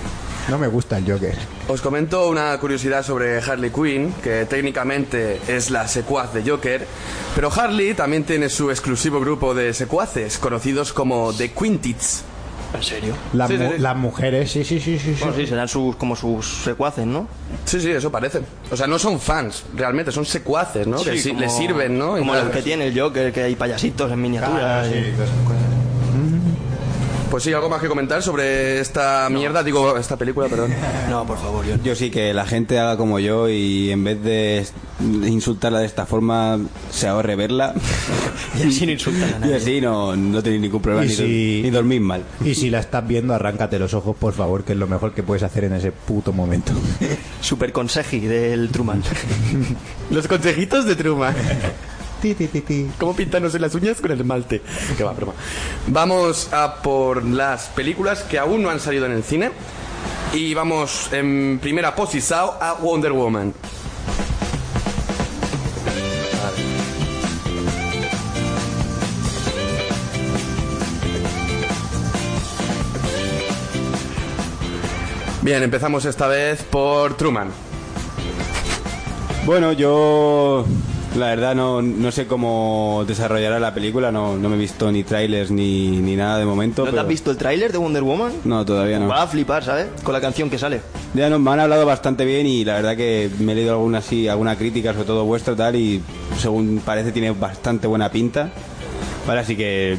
No 0.48 0.58
me 0.58 0.68
gusta 0.68 0.96
el 0.96 1.10
Joker. 1.10 1.34
Os 1.66 1.82
comento 1.82 2.28
una 2.28 2.56
curiosidad 2.60 3.04
sobre 3.04 3.40
Harley 3.40 3.70
Quinn, 3.70 4.14
que 4.22 4.46
técnicamente 4.46 5.40
es 5.48 5.70
la 5.70 5.88
secuaz 5.88 6.32
de 6.32 6.48
Joker, 6.48 6.86
pero 7.34 7.50
Harley 7.52 7.94
también 7.94 8.22
tiene 8.22 8.48
su 8.48 8.70
exclusivo 8.70 9.18
grupo 9.18 9.54
de 9.54 9.74
secuaces, 9.74 10.38
conocidos 10.38 10.92
como 10.92 11.32
The 11.34 11.50
Quintits. 11.50 12.22
¿En 12.74 12.82
serio? 12.82 13.14
Las, 13.32 13.48
Sí, 13.48 13.56
mu- 13.58 13.72
sí. 13.72 13.78
las 13.78 13.96
mujeres, 13.96 14.50
sí, 14.50 14.64
sí, 14.64 14.80
sí, 14.80 14.98
sí. 14.98 15.14
sí. 15.14 15.20
Bueno, 15.20 15.36
sí, 15.36 15.46
serán 15.46 15.68
sus, 15.68 15.96
como 15.96 16.14
sus 16.16 16.46
secuaces, 16.64 17.06
¿no? 17.06 17.26
Sí, 17.64 17.80
sí, 17.80 17.90
eso 17.90 18.10
parece. 18.10 18.40
O 18.70 18.76
sea, 18.76 18.86
no 18.86 18.98
son 18.98 19.18
fans, 19.20 19.64
realmente, 19.74 20.12
son 20.12 20.26
secuaces, 20.26 20.86
¿no? 20.86 21.02
que 21.02 21.16
sí, 21.16 21.30
como- 21.30 21.40
le 21.40 21.48
sirven, 21.48 21.98
¿no? 21.98 22.16
Como 22.18 22.34
los 22.34 22.50
que 22.50 22.62
tiene 22.62 22.88
el 22.88 23.00
Joker, 23.00 23.32
que 23.32 23.42
hay 23.44 23.56
payasitos 23.56 24.10
en 24.12 24.20
miniatura. 24.20 24.86
Y- 24.86 24.90
sí, 24.92 25.10
todas 25.14 25.30
esas 25.30 25.42
cosas. 25.46 25.62
Pues 27.30 27.42
sí, 27.42 27.52
algo 27.52 27.68
más 27.68 27.82
que 27.82 27.88
comentar 27.88 28.22
sobre 28.22 28.80
esta 28.80 29.28
mierda, 29.30 29.62
digo, 29.62 29.96
esta 29.98 30.16
película, 30.16 30.48
perdón. 30.48 30.72
No, 31.10 31.26
por 31.26 31.38
favor, 31.38 31.64
yo. 31.66 31.74
Yo 31.82 31.94
sí 31.94 32.10
que 32.10 32.32
la 32.32 32.46
gente 32.46 32.78
haga 32.78 32.96
como 32.96 33.18
yo 33.18 33.48
y 33.48 33.90
en 33.90 34.04
vez 34.04 34.22
de 34.22 34.64
insultarla 35.26 35.80
de 35.80 35.86
esta 35.86 36.06
forma 36.06 36.58
se 36.90 37.06
ahorre 37.08 37.36
verla 37.36 37.74
Y 38.58 38.68
así 38.68 38.86
no 38.86 38.92
insultan 38.92 39.24
a 39.34 39.36
y 39.36 39.40
nadie. 39.40 39.56
así 39.56 39.80
no, 39.80 40.16
no 40.16 40.42
tenéis 40.42 40.62
ningún 40.62 40.80
problema 40.80 41.04
Y 41.04 41.08
ni, 41.08 41.14
si- 41.14 41.60
ni 41.64 41.70
dormir 41.70 42.00
mal. 42.00 42.22
Y 42.44 42.54
si 42.54 42.70
la 42.70 42.78
estás 42.80 43.06
viendo, 43.06 43.34
arráncate 43.34 43.78
los 43.78 43.92
ojos, 43.92 44.16
por 44.16 44.32
favor, 44.32 44.64
que 44.64 44.72
es 44.72 44.78
lo 44.78 44.86
mejor 44.86 45.12
que 45.12 45.22
puedes 45.22 45.42
hacer 45.42 45.64
en 45.64 45.74
ese 45.74 45.92
puto 45.92 46.32
momento. 46.32 46.72
Super 47.40 47.72
conseji 47.72 48.20
del 48.20 48.70
Truman. 48.70 49.02
Los 50.10 50.26
consejitos 50.28 50.84
de 50.86 50.94
Truman. 50.96 51.34
Ti, 52.20 52.34
ti, 52.34 52.48
ti, 52.48 52.60
ti. 52.62 52.90
¿Cómo 52.98 53.14
pintarnos 53.14 53.54
las 53.60 53.74
uñas 53.74 54.00
con 54.00 54.10
el 54.10 54.20
esmalte? 54.20 54.62
Que 54.96 55.04
va, 55.04 55.12
broma. 55.12 55.34
Vamos 55.86 56.52
a 56.52 56.76
por 56.82 57.24
las 57.24 57.66
películas 57.68 58.22
que 58.22 58.38
aún 58.38 58.62
no 58.62 58.70
han 58.70 58.80
salido 58.80 59.06
en 59.06 59.12
el 59.12 59.22
cine. 59.22 59.50
Y 60.32 60.54
vamos 60.54 61.12
en 61.12 61.58
primera 61.60 61.94
posición 61.94 62.50
a 62.60 62.74
Wonder 62.74 63.12
Woman. 63.12 63.54
Bien, 75.42 75.62
empezamos 75.62 76.04
esta 76.04 76.26
vez 76.26 76.64
por 76.64 77.16
Truman. 77.16 77.50
Bueno, 79.44 79.70
yo 79.70 80.66
la 81.16 81.28
verdad 81.28 81.54
no, 81.54 81.82
no 81.82 82.12
sé 82.12 82.26
cómo 82.26 83.04
desarrollará 83.06 83.58
la 83.58 83.74
película, 83.74 84.12
no, 84.12 84.36
no 84.36 84.48
me 84.48 84.56
he 84.56 84.58
visto 84.58 84.90
ni 84.92 85.04
trailers 85.04 85.50
ni, 85.50 85.98
ni 86.00 86.16
nada 86.16 86.38
de 86.38 86.44
momento. 86.44 86.84
¿No 86.84 86.92
te 86.92 87.00
has 87.00 87.08
visto 87.08 87.30
el 87.30 87.36
tráiler 87.36 87.72
de 87.72 87.78
Wonder 87.78 88.02
Woman? 88.02 88.32
No, 88.44 88.64
todavía 88.64 88.98
no. 88.98 89.08
Va 89.08 89.22
a 89.22 89.26
flipar, 89.26 89.64
¿sabes? 89.64 89.88
Con 90.02 90.12
la 90.12 90.20
canción 90.20 90.50
que 90.50 90.58
sale. 90.58 90.80
Ya 91.14 91.30
no, 91.30 91.38
me 91.38 91.50
han 91.50 91.60
hablado 91.60 91.86
bastante 91.86 92.24
bien 92.24 92.46
y 92.46 92.64
la 92.64 92.74
verdad 92.74 92.96
que 92.96 93.30
me 93.38 93.52
he 93.52 93.54
leído 93.54 93.72
alguna 93.72 93.98
así, 93.98 94.28
alguna 94.28 94.56
crítica, 94.56 94.92
sobre 94.92 95.06
todo 95.06 95.24
vuestra 95.24 95.56
tal, 95.56 95.76
y 95.76 96.02
según 96.38 96.82
parece 96.84 97.12
tiene 97.12 97.30
bastante 97.30 97.86
buena 97.86 98.10
pinta. 98.10 98.50
Vale, 99.26 99.40
así 99.40 99.56
que 99.56 99.96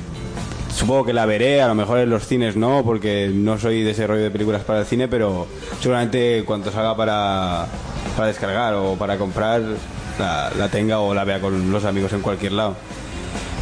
supongo 0.74 1.06
que 1.06 1.14
la 1.14 1.26
veré, 1.26 1.62
a 1.62 1.68
lo 1.68 1.76
mejor 1.76 2.00
en 2.00 2.10
los 2.10 2.28
cines 2.28 2.56
no, 2.56 2.84
porque 2.86 3.32
no 3.34 3.58
soy 3.58 3.82
de 3.84 3.92
ese 3.92 4.06
rollo 4.06 4.24
de 4.24 4.32
películas 4.32 4.64
para 4.64 4.80
el 4.80 4.86
cine, 4.86 5.08
pero 5.08 5.48
seguramente 5.82 6.44
cuando 6.46 6.72
salga 6.72 6.96
para, 6.96 7.68
para 8.16 8.28
descargar 8.28 8.76
o 8.76 8.96
para 8.96 9.18
comprar, 9.18 9.62
la, 10.20 10.52
la 10.58 10.70
tenga 10.70 11.00
o 11.00 11.14
la 11.14 11.24
vea 11.24 11.40
con 11.40 11.72
los 11.72 11.86
amigos 11.86 12.14
en 12.14 12.22
cualquier 12.22 12.54
lado. 12.54 12.76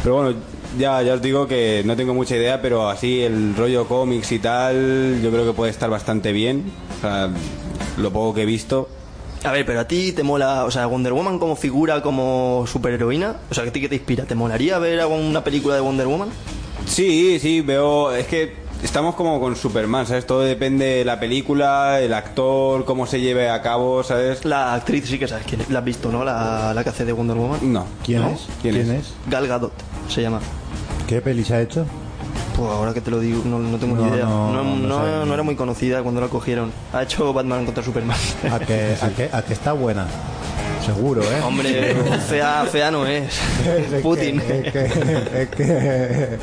Pero 0.02 0.16
bueno, 0.16 0.38
ya, 0.78 1.02
ya 1.02 1.14
os 1.14 1.22
digo 1.22 1.46
que 1.46 1.82
no 1.84 1.96
tengo 1.96 2.14
mucha 2.14 2.36
idea, 2.36 2.60
pero 2.60 2.88
así 2.88 3.22
el 3.22 3.56
rollo 3.56 3.86
cómics 3.88 4.32
y 4.32 4.38
tal, 4.38 5.20
yo 5.22 5.30
creo 5.30 5.46
que 5.46 5.52
puede 5.52 5.70
estar 5.70 5.90
bastante 5.90 6.32
bien. 6.32 6.70
O 6.98 7.00
sea, 7.00 7.30
lo 7.96 8.12
poco 8.12 8.34
que 8.34 8.42
he 8.42 8.46
visto. 8.46 8.88
A 9.44 9.52
ver, 9.52 9.64
pero 9.64 9.80
a 9.80 9.86
ti 9.86 10.12
te 10.12 10.22
mola, 10.22 10.64
o 10.64 10.70
sea, 10.70 10.86
Wonder 10.86 11.12
Woman 11.12 11.38
como 11.38 11.56
figura, 11.56 12.02
como 12.02 12.64
superheroína, 12.66 13.36
o 13.50 13.54
sea, 13.54 13.64
¿a 13.64 13.70
ti 13.70 13.80
qué 13.80 13.88
te 13.88 13.94
inspira? 13.96 14.24
¿Te 14.24 14.34
molaría 14.34 14.78
ver 14.78 15.00
alguna 15.00 15.44
película 15.44 15.74
de 15.74 15.80
Wonder 15.80 16.06
Woman? 16.06 16.30
Sí, 16.86 17.38
sí, 17.40 17.60
veo. 17.60 18.12
Es 18.14 18.26
que 18.26 18.65
estamos 18.82 19.14
como 19.14 19.40
con 19.40 19.56
Superman, 19.56 20.06
¿sabes? 20.06 20.26
Todo 20.26 20.40
depende 20.40 20.84
de 20.86 21.04
la 21.04 21.18
película, 21.20 22.00
el 22.00 22.12
actor, 22.14 22.84
cómo 22.84 23.06
se 23.06 23.20
lleve 23.20 23.48
a 23.50 23.60
cabo, 23.62 24.02
¿sabes? 24.02 24.44
La 24.44 24.74
actriz 24.74 25.06
sí 25.08 25.18
que 25.18 25.28
sabes 25.28 25.44
quién 25.46 25.60
es, 25.62 25.70
la 25.70 25.80
has 25.80 25.84
visto, 25.84 26.10
¿no? 26.10 26.24
La, 26.24 26.72
la 26.74 26.82
que 26.84 26.90
hace 26.90 27.04
de 27.04 27.12
Wonder 27.12 27.36
Woman. 27.36 27.60
No. 27.72 27.84
¿Quién 28.04 28.22
¿No? 28.22 28.28
es? 28.30 28.46
¿Quién 28.62 28.76
es? 28.76 28.88
es? 28.88 29.14
Gal 29.28 29.46
Gadot 29.48 29.72
se 30.08 30.22
llama. 30.22 30.40
¿Qué 31.06 31.20
peli 31.20 31.44
se 31.44 31.54
ha 31.54 31.60
hecho? 31.60 31.84
Pues 32.56 32.70
ahora 32.70 32.94
que 32.94 33.00
te 33.02 33.10
lo 33.10 33.20
digo, 33.20 33.42
no, 33.44 33.58
no 33.58 33.76
tengo 33.76 33.96
No, 33.96 34.02
ni 34.02 34.08
idea. 34.14 34.24
no, 34.24 34.52
No, 34.52 34.64
no 34.64 34.76
no- 34.88 34.96
sabía. 34.98 35.24
no 35.26 35.34
era 35.34 35.42
muy 35.42 35.56
conocida 35.56 36.02
cuando 36.02 36.20
la 36.22 36.28
cogieron. 36.28 36.72
Ha 36.92 37.02
hecho 37.02 37.32
Batman 37.32 37.64
contra 37.66 37.82
Superman. 37.84 38.16
¿A 38.50 38.58
que, 38.60 38.96
a 39.00 39.08
que, 39.10 39.28
a 39.32 39.42
que 39.42 39.52
está 39.52 39.72
buena? 39.72 40.06
Seguro, 40.86 41.22
¿eh? 41.22 41.40
Hombre, 41.44 41.94
fea, 42.28 42.64
fea 42.70 42.90
no 42.90 43.06
es. 43.06 43.24
Es 43.66 43.86
que- 43.92 43.98
Putin. 44.00 44.40
es 44.40 44.72
que- 44.72 44.84
es 45.42 45.48
que- 45.50 46.38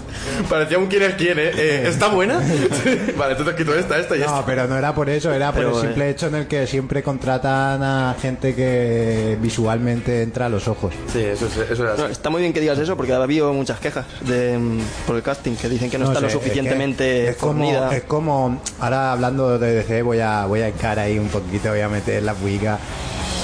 Parecía 0.49 0.77
un 0.77 0.87
quién 0.87 1.03
es 1.03 1.13
quién, 1.15 1.39
¿eh? 1.39 1.51
Eh, 1.55 1.85
¿Está 1.87 2.07
buena? 2.09 2.39
vale, 3.17 3.35
tú 3.35 3.43
te 3.43 3.51
has 3.51 3.55
quitado 3.55 3.77
esta, 3.77 3.97
esta 3.97 4.15
y 4.15 4.21
esta. 4.21 4.31
No, 4.31 4.45
pero 4.45 4.67
no 4.67 4.77
era 4.77 4.93
por 4.93 5.09
eso, 5.09 5.31
era 5.31 5.51
por 5.51 5.63
Pero, 5.63 5.75
el 5.81 5.87
simple 5.87 6.07
eh. 6.07 6.09
hecho 6.11 6.27
en 6.27 6.35
el 6.35 6.47
que 6.47 6.67
siempre 6.67 7.01
contratan 7.03 7.81
a 7.83 8.15
gente 8.21 8.53
que 8.55 9.37
visualmente 9.41 10.21
entra 10.21 10.47
a 10.47 10.49
los 10.49 10.67
ojos. 10.67 10.93
Sí, 11.11 11.19
eso 11.19 11.45
es, 11.47 11.71
eso 11.71 11.83
No, 11.97 12.07
está 12.07 12.29
muy 12.29 12.41
bien 12.41 12.53
que 12.53 12.59
digas 12.59 12.77
eso 12.79 12.95
porque 12.97 13.13
ha 13.13 13.17
habido 13.23 13.53
muchas 13.53 13.79
quejas 13.79 14.05
de, 14.21 14.57
mm, 14.57 14.79
por 15.07 15.15
el 15.15 15.21
casting 15.23 15.55
que 15.55 15.69
dicen 15.69 15.89
que 15.89 15.97
no, 15.97 16.05
está 16.05 16.15
sé, 16.15 16.21
lo 16.21 16.27
es 16.27 16.33
que 16.33 16.39
suficientemente 16.39 17.29
es 17.29 17.35
como, 17.37 17.53
fornida. 17.53 17.95
es 17.95 18.03
como 18.03 18.61
ahora 18.79 19.11
hablando 19.11 19.57
de 19.57 19.75
DC 19.75 20.01
voy 20.01 20.19
a 20.19 20.45
voy 20.45 20.61
a 20.61 20.67
encar 20.67 20.99
ahí 20.99 21.17
un 21.19 21.27
poquito 21.29 21.69
voy 21.69 21.81
a 21.81 21.89
meter 21.89 22.21
la 22.23 22.33
buiga 22.33 22.77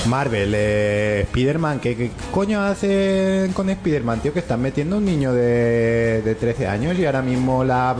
Marvel 0.07 0.53
eh, 0.55 1.21
Spider-Man 1.27 1.79
¿qué, 1.79 1.95
qué 1.95 2.11
coño 2.31 2.61
hacen 2.61 3.51
con 3.53 3.69
Spider-Man 3.69 4.19
tío 4.21 4.33
que 4.33 4.39
están 4.39 4.61
metiendo 4.61 4.97
un 4.97 5.05
niño 5.05 5.33
de, 5.33 6.21
de 6.23 6.35
13 6.35 6.67
años 6.67 6.97
y 6.97 7.05
ahora 7.05 7.21
mismo 7.21 7.63
la 7.63 7.95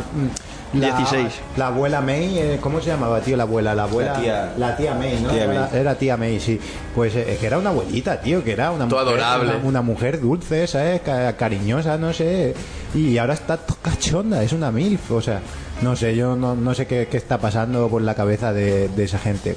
la, 0.72 0.96
16. 0.98 1.26
la 1.58 1.68
abuela 1.68 2.00
May 2.00 2.38
eh, 2.38 2.58
¿cómo 2.62 2.80
se 2.80 2.92
llamaba 2.92 3.20
tío 3.22 3.36
la 3.36 3.44
abuela 3.44 3.74
la 3.74 3.84
abuela 3.84 4.14
La 4.14 4.20
tía- 4.22 4.54
la 4.58 4.78
tía 4.78 4.94
May 4.94 5.20
¿no? 5.20 5.30
Tía 5.30 5.44
era, 5.46 5.54
May. 5.72 5.80
era 5.82 5.96
tía 5.96 6.18
May 6.18 6.40
sí 6.40 6.60
pues 6.96 7.16
eh, 7.16 7.38
que 7.40 7.48
era 7.48 7.58
una 7.58 7.70
abuelita 7.72 8.22
tío 8.22 8.44
que 8.44 8.52
era 8.54 8.72
una 8.72 8.88
Todo 8.88 9.06
mujer, 9.06 9.20
adorable. 9.24 9.56
una- 9.58 9.68
una 9.68 9.82
mujer 9.82 10.22
dulce, 10.22 10.68
¿sabes? 10.68 11.02
Ca- 11.02 11.34
cariñosa, 11.38 11.98
no 11.98 12.14
sé. 12.14 12.54
Y 12.94 13.18
ahora 13.18 13.34
está 13.36 13.60
cachonda, 13.82 14.44
es 14.44 14.52
una 14.54 14.72
MILF. 14.72 15.12
O 15.12 15.22
sea, 15.22 15.42
no 15.82 15.96
sé, 15.96 16.16
yo 16.16 16.36
no, 16.36 16.56
no 16.56 16.74
sé 16.74 16.88
qué, 16.88 17.08
qué 17.10 17.18
está 17.18 17.38
pasando 17.38 17.88
por 17.88 18.02
la 18.02 18.16
cabeza 18.16 18.52
de, 18.54 18.90
de 18.90 19.04
esa 19.04 19.18
gente. 19.20 19.56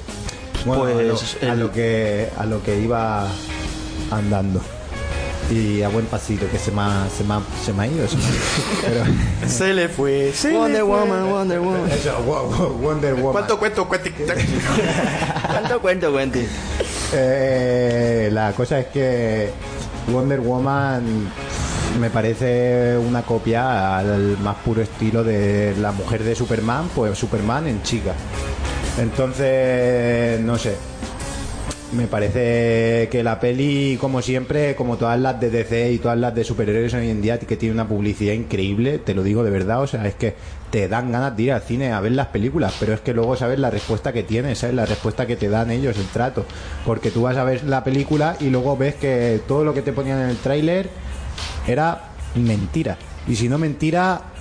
Bueno, 0.65 0.83
Pues, 0.83 0.95
a, 0.97 1.01
lo, 1.45 1.49
a 1.49 1.53
el- 1.53 1.59
lo 1.59 1.71
que, 1.71 2.29
a 2.37 2.45
lo 2.45 2.63
que 2.63 2.79
iba 2.79 3.27
andando. 4.11 4.61
Y 5.51 5.81
a 5.83 5.89
buen 5.89 6.05
pasito, 6.05 6.45
que 6.49 6.57
se 6.57 6.71
me 6.71 6.81
ha, 6.81 7.05
se 7.15 7.23
me 7.25 7.33
ha, 7.33 7.41
se 7.63 7.73
me 7.73 7.83
ha 7.83 7.87
ido. 7.87 8.07
se 8.07 8.15
me 8.15 8.23
ha 8.23 8.27
ido. 8.29 8.37
Pero, 9.41 9.49
Se 9.49 9.73
le 9.73 9.89
fue, 9.89 10.31
se 10.33 10.51
le 10.51 10.57
Wonder 10.57 10.81
fue. 10.83 10.89
Woman, 10.89 11.29
Wonder 11.29 11.59
Woman. 11.59 11.91
eso, 11.91 12.17
wo- 12.25 12.49
wo- 12.49 12.69
Wonder 12.81 13.13
Woman. 13.15 13.31
¿Cuánto 13.33 13.59
cuento? 13.59 13.87
Cuento. 13.87 14.09
¿Cuánto 15.51 15.81
cuento, 15.81 16.11
Cuenti? 16.11 16.45
Eh, 17.13 18.29
la 18.31 18.53
cosa 18.53 18.79
es 18.79 18.87
que 18.87 19.49
Wonder 20.11 20.39
Woman 20.39 21.03
me 21.99 22.09
parece 22.09 22.97
una 22.97 23.21
copia 23.21 23.97
al 23.99 24.37
más 24.39 24.55
puro 24.57 24.81
estilo 24.81 25.23
de 25.23 25.75
la 25.79 25.91
mujer 25.91 26.23
de 26.23 26.33
Superman, 26.35 26.89
pues 26.95 27.17
Superman 27.17 27.67
en 27.67 27.83
chica. 27.83 28.13
Entonces, 28.97 30.39
no 30.41 30.57
sé. 30.57 30.75
Me 31.93 32.07
parece 32.07 33.07
que 33.11 33.21
la 33.23 33.39
peli, 33.39 33.97
como 34.01 34.23
siempre, 34.23 34.75
como 34.75 34.97
todas 34.97 35.19
las 35.19 35.39
de 35.39 35.51
DC 35.51 35.91
y 35.91 35.99
todas 35.99 36.17
las 36.17 36.33
de 36.33 36.43
superhéroes 36.43 36.93
hoy 36.95 37.09
en 37.09 37.21
día, 37.21 37.37
que 37.37 37.55
tiene 37.55 37.75
una 37.75 37.87
publicidad 37.87 38.33
increíble, 38.33 38.97
te 38.97 39.13
lo 39.13 39.21
digo 39.21 39.43
de 39.43 39.51
verdad, 39.51 39.81
o 39.81 39.85
sea, 39.85 40.07
es 40.07 40.15
que 40.15 40.33
te 40.71 40.87
dan 40.87 41.11
ganas 41.11 41.37
de 41.37 41.43
ir 41.43 41.51
al 41.51 41.61
cine 41.61 41.93
a 41.93 41.99
ver 41.99 42.13
las 42.13 42.27
películas, 42.27 42.73
pero 42.79 42.93
es 42.93 43.01
que 43.01 43.13
luego 43.13 43.35
sabes 43.35 43.59
la 43.59 43.69
respuesta 43.69 44.11
que 44.11 44.23
tienes, 44.23 44.57
¿sabes? 44.57 44.75
La 44.75 44.87
respuesta 44.87 45.27
que 45.27 45.35
te 45.35 45.49
dan 45.49 45.69
ellos, 45.69 45.95
el 45.99 46.07
trato. 46.07 46.47
Porque 46.83 47.11
tú 47.11 47.21
vas 47.21 47.37
a 47.37 47.43
ver 47.43 47.63
la 47.63 47.83
película 47.83 48.37
y 48.39 48.49
luego 48.49 48.75
ves 48.75 48.95
que 48.95 49.39
todo 49.47 49.63
lo 49.63 49.75
que 49.75 49.83
te 49.83 49.93
ponían 49.93 50.19
en 50.19 50.29
el 50.29 50.37
tráiler 50.37 50.89
era 51.67 52.09
mentira. 52.33 52.97
Y 53.27 53.35
si 53.35 53.49
no 53.49 53.59
mentira, 53.59 54.32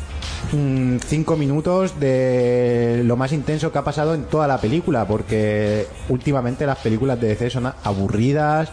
mm, 0.53 0.97
cinco 1.07 1.37
minutos 1.37 1.99
de 2.01 3.03
lo 3.05 3.17
más 3.17 3.33
intenso 3.33 3.71
que 3.71 3.79
ha 3.79 3.85
pasado 3.85 4.15
en 4.15 4.25
toda 4.25 4.49
la 4.49 4.59
película, 4.59 5.07
porque 5.07 5.87
últimamente 6.09 6.67
las 6.67 6.79
películas 6.79 7.21
de 7.21 7.29
DC 7.29 7.51
son 7.51 7.73
aburridas 7.85 8.71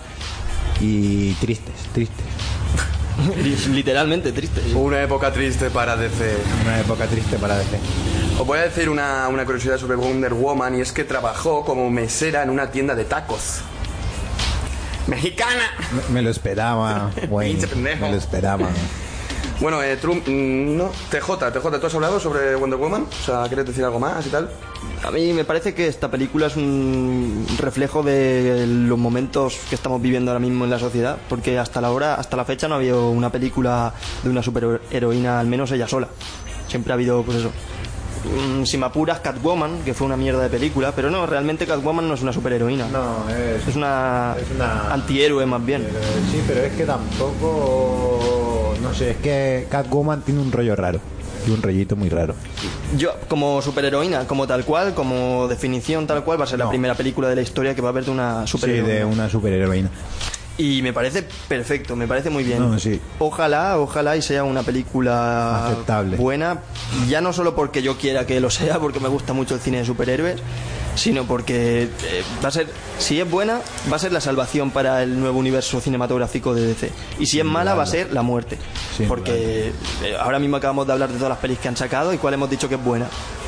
y 0.82 1.34
tristes, 1.34 1.76
tristes. 1.94 2.26
Literalmente 3.70 4.32
triste. 4.32 4.62
Una 4.76 5.02
época 5.02 5.32
triste 5.32 5.70
para 5.70 5.96
DC. 5.96 6.38
Una 6.64 6.80
época 6.80 7.06
triste 7.08 7.38
para 7.38 7.58
DC. 7.58 7.78
Os 8.40 8.48
voy 8.48 8.60
a 8.60 8.64
decir 8.64 8.90
una, 8.90 9.28
una 9.28 9.46
curiosidad 9.46 9.78
sobre 9.78 9.96
Wonder 9.96 10.34
Woman 10.34 10.78
y 10.78 10.82
es 10.82 10.92
que 10.92 11.04
trabajó 11.04 11.66
como 11.66 11.90
mesera 11.90 12.44
en 12.44 12.50
una 12.50 12.72
tienda 12.72 12.96
de 12.96 13.06
tacos. 13.06 13.62
Mexicana. 15.08 15.64
Me, 15.92 16.14
me 16.14 16.22
lo 16.22 16.30
esperaba, 16.30 17.12
güey. 17.30 17.58
Me 17.76 17.96
lo 17.96 18.16
esperaba. 18.16 18.70
Bueno, 19.60 19.84
eh, 19.84 19.98
Trump, 19.98 20.26
mm, 20.26 20.78
no, 20.78 20.90
TJ, 21.12 21.52
TJ, 21.52 21.80
¿tú 21.80 21.88
has 21.88 21.94
hablado 21.94 22.18
sobre 22.18 22.56
Wonder 22.56 22.80
Woman? 22.80 23.04
O 23.04 23.26
sea, 23.26 23.44
¿quieres 23.48 23.66
decir 23.66 23.84
algo 23.84 24.00
más 24.00 24.26
y 24.26 24.30
tal? 24.30 24.50
A 25.04 25.12
mí 25.12 25.34
me 25.34 25.44
parece 25.44 25.74
que 25.74 25.88
esta 25.88 26.10
película 26.10 26.48
es 26.48 26.56
un 26.56 27.46
reflejo 27.58 28.02
de 28.02 28.66
los 28.66 28.98
momentos 28.98 29.58
que 29.68 29.76
estamos 29.76 30.02
viviendo 30.02 30.32
ahora 30.32 30.40
mismo 30.40 30.64
en 30.64 30.72
la 30.72 30.80
sociedad, 30.80 31.18
porque 31.28 31.60
hasta 31.60 31.82
la 31.82 31.92
hora, 31.92 32.16
hasta 32.16 32.38
la 32.38 32.46
fecha 32.46 32.70
no 32.70 32.76
ha 32.76 32.78
habido 32.78 33.10
una 33.10 33.34
película 33.34 33.94
de 34.24 34.30
una 34.30 34.42
superheroína, 34.42 35.42
al 35.42 35.48
menos 35.48 35.70
ella 35.74 35.90
sola. 35.90 36.08
Siempre 36.70 36.94
ha 36.94 36.96
habido, 36.96 37.24
pues 37.24 37.40
eso. 37.40 37.52
Si 38.66 38.78
me 38.78 38.86
apuras, 38.86 39.20
Catwoman, 39.20 39.80
que 39.84 39.94
fue 39.94 40.06
una 40.08 40.18
mierda 40.18 40.42
de 40.44 40.50
película, 40.50 40.92
pero 40.96 41.10
no, 41.10 41.26
realmente 41.26 41.66
Catwoman 41.66 42.08
no 42.08 42.14
es 42.14 42.22
una 42.22 42.32
superheroína. 42.34 42.88
No, 42.90 43.30
es, 43.30 43.68
Es 43.68 43.76
una, 43.76 44.36
Es 44.40 44.46
una- 44.56 44.94
antihéroe 44.94 45.46
más 45.46 45.66
bien. 45.66 45.88
Pero- 45.92 46.06
sí, 46.32 46.42
pero 46.48 46.62
es 46.62 46.74
que 46.74 46.86
tampoco. 46.86 48.74
No 48.82 48.94
sé, 48.94 49.12
es 49.12 49.18
que 49.18 49.68
Catwoman 49.70 50.22
tiene 50.22 50.42
un 50.42 50.52
rollo 50.52 50.76
raro. 50.76 51.00
Y 51.48 51.52
un 51.52 51.62
rollito 51.62 51.96
muy 51.96 52.10
raro. 52.10 52.36
Yo, 52.98 53.14
como 53.30 53.62
superheroína, 53.62 54.28
como 54.28 54.46
tal 54.46 54.66
cual, 54.66 54.94
como 54.94 55.48
definición 55.48 56.06
tal 56.06 56.24
cual, 56.24 56.40
va 56.40 56.44
a 56.44 56.48
ser 56.48 56.60
la 56.60 56.70
primera 56.70 56.96
película 56.96 57.30
de 57.30 57.36
la 57.36 57.42
historia 57.42 57.74
que 57.74 57.82
va 57.82 57.90
a 57.90 57.92
haber 57.92 58.04
de 58.06 58.12
una 58.12 58.42
Sí, 58.46 58.52
superheroína. 58.52 58.94
de 58.94 59.06
una 59.06 59.30
superheroína. 59.30 59.90
Y 60.60 60.82
me 60.82 60.92
parece 60.92 61.24
perfecto, 61.48 61.96
me 61.96 62.06
parece 62.06 62.30
muy 62.30 62.44
bien. 62.44 62.60
No, 62.60 62.78
sí. 62.78 63.00
Ojalá, 63.18 63.80
ojalá 63.80 64.18
y 64.18 64.22
sea 64.22 64.44
una 64.44 64.62
película 64.62 65.68
Aceptable. 65.68 66.18
buena, 66.18 66.60
ya 67.08 67.22
no 67.22 67.32
solo 67.32 67.56
porque 67.56 67.82
yo 67.82 67.98
quiera 67.98 68.26
que 68.28 68.42
lo 68.42 68.50
sea, 68.50 68.78
porque 68.78 69.00
me 69.00 69.08
gusta 69.08 69.32
mucho 69.32 69.56
el 69.56 69.62
cine 69.62 69.78
de 69.78 69.86
superhéroes, 69.86 70.42
sino 70.96 71.24
porque 71.24 71.84
eh, 71.84 72.24
va 72.44 72.50
a 72.50 72.52
ser, 72.52 72.68
si 72.98 73.22
es 73.22 73.32
buena, 73.32 73.62
va 73.90 73.96
a 73.96 74.00
ser 74.00 74.12
la 74.12 74.20
salvación 74.20 74.72
para 74.72 75.02
el 75.02 75.18
nuevo 75.18 75.40
universo 75.40 75.80
cinematográfico 75.80 76.54
de 76.54 76.68
DC. 76.68 76.92
Y 77.20 77.26
si 77.28 77.40
es 77.40 77.46
mala, 77.46 77.74
va 77.74 77.84
a 77.84 77.86
ser 77.86 78.12
la 78.12 78.22
muerte. 78.22 78.58
Porque 79.08 79.72
eh, 80.04 80.16
ahora 80.20 80.40
mismo 80.40 80.58
acabamos 80.58 80.86
de 80.88 80.92
hablar 80.92 81.08
de 81.08 81.16
todas 81.16 81.30
las 81.30 81.40
pelis 81.40 81.58
que 81.60 81.70
han 81.70 81.78
sacado 81.78 82.12
y 82.14 82.18
cuál 82.18 82.34
hemos 82.34 82.50
dicho 82.50 82.68
que 82.68 82.76
es 82.76 82.84
buena. 82.84 83.08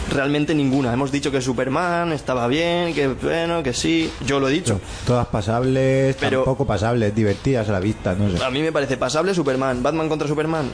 Realmente 0.09 0.53
ninguna. 0.55 0.91
Hemos 0.93 1.11
dicho 1.11 1.31
que 1.31 1.41
Superman 1.41 2.11
estaba 2.11 2.47
bien, 2.47 2.93
que 2.93 3.07
bueno, 3.07 3.63
que 3.63 3.73
sí. 3.73 4.11
Yo 4.25 4.39
lo 4.39 4.49
he 4.49 4.51
dicho. 4.51 4.79
Todas 5.05 5.27
pasables, 5.27 6.15
Pero- 6.19 6.39
tampoco 6.39 6.65
pasables, 6.65 7.15
divertidas 7.15 7.69
a 7.69 7.71
la 7.71 7.79
vista, 7.79 8.13
no 8.15 8.29
sé. 8.37 8.43
A 8.43 8.49
mí 8.49 8.61
me 8.61 8.71
parece 8.71 8.97
pasable 8.97 9.33
Superman. 9.33 9.81
Batman 9.81 10.09
contra 10.09 10.27
Superman. 10.27 10.69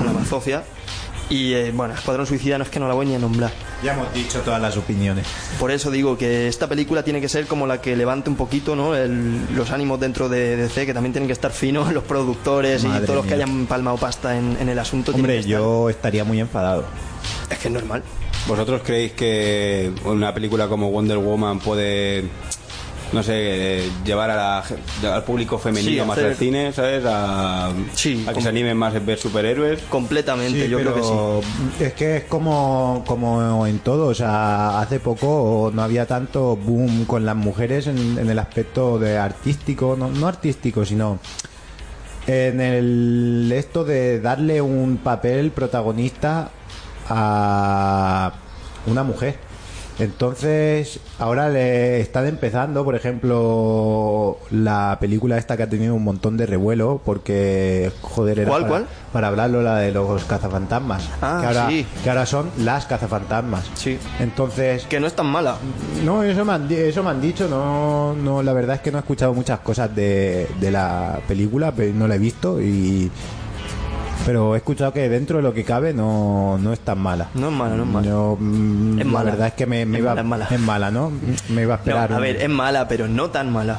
Una 0.00 0.12
bazofia. 0.12 0.64
Y 1.28 1.54
eh, 1.54 1.72
bueno, 1.74 1.92
Escuadrón 1.94 2.24
Suicida 2.24 2.56
no 2.56 2.62
es 2.62 2.70
que 2.70 2.78
no 2.78 2.86
la 2.86 2.94
voy 2.94 3.06
ni 3.06 3.16
a 3.16 3.18
nombrar. 3.18 3.50
Ya 3.82 3.94
hemos 3.94 4.12
dicho 4.14 4.40
todas 4.42 4.62
las 4.62 4.76
opiniones. 4.76 5.26
Por 5.58 5.72
eso 5.72 5.90
digo 5.90 6.16
que 6.16 6.46
esta 6.46 6.68
película 6.68 7.02
tiene 7.02 7.20
que 7.20 7.28
ser 7.28 7.46
como 7.48 7.66
la 7.66 7.80
que 7.80 7.96
levante 7.96 8.30
un 8.30 8.36
poquito 8.36 8.76
¿no? 8.76 8.94
El- 8.94 9.40
los 9.56 9.72
ánimos 9.72 9.98
dentro 9.98 10.28
de 10.28 10.56
DC, 10.56 10.86
que 10.86 10.94
también 10.94 11.12
tienen 11.12 11.26
que 11.26 11.32
estar 11.32 11.50
finos 11.50 11.92
los 11.92 12.04
productores 12.04 12.84
y 12.84 12.88
todos 13.00 13.16
los 13.16 13.26
que 13.26 13.34
hayan 13.34 13.66
palmado 13.66 13.96
pasta 13.96 14.36
en, 14.38 14.56
en 14.60 14.68
el 14.68 14.78
asunto. 14.78 15.10
Hombre, 15.14 15.40
que 15.42 15.48
yo 15.48 15.90
estaría 15.90 16.22
muy 16.22 16.38
enfadado. 16.38 16.84
Es 17.50 17.58
que 17.58 17.68
es 17.68 17.74
normal. 17.74 18.02
¿Vosotros 18.46 18.82
creéis 18.84 19.12
que 19.12 19.92
una 20.04 20.32
película 20.32 20.68
como 20.68 20.90
Wonder 20.90 21.18
Woman 21.18 21.58
puede, 21.58 22.24
no 23.12 23.22
sé, 23.24 23.32
eh, 23.34 23.90
llevar 24.04 24.30
a 24.30 24.36
la 25.02 25.14
al 25.14 25.24
público 25.24 25.58
femenino 25.58 26.02
Sí, 26.02 26.08
más 26.08 26.16
hacer- 26.18 26.30
al 26.30 26.36
cine, 26.36 26.72
¿sabes? 26.72 27.02
A, 27.06 27.72
Sí, 27.94 28.24
a 28.28 28.32
que 28.32 28.40
se 28.40 28.48
animen 28.48 28.76
más 28.76 28.94
a 28.94 29.00
ver 29.00 29.18
superhéroes. 29.18 29.82
Completamente, 29.88 30.64
Sí, 30.64 30.68
yo 30.70 30.78
creo 30.78 30.94
que 30.94 31.02
sí. 31.02 31.84
Es 31.84 31.92
que 31.94 32.16
es 32.18 32.24
como, 32.24 33.02
como 33.06 33.66
en 33.66 33.80
todo. 33.80 34.06
O 34.06 34.14
sea, 34.14 34.80
hace 34.80 35.00
poco 35.00 35.72
no 35.74 35.82
había 35.82 36.06
tanto 36.06 36.54
boom 36.56 37.04
con 37.04 37.26
las 37.26 37.34
mujeres 37.36 37.88
en, 37.88 38.16
en 38.18 38.30
el 38.30 38.38
aspecto 38.38 38.98
de 39.00 39.18
artístico, 39.18 39.96
no, 39.98 40.08
no 40.08 40.28
artístico, 40.28 40.84
sino 40.84 41.18
en 42.28 42.60
el 42.60 43.52
esto 43.54 43.84
de 43.84 44.20
darle 44.20 44.60
un 44.60 44.96
papel 44.98 45.50
protagonista 45.52 46.50
a 47.08 48.32
una 48.86 49.02
mujer. 49.02 49.36
Entonces, 49.98 51.00
ahora 51.18 51.48
le 51.48 52.00
están 52.00 52.26
empezando, 52.26 52.84
por 52.84 52.94
ejemplo, 52.94 54.36
la 54.50 54.98
película 55.00 55.38
esta 55.38 55.56
que 55.56 55.62
ha 55.62 55.70
tenido 55.70 55.94
un 55.94 56.04
montón 56.04 56.36
de 56.36 56.44
revuelo, 56.44 57.00
porque, 57.02 57.90
joder, 58.02 58.40
era 58.40 58.50
¿Cuál, 58.50 58.62
para, 58.62 58.70
cuál? 58.70 58.86
para 59.10 59.28
hablarlo, 59.28 59.62
la 59.62 59.76
de 59.78 59.92
los 59.92 60.22
cazafantasmas. 60.24 61.08
Ah, 61.22 61.38
que, 61.40 61.46
ahora, 61.46 61.68
sí. 61.70 61.86
que 62.04 62.10
ahora 62.10 62.26
son 62.26 62.50
las 62.58 62.84
cazafantasmas. 62.84 63.70
Sí. 63.72 63.98
Entonces, 64.20 64.84
Que 64.84 65.00
no 65.00 65.06
es 65.06 65.14
tan 65.14 65.26
mala. 65.26 65.56
no, 66.04 66.22
eso 66.22 66.44
me 66.44 66.52
han, 66.52 66.70
eso 66.70 67.02
me 67.02 67.08
han 67.08 67.22
dicho, 67.22 67.48
no, 67.48 68.12
no, 68.14 68.42
la 68.42 68.52
verdad 68.52 68.76
es 68.76 68.82
que 68.82 68.92
no 68.92 68.98
he 68.98 69.00
escuchado 69.00 69.32
muchas 69.32 69.60
cosas 69.60 69.96
de, 69.96 70.46
de 70.60 70.70
la 70.70 71.20
película, 71.26 71.72
pero 71.74 71.94
no 71.94 72.06
la 72.06 72.16
he 72.16 72.18
visto 72.18 72.60
y... 72.60 73.10
Pero 74.24 74.54
he 74.54 74.58
escuchado 74.58 74.92
que 74.92 75.08
dentro 75.08 75.36
de 75.36 75.42
lo 75.44 75.52
que 75.54 75.62
cabe 75.62 75.92
no, 75.94 76.58
no 76.58 76.72
es 76.72 76.80
tan 76.80 76.98
mala. 76.98 77.28
No 77.34 77.48
es 77.48 77.52
mala, 77.54 77.76
no 77.76 77.82
es 77.84 77.88
mala. 77.88 78.06
Yo, 78.08 78.36
mm, 78.40 78.98
Es 78.98 79.06
la 79.06 79.12
mala. 79.12 79.30
verdad 79.32 79.46
es 79.48 79.52
que 79.54 79.66
me, 79.66 79.86
me 79.86 79.98
Es 79.98 80.02
iba... 80.02 80.10
mala, 80.14 80.20
es 80.22 80.26
mala. 80.26 80.48
Es 80.50 80.60
mala, 80.60 80.90
¿no? 80.90 81.12
Me 81.48 81.62
iba 81.62 81.74
a 81.74 81.76
No, 81.76 81.82
esperar. 81.82 82.12
a 82.12 82.16
un- 82.16 82.22
ver, 82.22 82.36
es 82.42 82.48
mala, 82.48 82.88
pero 82.88 83.06
no 83.06 83.30
tan 83.30 83.52
mala. 83.52 83.78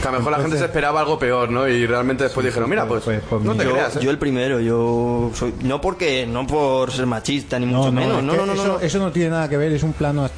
Que 0.00 0.08
a 0.08 0.12
lo 0.12 0.18
mejor 0.18 0.32
la 0.32 0.38
gente 0.40 0.58
se 0.58 0.64
esperaba 0.66 1.00
algo 1.00 1.18
peor, 1.18 1.50
¿no? 1.50 1.66
Y 1.68 1.86
realmente 1.86 2.24
después 2.24 2.44
dijeron, 2.46 2.68
mira, 2.70 2.86
pues, 2.86 3.04
pues, 3.04 3.22
pues 3.28 3.42
no 3.42 3.54
te. 3.54 3.64
Yo, 3.64 3.72
creas, 3.72 3.96
¿eh? 3.96 4.00
yo 4.02 4.10
el 4.10 4.18
primero, 4.18 4.60
yo 4.60 5.30
soy 5.34 5.54
no 5.62 5.80
porque 5.80 6.26
no 6.26 6.46
por 6.46 6.90
ser 6.92 7.06
machista 7.06 7.58
ni 7.58 7.64
mucho 7.66 7.90
menos, 7.92 8.22
no, 8.22 8.34
no, 8.36 8.44
no, 8.46 8.52
eso, 8.52 8.66
no, 8.66 8.80
eso 8.80 8.98
no 8.98 9.12
tiene 9.12 9.30
nada 9.30 9.48
que 9.48 9.56
ver, 9.56 9.72
es 9.72 9.82
un 9.82 9.92
plano. 9.94 10.28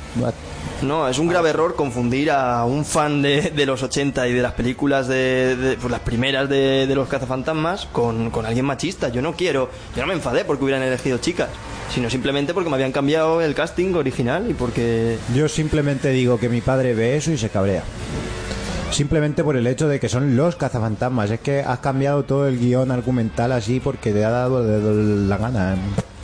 No, 0.83 1.09
es 1.09 1.19
un 1.19 1.27
grave 1.27 1.51
error 1.51 1.75
confundir 1.75 2.31
a 2.31 2.65
un 2.67 2.85
fan 2.85 3.23
de, 3.23 3.51
de 3.51 3.67
los 3.67 3.83
80 3.83 4.29
y 4.29 4.35
de 4.35 4.43
las 4.43 4.53
películas 4.53 5.09
de, 5.09 5.79
pues 5.81 5.91
las 5.91 6.01
primeras 6.01 6.49
de, 6.51 6.87
de 6.87 6.95
los 6.95 7.09
cazafantasmas 7.09 7.87
con, 7.87 8.31
con 8.31 8.45
alguien 8.45 8.67
machista. 8.67 9.09
Yo 9.09 9.23
no 9.23 9.35
quiero, 9.35 9.71
yo 9.95 10.03
no 10.03 10.09
me 10.09 10.15
enfadé 10.15 10.45
porque 10.45 10.65
hubieran 10.65 10.83
elegido 10.83 11.17
chicas, 11.19 11.49
sino 11.95 12.11
simplemente 12.11 12.53
porque 12.53 12.69
me 12.69 12.77
habían 12.77 12.93
cambiado 12.93 13.41
el 13.41 13.55
casting 13.55 13.95
original 13.95 14.51
y 14.51 14.55
porque 14.55 15.17
Yo 15.35 15.49
simplemente 15.49 16.11
digo 16.11 16.39
que 16.39 16.51
mi 16.51 16.61
padre 16.61 16.95
ve 16.95 17.17
eso 17.17 17.33
y 17.33 17.39
se 17.39 17.49
cabrea. 17.49 17.83
Simplemente 18.91 19.43
por 19.43 19.57
el 19.57 19.67
hecho 19.67 19.89
de 19.89 19.99
que 19.99 20.09
son 20.09 20.37
los 20.37 20.57
cazafantasmas. 20.57 21.31
Es 21.31 21.41
que 21.41 21.61
has 21.61 21.79
cambiado 21.81 22.25
todo 22.25 22.47
el 22.47 22.59
guion 22.59 22.91
argumental 22.91 23.53
así 23.53 23.81
porque 23.81 24.13
te 24.13 24.25
ha 24.25 24.31
dado 24.31 24.63
la 24.63 25.37
gana 25.39 25.75
eh, 25.75 25.77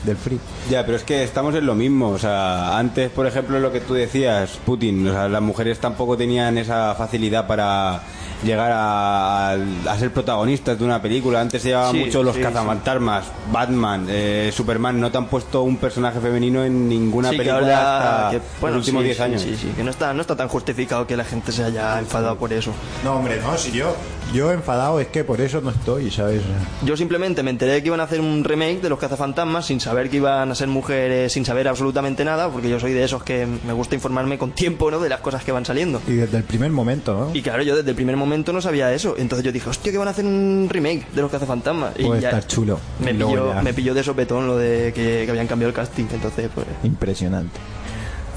del 0.04 0.16
free. 0.16 0.38
Ya, 0.70 0.84
pero 0.84 0.96
es 0.96 1.04
que 1.04 1.22
estamos 1.22 1.54
en 1.54 1.66
lo 1.66 1.74
mismo. 1.74 2.08
O 2.10 2.18
sea, 2.18 2.76
antes, 2.78 3.10
por 3.10 3.26
ejemplo, 3.26 3.58
lo 3.60 3.70
que 3.72 3.80
tú 3.80 3.94
decías, 3.94 4.58
Putin, 4.64 5.06
o 5.08 5.12
sea, 5.12 5.28
las 5.28 5.42
mujeres 5.42 5.78
tampoco 5.78 6.16
tenían 6.16 6.58
esa 6.58 6.94
facilidad 6.94 7.46
para 7.46 8.02
llegar 8.44 8.72
a, 8.74 9.52
a 9.52 9.98
ser 9.98 10.12
protagonistas 10.12 10.76
de 10.78 10.84
una 10.84 11.00
película. 11.00 11.40
Antes 11.40 11.62
se 11.62 11.68
llevaban 11.68 11.92
Sí, 11.92 11.98
mucho 12.06 12.22
los 12.24 12.34
sí, 12.34 12.42
cazafantasmas, 12.42 13.24
Batman, 13.52 14.06
eh, 14.08 14.50
Superman. 14.52 15.00
No 15.00 15.10
te 15.12 15.18
han 15.18 15.26
puesto 15.26 15.62
un 15.62 15.76
personaje 15.76 16.18
femenino 16.20 16.64
en 16.64 16.88
ninguna 16.88 17.30
Sí, 17.30 17.36
que 17.36 17.42
película 17.44 17.60
ahora- 17.76 18.26
hasta 18.26 18.30
que, 18.38 18.42
bueno, 18.60 18.76
los 18.78 18.84
últimos 18.86 19.02
sí, 19.02 19.04
10 19.06 19.16
sí, 19.16 19.22
años. 19.22 19.42
Sí, 19.42 19.56
sí, 19.60 19.68
que 19.76 19.84
no 19.84 19.90
está, 19.90 20.12
no 20.12 20.20
está 20.22 20.34
tan 20.34 20.48
justificado 20.48 21.06
que 21.06 21.16
la 21.16 21.24
gente 21.24 21.52
se 21.52 21.62
haya 21.62 21.98
enfadado 22.00 22.36
por 22.36 22.52
eso. 22.52 22.72
No, 23.04 23.14
hombre, 23.14 23.40
no, 23.40 23.56
si 23.56 23.70
yo, 23.70 23.94
yo 24.32 24.52
enfadado 24.52 25.00
es 25.00 25.08
que 25.08 25.24
por 25.24 25.40
eso 25.40 25.60
no 25.60 25.70
estoy, 25.70 26.10
¿sabes? 26.10 26.42
Yo 26.84 26.96
simplemente 26.96 27.42
me 27.42 27.50
enteré 27.50 27.80
que 27.82 27.88
iban 27.88 28.00
a 28.00 28.04
hacer 28.04 28.20
un 28.20 28.44
remake 28.44 28.80
de 28.80 28.88
los 28.88 28.98
cazafantasmas 28.98 29.66
sin 29.66 29.80
saber 29.80 30.10
que 30.10 30.16
iban 30.16 30.50
a 30.50 30.54
ser 30.54 30.68
mujeres, 30.68 31.32
sin 31.32 31.44
saber 31.44 31.68
absolutamente 31.68 32.24
nada, 32.24 32.48
porque 32.48 32.68
yo 32.68 32.80
soy 32.80 32.92
de 32.92 33.04
esos 33.04 33.22
que 33.22 33.46
me 33.46 33.72
gusta 33.72 33.94
informarme 33.94 34.38
con 34.38 34.52
tiempo, 34.52 34.90
¿no? 34.90 35.00
De 35.00 35.08
las 35.08 35.20
cosas 35.20 35.44
que 35.44 35.52
van 35.52 35.64
saliendo. 35.64 36.00
Y 36.06 36.12
desde 36.12 36.38
el 36.38 36.44
primer 36.44 36.70
momento, 36.70 37.14
¿no? 37.14 37.30
Y 37.34 37.42
claro, 37.42 37.62
yo 37.62 37.76
desde 37.76 37.90
el 37.90 37.96
primer 37.96 38.16
momento 38.16 38.52
no 38.52 38.60
sabía 38.60 38.92
eso. 38.92 39.14
Entonces 39.18 39.44
yo 39.44 39.52
dije, 39.52 39.68
hostia, 39.68 39.92
que 39.92 39.98
van 39.98 40.08
a 40.08 40.12
hacer 40.12 40.24
un 40.24 40.68
remake 40.70 41.06
de 41.12 41.22
los 41.22 41.30
cazafantasmas. 41.30 41.94
Y 41.98 42.04
Puede 42.04 42.20
ya 42.22 42.28
estar 42.28 42.46
chulo. 42.46 42.78
Me 43.00 43.12
pilló, 43.14 43.54
me 43.62 43.74
pilló 43.74 43.94
de 43.94 44.02
sopetón 44.02 44.46
lo 44.46 44.56
de 44.56 44.92
que, 44.92 45.22
que 45.24 45.30
habían 45.30 45.46
cambiado 45.46 45.68
el 45.68 45.74
casting. 45.74 46.06
Entonces, 46.12 46.50
pues. 46.54 46.66
Impresionante. 46.84 47.58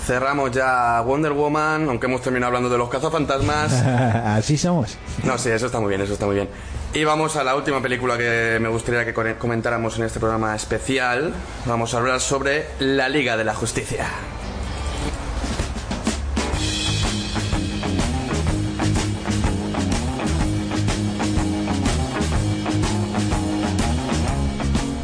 Cerramos 0.05 0.51
ya 0.51 1.01
Wonder 1.01 1.31
Woman, 1.33 1.87
aunque 1.89 2.05
hemos 2.05 2.21
terminado 2.21 2.47
hablando 2.49 2.69
de 2.69 2.77
los 2.77 2.89
cazafantasmas. 2.89 3.73
así 4.25 4.57
somos. 4.57 4.97
No, 5.23 5.37
sí, 5.37 5.49
eso 5.49 5.65
está 5.65 5.79
muy 5.79 5.89
bien, 5.89 6.01
eso 6.01 6.13
está 6.13 6.27
muy 6.27 6.35
bien. 6.35 6.47
Y 6.93 7.03
vamos 7.03 7.35
a 7.35 7.43
la 7.43 7.55
última 7.55 7.81
película 7.81 8.17
que 8.17 8.57
me 8.61 8.69
gustaría 8.69 9.03
que 9.03 9.13
co- 9.13 9.23
comentáramos 9.39 9.97
en 9.97 10.05
este 10.05 10.19
programa 10.19 10.55
especial. 10.55 11.33
Vamos 11.65 11.93
a 11.93 11.97
hablar 11.97 12.21
sobre 12.21 12.67
La 12.79 13.09
Liga 13.09 13.35
de 13.35 13.43
la 13.45 13.55
Justicia. 13.55 14.07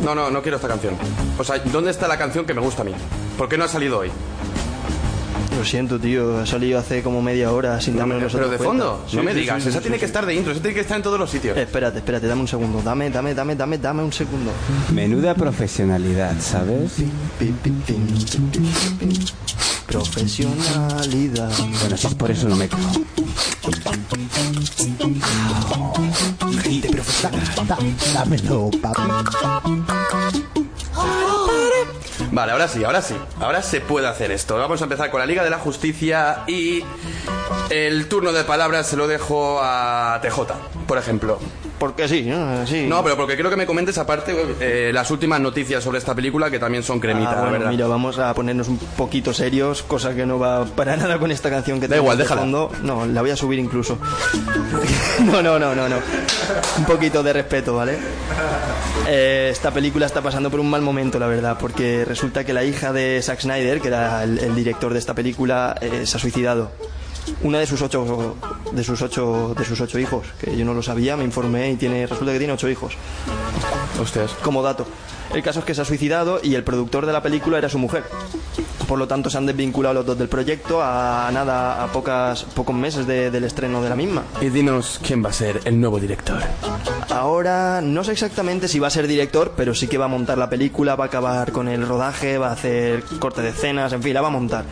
No, 0.04 0.16
no, 0.16 0.32
no 0.32 0.42
quiero 0.42 0.58
esta 0.58 0.68
canción. 0.68 0.96
O 1.38 1.44
sea, 1.44 1.60
¿dónde 1.60 1.92
está 1.92 2.08
la 2.08 2.18
canción 2.18 2.46
que 2.46 2.54
me 2.54 2.62
gusta 2.62 2.82
a 2.82 2.86
mí? 2.86 2.94
¿Por 3.38 3.48
qué 3.48 3.58
no 3.58 3.66
ha 3.66 3.68
salido 3.68 4.00
hoy? 4.00 4.12
Lo 5.62 5.66
siento, 5.68 6.00
tío. 6.00 6.40
Ha 6.40 6.46
salido 6.48 6.80
hace 6.80 7.04
como 7.04 7.22
media 7.22 7.52
hora 7.52 7.80
sin 7.80 7.96
darme 7.96 8.16
pero 8.16 8.26
nosotros 8.26 8.50
de 8.50 8.58
cuenta. 8.58 8.84
fondo, 8.86 9.06
Sí, 9.08 9.16
no 9.16 9.22
me 9.22 9.32
sí, 9.34 9.42
digas. 9.42 9.62
sí, 9.62 9.70
esa 9.70 9.78
sí, 9.78 9.84
tiene 9.84 9.98
sí, 9.98 10.00
que 10.00 10.06
sí. 10.08 10.10
estar 10.10 10.26
de 10.26 10.34
intro, 10.34 10.52
esa 10.54 10.62
tiene 10.62 10.74
que 10.74 10.82
estar 10.82 10.98
en 10.98 11.04
todos 11.04 11.20
los 11.20 11.30
sitios. 11.30 11.56
Espérate, 11.56 12.00
espérate, 12.00 12.26
dame 12.26 12.42
un 12.42 12.48
segundo. 12.48 12.82
Dame, 12.82 13.12
dame, 13.12 13.36
dame, 13.36 13.56
dame, 13.56 13.78
dame 13.78 14.02
un 14.04 14.12
segundo. 14.12 14.50
Menuda 14.92 15.36
profesionalidad, 15.36 16.34
¿sabes? 16.42 16.94
Profesionalidad. 19.86 21.52
Bueno, 21.82 21.96
si 21.98 22.08
es 22.08 22.16
por 22.16 22.32
eso 22.32 22.50
no 22.50 22.56
me 22.56 22.68
quejo. 22.68 22.92
Da- 27.68 27.78
dámelo, 28.16 28.72
papi. 28.82 29.02
Vale, 32.32 32.54
ahora 32.54 32.68
sí, 32.68 32.84
ahora 32.84 33.02
sí. 33.02 33.16
Ahora 33.40 33.62
se 33.62 33.82
puede 33.82 34.08
hacer 34.08 34.32
esto. 34.32 34.58
Vamos 34.58 34.82
a 34.82 34.86
empezar 34.86 35.12
con 35.12 35.20
la 35.20 35.26
Liga 35.26 35.44
de 35.44 35.50
la 35.50 35.60
Justicia 35.60 36.44
y 36.48 36.84
el 37.70 38.08
turno 38.08 38.32
de 38.32 38.44
palabras 38.46 38.88
se 38.88 38.96
lo 38.96 39.08
dejo 39.08 39.60
a 39.62 40.20
TJ, 40.22 40.54
por 40.88 40.98
ejemplo. 40.98 41.40
Porque 41.82 42.08
sí, 42.08 42.22
¿no? 42.28 42.68
Sí. 42.68 42.86
No, 42.88 43.02
pero 43.04 43.18
porque 43.18 43.34
quiero 43.34 43.50
que 43.50 43.56
me 43.56 43.66
comentes 43.66 43.98
aparte 43.98 44.36
eh, 44.60 44.92
las 44.94 45.10
últimas 45.10 45.42
noticias 45.42 45.84
sobre 45.84 45.98
esta 45.98 46.14
película 46.14 46.52
que 46.52 46.60
también 46.60 46.84
son 46.84 47.00
cremita, 47.00 47.32
Ah, 47.42 47.46
la 47.46 47.52
verdad. 47.52 47.70
mira, 47.72 47.88
vamos 47.88 48.20
a 48.20 48.32
ponernos 48.36 48.68
un 48.68 48.78
poquito 48.78 49.34
serios, 49.34 49.82
cosa 49.82 50.14
que 50.14 50.28
no 50.28 50.38
va 50.38 50.64
para 50.66 50.96
nada 50.98 51.18
con 51.18 51.32
esta 51.32 51.50
canción 51.50 51.80
que 51.80 51.88
Da 51.88 51.98
igual, 51.98 52.18
de 52.18 52.24
déjala. 52.24 52.42
fondo. 52.42 52.72
No, 52.84 53.08
la 53.08 53.22
voy 53.22 53.32
a 53.32 53.36
subir 53.36 53.58
incluso. 53.58 53.98
no, 55.26 55.42
no, 55.42 55.58
no, 55.58 55.74
no, 55.74 55.90
no. 55.90 55.96
Un 56.78 56.86
poquito 56.86 57.24
de 57.24 57.34
respeto, 57.34 57.76
¿vale? 57.76 57.98
Eh, 59.08 59.50
esta 59.52 59.72
película 59.72 60.06
está 60.06 60.22
pasando 60.22 60.52
por 60.52 60.60
un 60.60 60.70
mal 60.70 60.84
momento, 60.84 61.18
la 61.18 61.26
verdad, 61.26 61.58
porque 61.60 62.06
resulta 62.06 62.44
que 62.44 62.54
la 62.54 62.64
hija 62.64 62.94
de 62.94 63.20
Zack 63.24 63.42
Snyder, 63.42 63.82
que 63.82 63.88
era 63.88 64.24
el, 64.24 64.38
el 64.38 64.54
director 64.56 64.94
de 64.94 65.00
esta 65.00 65.16
película, 65.16 65.76
eh, 65.82 66.06
se 66.06 66.18
ha 66.18 66.20
suicidado. 66.20 66.72
Una 67.44 67.60
de 67.60 67.68
sus 67.68 67.82
ocho 67.82 68.36
de 68.72 68.84
sus 68.84 69.02
ocho 69.02 69.54
de 69.58 69.66
sus 69.66 69.80
ocho 69.82 70.00
hijos, 70.00 70.28
que 70.40 70.56
yo 70.56 70.66
no 70.66 70.74
lo 70.74 70.82
sabía, 70.82 71.18
me 71.18 71.24
informé 71.24 71.72
y 71.72 71.76
tiene 71.76 72.08
resulta 72.08 72.32
que 72.32 72.38
tiene 72.38 72.54
ocho 72.54 72.70
hijos 72.70 72.94
Hostias. 74.00 74.32
como 74.44 74.64
dato. 74.64 74.86
El 75.34 75.44
caso 75.44 75.60
es 75.60 75.66
que 75.66 75.74
se 75.74 75.82
ha 75.82 75.86
suicidado 75.86 76.40
y 76.44 76.56
el 76.56 76.64
productor 76.64 77.06
de 77.06 77.14
la 77.14 77.22
película 77.24 77.58
era 77.58 77.70
su 77.70 77.80
mujer. 77.80 78.04
Por 78.88 79.00
lo 79.00 79.08
tanto, 79.08 79.30
se 79.30 79.38
han 79.38 79.46
desvinculado 79.46 79.94
los 79.96 80.06
dos 80.06 80.18
del 80.18 80.28
proyecto 80.28 80.82
a 80.84 81.30
nada, 81.34 81.82
a 81.82 81.88
pocas, 81.88 82.44
pocos 82.44 82.76
meses 82.76 83.08
de- 83.08 83.32
del 83.32 83.46
estreno 83.46 83.82
de 83.82 83.88
la 83.90 83.96
misma. 83.96 84.24
Y 84.42 84.50
dinos 84.50 85.00
quién 85.02 85.24
va 85.24 85.30
a 85.30 85.34
ser 85.34 85.62
el 85.64 85.80
nuevo 85.80 85.98
director. 86.00 86.40
Ahora 87.10 87.80
no 87.82 88.04
sé 88.04 88.12
exactamente 88.12 88.68
si 88.68 88.80
va 88.80 88.88
a 88.88 88.90
ser 88.90 89.08
director, 89.08 89.54
pero 89.56 89.74
sí 89.74 89.88
que 89.88 89.98
va 89.98 90.06
a 90.06 90.10
montar 90.10 90.38
la 90.38 90.50
película, 90.50 90.96
va 90.98 91.06
a 91.06 91.08
acabar 91.08 91.54
con 91.54 91.70
el 91.70 91.88
rodaje, 91.88 92.38
va 92.38 92.50
a 92.50 92.52
hacer 92.54 93.04
corte 93.20 93.42
de 93.42 93.50
escenas, 93.50 93.94
en 93.94 94.04
fin, 94.04 94.14
la 94.14 94.22
va 94.22 94.28
a 94.28 94.32
montar. 94.32 94.66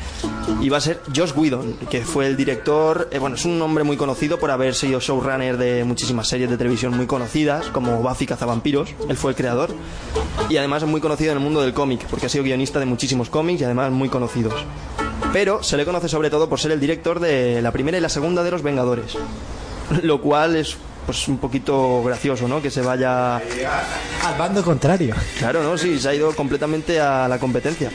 Y 0.59 0.67
va 0.67 0.77
a 0.77 0.81
ser 0.81 0.99
Josh 1.15 1.31
Whedon, 1.35 1.75
que 1.89 2.01
fue 2.03 2.27
el 2.27 2.35
director, 2.35 3.07
eh, 3.11 3.19
bueno, 3.19 3.37
es 3.37 3.45
un 3.45 3.61
hombre 3.61 3.85
muy 3.85 3.95
conocido 3.95 4.37
por 4.37 4.51
haber 4.51 4.75
sido 4.75 4.99
showrunner 4.99 5.57
de 5.57 5.85
muchísimas 5.85 6.27
series 6.27 6.49
de 6.49 6.57
televisión 6.57 6.95
muy 6.97 7.05
conocidas, 7.05 7.67
como 7.67 8.01
Buffy 8.01 8.25
Cazavampiros, 8.25 8.89
él 9.07 9.15
fue 9.15 9.31
el 9.31 9.37
creador. 9.37 9.69
Y 10.49 10.57
además 10.57 10.83
es 10.83 10.89
muy 10.89 11.01
conocido 11.01 11.31
en 11.31 11.37
el 11.37 11.43
mundo 11.43 11.61
del 11.61 11.73
cómic, 11.73 12.05
porque 12.09 12.25
ha 12.25 12.29
sido 12.29 12.43
guionista 12.43 12.79
de 12.79 12.85
muchísimos 12.85 13.29
cómics 13.29 13.61
y 13.61 13.63
además 13.65 13.91
muy 13.91 14.09
conocidos. 14.09 14.53
Pero 15.33 15.61
se 15.63 15.77
le 15.77 15.85
conoce 15.85 16.07
sobre 16.09 16.29
todo 16.29 16.49
por 16.49 16.59
ser 16.59 16.71
el 16.71 16.79
director 16.79 17.19
de 17.19 17.61
la 17.61 17.71
primera 17.71 17.97
y 17.97 18.01
la 18.01 18.09
segunda 18.09 18.43
de 18.43 18.51
Los 18.51 18.63
Vengadores. 18.63 19.15
Lo 20.01 20.21
cual 20.21 20.55
es 20.55 20.77
pues 21.05 21.27
un 21.27 21.39
poquito 21.39 22.03
gracioso, 22.03 22.47
¿no? 22.47 22.61
Que 22.61 22.69
se 22.69 22.81
vaya... 22.81 23.37
Al 23.37 24.37
bando 24.37 24.63
contrario. 24.63 25.15
Claro, 25.39 25.63
¿no? 25.63 25.77
Sí, 25.77 25.99
se 25.99 26.09
ha 26.09 26.13
ido 26.13 26.35
completamente 26.35 26.99
a 26.99 27.27
la 27.27 27.39
competencia. 27.39 27.91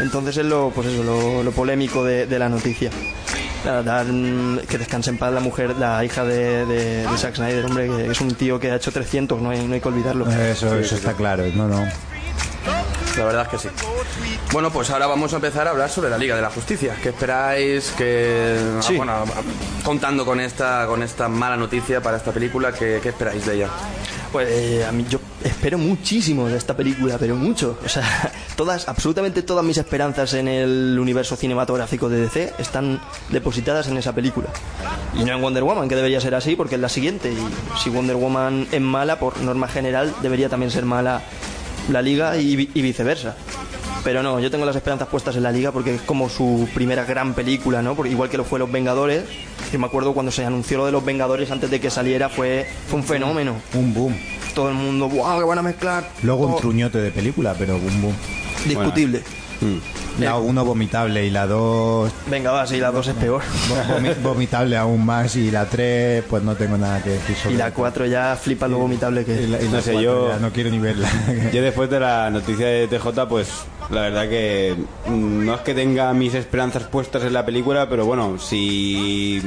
Entonces 0.00 0.36
es 0.36 0.46
lo, 0.46 0.70
pues 0.70 0.86
eso, 0.86 1.02
lo, 1.02 1.42
lo 1.42 1.50
polémico 1.50 2.04
de, 2.04 2.26
de 2.26 2.38
la 2.38 2.48
noticia. 2.48 2.90
Dar, 3.64 4.04
mm, 4.06 4.58
que 4.68 4.76
descanse 4.78 5.10
en 5.10 5.18
paz 5.18 5.32
la 5.32 5.40
mujer, 5.40 5.74
la 5.78 6.04
hija 6.04 6.24
de, 6.24 6.66
de, 6.66 7.06
de 7.06 7.18
Zack 7.18 7.36
Snyder, 7.36 7.64
hombre, 7.64 7.86
que 7.88 8.10
es 8.10 8.20
un 8.20 8.34
tío 8.34 8.60
que 8.60 8.70
ha 8.70 8.76
hecho 8.76 8.92
300, 8.92 9.40
no 9.40 9.50
hay, 9.50 9.66
no 9.66 9.74
hay 9.74 9.80
que 9.80 9.88
olvidarlo. 9.88 10.30
Eso, 10.30 10.76
eso 10.76 10.94
está 10.96 11.14
claro. 11.14 11.44
No, 11.54 11.66
no. 11.68 11.82
La 13.16 13.24
verdad 13.24 13.42
es 13.42 13.48
que 13.48 13.68
sí. 13.68 13.74
Bueno, 14.52 14.70
pues 14.72 14.90
ahora 14.90 15.06
vamos 15.06 15.32
a 15.32 15.36
empezar 15.36 15.66
a 15.68 15.70
hablar 15.70 15.88
sobre 15.88 16.10
la 16.10 16.18
Liga 16.18 16.34
de 16.34 16.42
la 16.42 16.50
Justicia. 16.50 16.96
¿Qué 17.02 17.10
esperáis 17.10 17.92
que 17.96 18.58
ah, 18.78 18.82
Sí. 18.82 18.96
bueno, 18.96 19.24
contando 19.84 20.24
con 20.24 20.40
esta 20.40 20.84
con 20.86 21.02
esta 21.02 21.28
mala 21.28 21.56
noticia 21.56 22.00
para 22.02 22.16
esta 22.16 22.32
película, 22.32 22.72
¿qué, 22.72 22.98
qué 23.02 23.10
esperáis 23.10 23.46
de 23.46 23.54
ella? 23.54 23.68
Pues 24.34 24.48
eh, 24.50 24.84
a 24.84 24.90
mí 24.90 25.06
yo 25.08 25.20
espero 25.44 25.78
muchísimo 25.78 26.48
de 26.48 26.56
esta 26.56 26.76
película, 26.76 27.18
pero 27.20 27.36
mucho. 27.36 27.78
O 27.84 27.88
sea, 27.88 28.02
todas, 28.56 28.88
absolutamente 28.88 29.42
todas 29.42 29.64
mis 29.64 29.78
esperanzas 29.78 30.34
en 30.34 30.48
el 30.48 30.98
universo 30.98 31.36
cinematográfico 31.36 32.08
de 32.08 32.22
DC 32.22 32.54
están 32.58 33.00
depositadas 33.28 33.86
en 33.86 33.96
esa 33.96 34.12
película. 34.12 34.48
Y 35.14 35.22
no 35.22 35.36
en 35.36 35.40
Wonder 35.40 35.62
Woman, 35.62 35.88
que 35.88 35.94
debería 35.94 36.20
ser 36.20 36.34
así 36.34 36.56
porque 36.56 36.74
es 36.74 36.80
la 36.80 36.88
siguiente. 36.88 37.32
Y 37.32 37.38
si 37.78 37.90
Wonder 37.90 38.16
Woman 38.16 38.66
es 38.72 38.80
mala, 38.80 39.20
por 39.20 39.40
norma 39.40 39.68
general, 39.68 40.12
debería 40.20 40.48
también 40.48 40.72
ser 40.72 40.84
mala 40.84 41.22
la 41.90 42.02
liga 42.02 42.36
y, 42.36 42.70
y 42.72 42.82
viceversa. 42.82 43.36
Pero 44.02 44.22
no, 44.22 44.38
yo 44.38 44.50
tengo 44.50 44.66
las 44.66 44.76
esperanzas 44.76 45.08
puestas 45.08 45.34
en 45.36 45.42
la 45.44 45.50
liga 45.52 45.72
porque 45.72 45.94
es 45.94 46.02
como 46.02 46.28
su 46.28 46.68
primera 46.74 47.04
gran 47.04 47.32
película, 47.32 47.80
¿no? 47.80 47.94
Porque 47.94 48.10
igual 48.12 48.28
que 48.28 48.36
lo 48.36 48.44
fue 48.44 48.58
Los 48.58 48.70
Vengadores, 48.70 49.24
que 49.70 49.78
me 49.78 49.86
acuerdo 49.86 50.12
cuando 50.12 50.30
se 50.30 50.44
anunció 50.44 50.76
lo 50.78 50.86
de 50.86 50.92
Los 50.92 51.04
Vengadores 51.04 51.50
antes 51.50 51.70
de 51.70 51.80
que 51.80 51.88
saliera, 51.90 52.28
fue, 52.28 52.66
fue 52.88 52.98
un 52.98 53.04
fenómeno 53.04 53.54
Un 53.72 53.94
boom. 53.94 54.14
todo 54.54 54.68
el 54.68 54.74
mundo, 54.74 55.08
¡wow! 55.08 55.38
que 55.38 55.44
van 55.44 55.58
a 55.58 55.62
mezclar. 55.62 56.10
Luego 56.22 56.44
un 56.44 56.50
todo". 56.52 56.60
truñote 56.60 56.98
de 56.98 57.10
película, 57.12 57.54
pero 57.58 57.78
boom, 57.78 58.02
boom. 58.02 58.14
Discutible. 58.66 59.22
La 60.18 60.36
1 60.38 60.64
vomitable 60.64 61.24
y 61.26 61.30
la 61.30 61.46
2 61.46 62.10
Venga, 62.30 62.52
va, 62.52 62.66
sí, 62.66 62.78
la 62.78 62.90
2 62.92 63.08
es 63.08 63.14
peor. 63.14 63.42
vomi- 63.88 64.14
vomitable 64.22 64.76
aún 64.76 65.04
más 65.04 65.34
y 65.36 65.50
la 65.50 65.64
3 65.66 66.24
pues 66.30 66.42
no 66.42 66.54
tengo 66.54 66.76
nada 66.78 67.02
que 67.02 67.10
decir 67.10 67.34
sobre 67.36 67.54
Y 67.54 67.58
la 67.58 67.72
4 67.72 68.06
ya 68.06 68.36
flipa 68.40 68.68
lo 68.68 68.78
vomitable 68.78 69.24
que 69.24 69.34
Y 69.34 69.44
es. 69.44 69.48
la- 69.50 69.60
y 69.62 69.64
la 69.66 69.70
No 69.72 69.80
sé, 69.82 70.00
yo- 70.02 70.28
ya 70.28 70.38
no 70.38 70.50
quiero 70.52 70.70
ni 70.70 70.78
verla. 70.78 71.08
Yo 71.52 71.62
después 71.62 71.90
de 71.90 72.00
la 72.00 72.30
noticia 72.30 72.66
de 72.66 72.86
TJ, 72.88 73.26
pues 73.28 73.48
la 73.90 74.02
verdad 74.02 74.28
que 74.28 74.76
mm, 75.06 75.44
no 75.44 75.54
es 75.54 75.60
que 75.62 75.74
tenga 75.74 76.12
mis 76.14 76.34
esperanzas 76.34 76.84
puestas 76.84 77.24
en 77.24 77.32
la 77.32 77.44
película, 77.44 77.88
pero 77.88 78.04
bueno, 78.06 78.38
si 78.38 79.42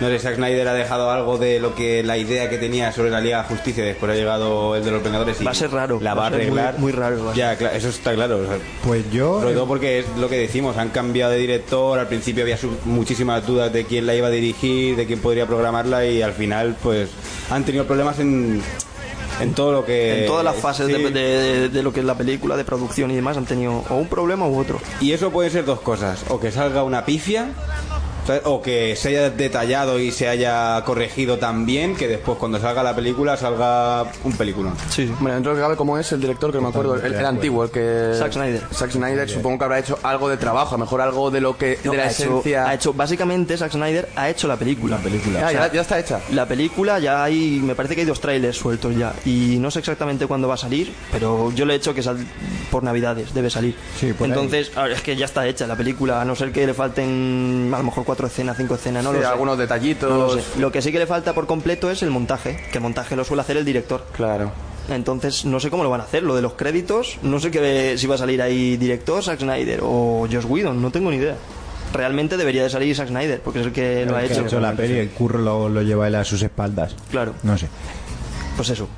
no 0.00 0.08
sé, 0.08 0.18
Zack 0.20 0.36
Snyder 0.36 0.68
ha 0.68 0.74
dejado 0.74 1.10
algo 1.10 1.38
de 1.38 1.58
lo 1.60 1.74
que 1.74 2.02
la 2.04 2.16
idea 2.16 2.48
que 2.48 2.58
tenía 2.58 2.92
sobre 2.92 3.10
la 3.10 3.20
Liga 3.20 3.38
de 3.42 3.48
Justicia, 3.48 3.84
después 3.84 4.12
ha 4.12 4.14
llegado 4.14 4.76
el 4.76 4.84
de 4.84 4.90
los 4.92 5.02
Vengadores 5.02 5.40
y 5.40 5.44
Va 5.44 5.50
a 5.50 5.54
ser 5.54 5.70
raro, 5.72 5.98
la 6.00 6.14
va, 6.14 6.20
va 6.22 6.26
a 6.26 6.30
muy- 6.30 6.40
arreglar. 6.40 6.78
muy 6.78 6.92
raro, 6.92 7.24
va 7.24 7.32
a 7.32 7.34
Ya, 7.34 7.56
claro, 7.56 7.76
eso 7.76 7.88
está 7.88 8.14
claro. 8.14 8.36
o 8.38 8.46
sea, 8.46 8.58
Pues 8.84 9.10
yo 9.10 9.40
sobre 9.40 9.54
todo 9.54 9.66
porque 9.66 9.98
es 10.00 10.06
lo 10.18 10.28
que 10.28 10.36
decimos, 10.38 10.76
han 10.76 10.90
cambiado 10.90 11.32
de 11.32 11.38
director, 11.38 11.98
al 11.98 12.06
principio 12.08 12.42
había 12.44 12.56
su- 12.56 12.76
muchísimas 12.84 13.44
dudas 13.46 13.72
de 13.72 13.84
quién 13.86 14.06
la 14.06 14.14
iba 14.14 14.28
a 14.28 14.30
dirigir, 14.30 14.94
de 14.96 15.06
quién 15.06 15.20
podría 15.20 15.46
programarla 15.46 16.04
y 16.06 16.22
al 16.22 16.32
final 16.32 16.76
pues 16.82 17.08
han 17.50 17.64
tenido 17.64 17.84
problemas 17.86 18.18
en, 18.20 18.62
en 19.40 19.54
todo 19.54 19.72
lo 19.72 19.84
que... 19.84 20.20
En 20.20 20.26
todas 20.26 20.44
las 20.44 20.56
fases 20.56 20.86
Sí. 20.86 20.92
de, 20.92 21.10
de- 21.10 21.68
de 21.70 21.82
lo 21.82 21.92
que 21.92 22.00
es 22.00 22.06
la 22.06 22.16
película, 22.16 22.56
de 22.56 22.64
producción 22.64 23.10
y 23.10 23.16
demás, 23.16 23.36
han 23.36 23.46
tenido 23.46 23.84
o 23.88 23.94
un 23.96 24.06
problema 24.08 24.46
u 24.46 24.58
otro. 24.58 24.80
Y 25.00 25.12
eso 25.12 25.30
puede 25.30 25.50
ser 25.50 25.64
dos 25.64 25.80
cosas, 25.80 26.24
o 26.28 26.38
que 26.38 26.50
salga 26.52 26.82
una 26.84 27.04
pifia. 27.04 27.48
O 28.44 28.62
que 28.62 28.94
se 28.96 29.08
haya 29.08 29.30
detallado 29.30 29.98
y 29.98 30.10
se 30.10 30.28
haya 30.28 30.82
corregido 30.84 31.38
tan 31.38 31.66
bien 31.66 31.96
que 31.96 32.08
después 32.08 32.38
cuando 32.38 32.58
salga 32.60 32.82
la 32.82 32.94
película 32.94 33.36
salga 33.36 34.04
un 34.24 34.32
película. 34.36 34.72
Sí, 34.90 35.06
sí. 35.06 35.14
Bueno, 35.20 35.34
dentro 35.34 35.52
de 35.52 35.58
lo 35.58 35.62
que 35.62 35.66
cabe, 35.66 35.76
¿cómo 35.76 35.98
es 35.98 36.10
el 36.12 36.20
director? 36.20 36.50
Que 36.50 36.58
no 36.58 36.62
me 36.64 36.68
acuerdo, 36.68 36.96
el, 36.96 37.14
el 37.14 37.26
antiguo, 37.26 37.64
el 37.64 37.70
que... 37.70 38.12
Zack 38.14 38.32
Snyder. 38.32 38.62
Zack 38.72 38.90
Snyder, 38.90 39.28
supongo 39.28 39.58
que 39.58 39.64
habrá 39.64 39.78
hecho 39.78 39.98
algo 40.02 40.28
de 40.28 40.36
trabajo, 40.36 40.74
a 40.74 40.78
lo 40.78 40.84
mejor 40.84 41.00
algo 41.00 41.30
de 41.30 41.40
lo 41.40 41.56
que... 41.56 41.78
No, 41.84 41.92
de 41.92 41.96
la 41.98 42.04
ha, 42.04 42.10
hecho, 42.10 42.22
esencia... 42.24 42.68
ha 42.68 42.74
hecho- 42.74 42.92
básicamente 42.92 43.56
Zack 43.56 43.72
Snyder 43.72 44.08
ha 44.16 44.28
hecho 44.28 44.48
la 44.48 44.56
película. 44.56 44.96
película. 44.98 45.46
Ah, 45.46 45.52
ya, 45.52 45.72
ya 45.72 45.80
está 45.80 45.98
hecha. 45.98 46.20
La 46.32 46.46
película 46.46 46.98
ya 46.98 47.22
hay, 47.24 47.60
me 47.62 47.74
parece 47.74 47.94
que 47.94 48.02
hay 48.02 48.06
dos 48.06 48.20
trailers 48.20 48.56
sueltos 48.56 48.96
ya 48.96 49.12
y 49.24 49.56
no 49.58 49.70
sé 49.70 49.78
exactamente 49.80 50.26
cuándo 50.26 50.48
va 50.48 50.54
a 50.54 50.58
salir, 50.58 50.92
pero 51.12 51.52
yo 51.52 51.64
le 51.64 51.74
he 51.74 51.76
hecho 51.76 51.94
que 51.94 52.02
sal 52.02 52.18
por 52.70 52.82
Navidades 52.82 53.32
debe 53.34 53.50
salir. 53.50 53.74
Sí, 53.98 54.12
por. 54.12 54.26
Entonces, 54.28 54.70
es 54.90 55.02
que 55.02 55.16
ya 55.16 55.24
está 55.26 55.46
hecha 55.46 55.66
la 55.66 55.76
película, 55.76 56.20
a 56.20 56.24
no 56.24 56.34
ser 56.34 56.50
que 56.52 56.66
le 56.66 56.74
falten 56.74 57.70
a 57.72 57.78
lo 57.78 57.84
mejor 57.84 58.04
cuatro 58.04 58.17
escenas, 58.26 58.56
cinco 58.56 58.74
escenas, 58.74 59.04
no 59.04 59.10
Sí, 59.10 59.16
lo 59.16 59.22
sé. 59.22 59.28
algunos 59.28 59.56
detallitos... 59.58 60.10
No 60.10 60.16
lo 60.18 60.30
sé. 60.40 60.42
Lo 60.58 60.72
que 60.72 60.82
sí 60.82 60.90
que 60.92 60.98
le 60.98 61.06
falta 61.06 61.32
por 61.34 61.46
completo 61.46 61.90
es 61.90 62.02
el 62.02 62.10
montaje, 62.10 62.58
que 62.72 62.78
el 62.78 62.82
montaje 62.82 63.14
lo 63.16 63.24
suele 63.24 63.42
hacer 63.42 63.56
el 63.56 63.64
director. 63.64 64.04
Claro. 64.12 64.50
Entonces, 64.88 65.44
no 65.44 65.60
sé 65.60 65.68
cómo 65.70 65.82
lo 65.84 65.90
van 65.90 66.00
a 66.00 66.04
hacer. 66.04 66.22
Lo 66.22 66.34
de 66.34 66.42
los 66.42 66.54
créditos, 66.54 67.18
no 67.22 67.38
sé 67.40 67.50
qué, 67.50 67.94
si 67.98 68.06
va 68.06 68.14
a 68.14 68.18
salir 68.18 68.40
ahí 68.40 68.76
director, 68.78 69.22
Zack 69.22 69.40
Snyder 69.40 69.80
o 69.82 70.26
Josh 70.30 70.46
Whedon, 70.46 70.80
no 70.80 70.90
tengo 70.90 71.10
ni 71.10 71.18
idea. 71.18 71.36
Realmente 71.92 72.36
debería 72.36 72.62
de 72.62 72.70
salir 72.70 72.94
Zack 72.96 73.08
Snyder, 73.08 73.40
porque 73.42 73.60
es 73.60 73.66
el 73.66 73.72
que 73.72 74.04
lo 74.06 74.16
ha 74.16 74.22
El 74.22 74.28
que 74.28 74.40
hecho. 74.40 74.60
la 74.60 74.72
peli, 74.72 74.98
el 74.98 75.10
curro 75.10 75.38
lo, 75.38 75.68
lo 75.68 75.82
lleva 75.82 76.06
él 76.08 76.14
a 76.14 76.24
sus 76.24 76.40
espaldas. 76.42 76.94
Claro, 77.10 77.34
No 77.42 77.56
sé. 77.58 77.68
pues 78.56 78.70
eso. 78.70 78.88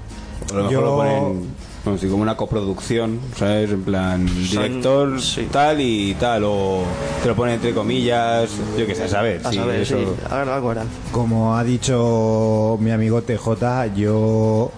A 0.51 0.55
lo 0.55 0.59
mejor 0.64 0.73
Yo- 0.73 0.81
lo 0.81 0.97
ponen 0.97 1.51
bueno, 1.85 1.99
sí, 1.99 2.09
como 2.09 2.22
una 2.22 2.37
coproducción, 2.37 3.18
¿sabes? 3.37 3.70
En 3.70 3.83
plan, 3.83 4.26
director 4.26 5.20
sí. 5.20 5.49
tal 5.51 5.81
y 5.81 6.14
tal, 6.14 6.43
o 6.45 6.83
te 7.22 7.28
lo 7.28 7.35
ponen 7.37 7.55
entre 7.55 7.72
comillas, 7.72 8.51
yo 8.78 8.87
qué 8.87 8.95
sé, 8.95 9.05
a 9.05 9.09
saber. 9.09 9.41
A 9.45 9.51
sí, 9.51 9.57
saber, 9.57 9.81
eso- 9.81 9.97
sí, 9.99 10.07
algo. 10.31 10.74
Como 11.12 11.57
ha 11.57 11.64
dicho 11.64 12.76
mi 12.81 12.91
amigo 12.91 13.22
TJ, 13.22 13.95
yo 13.97 14.70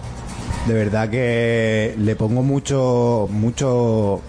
de 0.67 0.73
verdad 0.73 1.09
que 1.09 1.93
le 1.97 2.15
pongo 2.15 2.41
mucho, 2.41 3.27
mucho, 3.29 4.21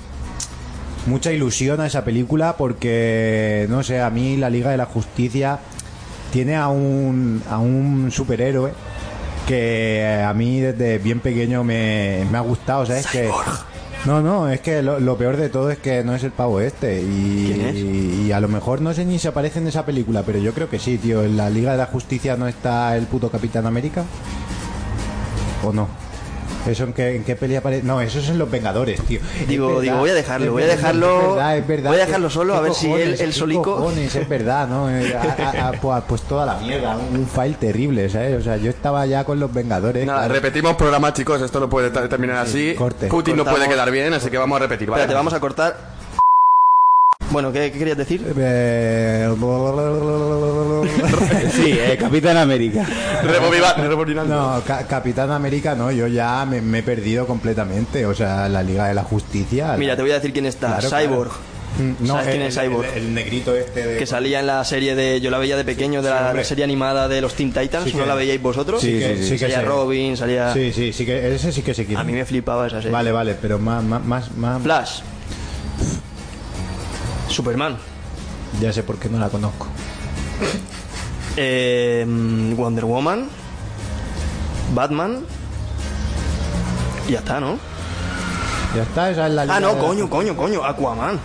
mucha 1.06 1.32
ilusión 1.32 1.80
a 1.80 1.86
esa 1.86 2.04
película 2.04 2.56
porque, 2.56 3.66
no 3.70 3.82
sé, 3.84 4.00
a 4.00 4.10
mí 4.10 4.36
la 4.36 4.50
Liga 4.50 4.70
de 4.70 4.76
la 4.78 4.86
Justicia 4.86 5.60
tiene 6.32 6.56
a 6.56 6.66
un, 6.68 7.40
a 7.48 7.58
un 7.58 8.10
superhéroe 8.10 8.72
que 9.46 10.22
a 10.26 10.32
mí 10.34 10.60
desde 10.60 10.98
bien 10.98 11.20
pequeño 11.20 11.64
me, 11.64 12.26
me 12.30 12.38
ha 12.38 12.40
gustado, 12.40 12.86
¿sabes? 12.86 13.06
Que, 13.06 13.30
no, 14.04 14.20
no, 14.20 14.50
es 14.50 14.60
que 14.60 14.82
lo, 14.82 15.00
lo 15.00 15.16
peor 15.16 15.36
de 15.38 15.48
todo 15.48 15.70
es 15.70 15.78
que 15.78 16.04
no 16.04 16.14
es 16.14 16.22
el 16.24 16.32
pavo 16.32 16.60
este. 16.60 17.00
Y, 17.00 17.52
¿Quién 17.52 17.60
es? 17.66 17.76
y 17.76 18.32
a 18.32 18.40
lo 18.40 18.48
mejor 18.48 18.82
no 18.82 18.92
sé 18.92 19.04
ni 19.04 19.18
si 19.18 19.28
aparece 19.28 19.60
en 19.60 19.66
esa 19.66 19.86
película, 19.86 20.22
pero 20.24 20.38
yo 20.38 20.52
creo 20.52 20.68
que 20.68 20.78
sí, 20.78 20.98
tío. 20.98 21.22
En 21.22 21.36
la 21.36 21.48
Liga 21.48 21.72
de 21.72 21.78
la 21.78 21.86
Justicia 21.86 22.36
no 22.36 22.46
está 22.46 22.96
el 22.96 23.06
puto 23.06 23.30
Capitán 23.30 23.66
América. 23.66 24.04
¿O 25.64 25.72
no? 25.72 25.88
¿Eso 26.66 26.84
en 26.84 26.92
qué, 26.94 27.16
en 27.16 27.24
qué 27.24 27.36
peli 27.36 27.56
aparece? 27.56 27.82
No, 27.84 28.00
eso 28.00 28.18
es 28.18 28.28
en 28.28 28.38
Los 28.38 28.50
Vengadores, 28.50 29.00
tío. 29.02 29.20
Digo- 29.46 29.66
verdad, 29.68 29.82
digo, 29.82 29.96
voy 29.98 30.10
a 30.10 30.14
dejarlo, 30.14 30.52
voy 30.52 30.62
a 30.62 30.66
dejarlo- 30.66 31.20
es 31.20 31.28
verdad, 31.28 31.56
es 31.58 31.66
verdad. 31.66 31.90
voy 31.90 32.00
a 32.00 32.06
dejarlo 32.06 32.30
solo, 32.30 32.52
¿Qué 32.54 32.58
a 32.58 32.62
ver 32.62 32.74
si 32.74 32.86
cojones, 32.86 33.06
él- 33.06 33.12
él 33.20 33.32
qué 33.32 33.32
solico- 33.32 33.62
cojones, 33.76 34.14
es 34.14 34.28
verdad, 34.28 34.68
¿no? 34.68 34.90
Eh, 34.90 35.14
a- 35.14 35.42
a- 35.64 35.68
a- 35.68 35.72
pues, 35.72 36.02
pues 36.08 36.22
toda 36.22 36.46
la 36.46 36.54
mierda, 36.56 36.96
un, 36.96 37.18
un 37.20 37.26
file 37.28 37.56
terrible, 37.60 38.08
¿sabes? 38.08 38.40
O 38.40 38.42
sea, 38.42 38.56
yo 38.56 38.70
estaba 38.70 39.04
ya 39.06 39.24
con 39.24 39.38
Los 39.38 39.52
Vengadores. 39.52 40.06
Nada, 40.06 40.20
claro. 40.20 40.34
repetimos 40.34 40.76
programa, 40.76 41.12
chicos. 41.12 41.42
Esto 41.42 41.60
no 41.60 41.68
puede 41.68 41.90
terminar 41.90 42.38
así. 42.38 42.74
corte. 42.74 43.08
Putin 43.08 43.36
no 43.36 43.44
puede 43.44 43.68
quedar 43.68 43.90
bien, 43.90 44.14
así 44.14 44.30
que 44.30 44.38
vamos 44.38 44.56
a 44.56 44.60
repetir, 44.60 44.88
¿vale? 44.88 45.02
Espérate, 45.02 45.14
vamos 45.16 45.34
a 45.34 45.40
cortar. 45.40 45.93
Bueno, 47.34 47.50
¿qué, 47.52 47.72
qué 47.72 47.78
querías 47.80 47.96
decir? 47.98 48.24
Eh, 48.38 49.28
Sí, 51.52 51.72
eh, 51.72 51.96
Capitán 51.98 52.36
América. 52.36 52.86
No, 54.28 54.62
Ca- 54.64 54.86
Capitán 54.86 55.32
América 55.32 55.74
no, 55.74 55.90
yo 55.90 56.06
ya 56.06 56.46
me, 56.46 56.60
me 56.60 56.78
he 56.78 56.82
perdido 56.84 57.26
completamente. 57.26 58.06
O 58.06 58.14
sea, 58.14 58.48
la 58.48 58.62
Liga 58.62 58.86
de 58.86 58.94
la 58.94 59.02
Justicia. 59.02 59.74
Mira, 59.76 59.96
te 59.96 60.02
voy 60.02 60.12
a 60.12 60.14
decir 60.14 60.32
quién 60.32 60.46
está. 60.46 60.78
Claro, 60.78 60.88
Cyborg. 60.96 61.32
Mm, 61.76 62.06
¿Sabes 62.06 62.28
quién 62.28 62.42
es 62.42 62.54
Cyborg? 62.56 62.86
El, 62.94 63.02
el 63.06 63.14
negrito 63.14 63.56
este 63.56 63.84
de. 63.84 63.98
Que 63.98 64.06
salía 64.06 64.38
en 64.38 64.46
la 64.46 64.62
serie 64.64 64.94
de. 64.94 65.20
Yo 65.20 65.32
la 65.32 65.38
veía 65.38 65.56
de 65.56 65.64
pequeño, 65.64 66.02
de 66.02 66.10
Sí, 66.10 66.14
la, 66.36 66.44
serie 66.44 66.62
animada 66.62 67.08
de 67.08 67.20
los 67.20 67.34
Teen 67.34 67.52
Titans. 67.52 67.84
Sí 67.84 67.90
que- 67.90 67.98
¿No 67.98 68.06
la 68.06 68.14
veíais 68.14 68.40
vosotros? 68.40 68.80
Sí, 68.80 68.96
que, 68.96 69.16
sí, 69.20 69.30
que 69.30 69.38
salía 69.40 69.58
sé. 69.58 69.64
Robin, 69.64 70.16
salía. 70.16 70.52
Sí, 70.54 70.72
sí, 70.72 70.92
sí 70.92 71.04
que 71.04 71.34
ese 71.34 71.50
sí 71.50 71.62
que 71.62 71.74
se 71.74 71.84
quiere. 71.84 72.00
A 72.00 72.04
mí 72.04 72.12
me 72.12 72.24
flipaba 72.24 72.68
esa 72.68 72.76
serie. 72.76 72.92
Vale, 72.92 73.10
vale, 73.10 73.34
pero 73.42 73.58
más, 73.58 73.82
más, 73.82 74.04
más, 74.04 74.30
más- 74.36 74.62
Flash. 74.62 75.00
Superman. 77.34 77.76
Ya 78.60 78.72
sé 78.72 78.84
por 78.84 78.96
qué 78.98 79.08
no 79.08 79.18
la 79.18 79.28
conozco. 79.28 79.66
Eh, 81.36 82.06
Wonder 82.56 82.84
Woman. 82.84 83.28
Batman. 84.72 85.24
Y 87.08 87.12
ya 87.12 87.18
está, 87.18 87.40
¿no? 87.40 87.58
Ya 88.74 88.82
está, 88.82 89.10
esa 89.10 89.26
es 89.28 89.32
la 89.34 89.42
Ah, 89.48 89.60
no, 89.60 89.78
coño, 89.78 90.08
coño, 90.10 90.36
coño. 90.36 90.64
Aquaman. 90.64 91.18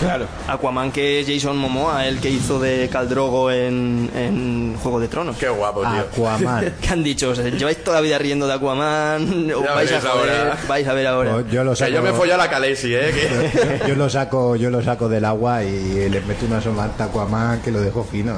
Claro. 0.00 0.26
Aquaman 0.48 0.90
que 0.92 1.20
es 1.20 1.26
Jason 1.28 1.56
Momoa, 1.58 2.06
el 2.06 2.18
que 2.20 2.30
hizo 2.30 2.58
de 2.58 2.88
Caldrogo 2.88 3.50
en, 3.50 4.10
en 4.14 4.76
Juego 4.82 4.98
de 5.00 5.08
Tronos. 5.08 5.36
Qué 5.36 5.48
guapo, 5.48 5.80
tío. 5.80 5.88
Aquaman. 5.90 6.74
¿Qué 6.80 6.88
han 6.88 7.02
dicho? 7.02 7.30
¿Os 7.30 7.38
lleváis 7.38 7.82
toda 7.84 7.96
la 7.96 8.00
vida 8.02 8.16
riendo 8.18 8.46
de 8.46 8.54
Aquaman? 8.54 9.50
¿Os 9.54 9.62
Ya 9.64 9.74
vais 9.74 9.92
a 9.92 10.00
joder? 10.00 10.30
ahora. 10.30 10.56
Vais 10.68 10.86
a 10.88 10.92
ver 10.94 11.06
ahora. 11.06 11.32
Pues 11.34 11.50
yo 11.50 11.64
lo 11.64 11.72
O 11.72 11.76
sea, 11.76 11.86
saco, 11.88 11.96
yo 11.98 12.02
me 12.02 12.12
follo 12.12 12.34
a 12.34 12.38
la 12.38 12.48
Calesi, 12.48 12.94
¿eh? 12.94 13.10
Que- 13.12 13.82
yo 13.88 13.94
lo 13.94 14.08
saco, 14.08 14.56
yo 14.56 14.70
lo 14.70 14.82
saco 14.82 15.08
del 15.08 15.24
agua 15.26 15.62
y 15.64 16.08
le 16.08 16.20
meto 16.22 16.46
una 16.46 16.60
somanta 16.62 17.04
a 17.04 17.06
Aquaman 17.08 17.60
que 17.60 17.70
lo 17.72 17.80
dejo 17.80 18.04
fino. 18.04 18.34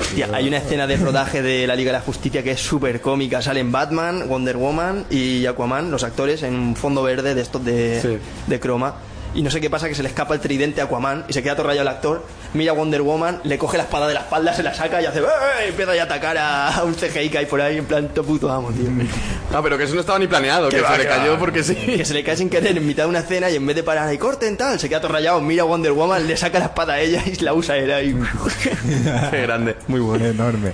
Hostia, 0.00 0.28
hay 0.32 0.48
una 0.48 0.58
escena 0.58 0.86
de 0.86 0.96
rodaje 0.96 1.40
de 1.42 1.66
la 1.66 1.74
Liga 1.76 1.92
de 1.92 1.98
la 1.98 2.04
Justicia 2.04 2.42
que 2.42 2.52
es 2.52 2.60
súper 2.60 3.00
cómica. 3.00 3.40
Salen 3.40 3.72
Batman, 3.72 4.28
Wonder 4.28 4.56
Woman 4.56 5.04
y 5.10 5.46
Aquaman, 5.46 5.90
los 5.90 6.04
actores, 6.04 6.42
en 6.42 6.54
un 6.54 6.76
fondo 6.76 7.02
verde 7.02 7.34
de 7.34 7.40
estos 7.40 7.64
de, 7.64 7.69
Sí. 8.02 8.18
de 8.46 8.60
croma. 8.60 8.94
Y 9.32 9.42
no 9.42 9.50
sé 9.52 9.60
qué 9.60 9.70
pasa, 9.70 9.88
que 9.88 9.94
se 9.94 10.02
le 10.02 10.08
escapa 10.08 10.34
el 10.34 10.40
tridente 10.40 10.80
a 10.80 10.84
Aquaman 10.84 11.24
y 11.28 11.32
se 11.32 11.40
queda 11.40 11.54
todo 11.54 11.68
rayado 11.68 11.82
el 11.88 11.94
actor. 11.94 12.26
Mira 12.52 12.72
a 12.72 12.74
Wonder 12.74 13.00
Woman, 13.00 13.40
le 13.44 13.58
coge 13.58 13.76
la 13.76 13.84
espada 13.84 14.08
de 14.08 14.14
la 14.14 14.20
espalda, 14.22 14.52
se 14.52 14.64
la 14.64 14.74
saca 14.74 15.00
y 15.00 15.06
hace... 15.06 15.20
"¡Eh!", 15.20 15.22
y 15.66 15.68
empieza 15.68 15.94
ya 15.94 16.02
a 16.02 16.04
atacar 16.06 16.36
a, 16.36 16.82
un 16.84 16.94
CGI 16.94 17.28
que 17.30 17.38
hay 17.38 17.46
por 17.46 17.60
ahí, 17.60 17.78
en 17.78 17.84
plan, 17.84 18.08
to 18.08 18.24
puto 18.24 18.50
amo, 18.50 18.72
tío. 18.72 18.90
No, 19.52 19.62
pero 19.62 19.78
que 19.78 19.84
eso 19.84 19.94
no 19.94 20.00
estaba 20.00 20.18
ni 20.18 20.26
planeado, 20.26 20.68
que 20.68 20.76
Que 20.78 20.82
va, 20.82 20.90
se 20.96 20.98
le 20.98 21.06
cayó 21.06 21.34
va. 21.34 21.38
porque 21.38 21.62
sí. 21.62 21.76
Que 21.76 22.04
se 22.04 22.12
le 22.12 22.24
cae 22.24 22.36
sin 22.36 22.50
querer 22.50 22.76
en 22.76 22.84
mitad 22.84 23.04
de 23.04 23.08
una 23.08 23.20
escena 23.20 23.48
y 23.50 23.54
en 23.54 23.64
vez 23.64 23.76
de 23.76 23.84
parar 23.84 24.12
y 24.12 24.18
corten 24.18 24.56
tal, 24.56 24.80
se 24.80 24.88
queda 24.88 25.00
todo 25.00 25.12
rayado, 25.12 25.40
mira 25.40 25.62
a 25.62 25.66
Wonder 25.66 25.92
Woman, 25.92 26.26
le 26.26 26.36
saca 26.36 26.58
la 26.58 26.64
espada 26.64 26.94
a 26.94 27.00
ella 27.00 27.22
y 27.24 27.36
la 27.36 27.54
usa 27.54 27.76
él 27.76 27.92
ahí. 27.92 28.12
Qué 29.30 29.42
grande. 29.42 29.76
Muy 29.86 30.00
bueno. 30.00 30.26
enorme. 30.26 30.72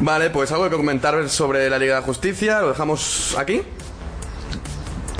Vale, 0.00 0.28
pues 0.28 0.52
algo 0.52 0.68
que 0.68 0.76
comentar 0.76 1.26
sobre 1.30 1.70
la 1.70 1.78
Liga 1.78 1.94
de 1.94 2.00
la 2.00 2.06
Justicia. 2.06 2.60
Lo 2.60 2.68
dejamos 2.68 3.34
aquí. 3.38 3.62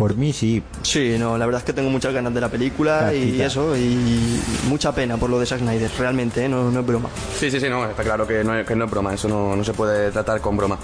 Por 0.03 0.17
mí 0.17 0.33
sí. 0.33 0.61
Sí, 0.83 1.15
no, 1.17 1.39
la 1.39 1.47
verdad 1.47 1.61
es 1.61 1.65
que 1.65 1.73
tengo 1.73 1.89
muchas 1.89 2.13
ganas 2.13 2.35
de 2.35 2.41
la 2.41 2.49
película 2.49 3.15
y 3.15 3.41
eso, 3.41 3.77
y 3.77 4.37
mucha 4.69 4.93
pena 4.93 5.17
por 5.17 5.31
lo 5.31 5.39
de 5.39 5.47
Zack 5.47 5.61
Snyder, 5.61 5.89
realmente, 5.97 6.45
¿eh? 6.45 6.49
no, 6.49 6.73
no 6.73 6.81
es 6.81 6.85
broma. 6.85 7.09
Sí, 7.39 7.53
sí, 7.53 7.61
sí, 7.61 7.69
no, 7.69 7.89
está 7.89 8.03
claro 8.03 8.27
que 8.27 8.43
no, 8.43 8.67
que 8.67 8.75
no 8.75 8.87
es 8.87 8.91
broma, 8.91 9.15
eso 9.15 9.29
no, 9.29 9.55
no 9.55 9.63
se 9.63 9.73
puede 9.73 10.11
tratar 10.11 10.41
con 10.41 10.57
broma. 10.57 10.77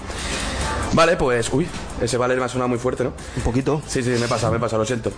Vale, 0.92 1.16
pues, 1.16 1.52
uy, 1.52 1.66
ese 2.00 2.16
Valer 2.16 2.38
me 2.38 2.44
ha 2.44 2.48
sonado 2.48 2.68
muy 2.68 2.78
fuerte, 2.78 3.04
¿no? 3.04 3.12
Un 3.36 3.42
poquito. 3.42 3.82
Sí, 3.86 4.02
sí, 4.02 4.10
me 4.18 4.26
pasa, 4.26 4.50
me 4.50 4.58
pasa, 4.58 4.76
lo 4.78 4.84
siento. 4.84 5.12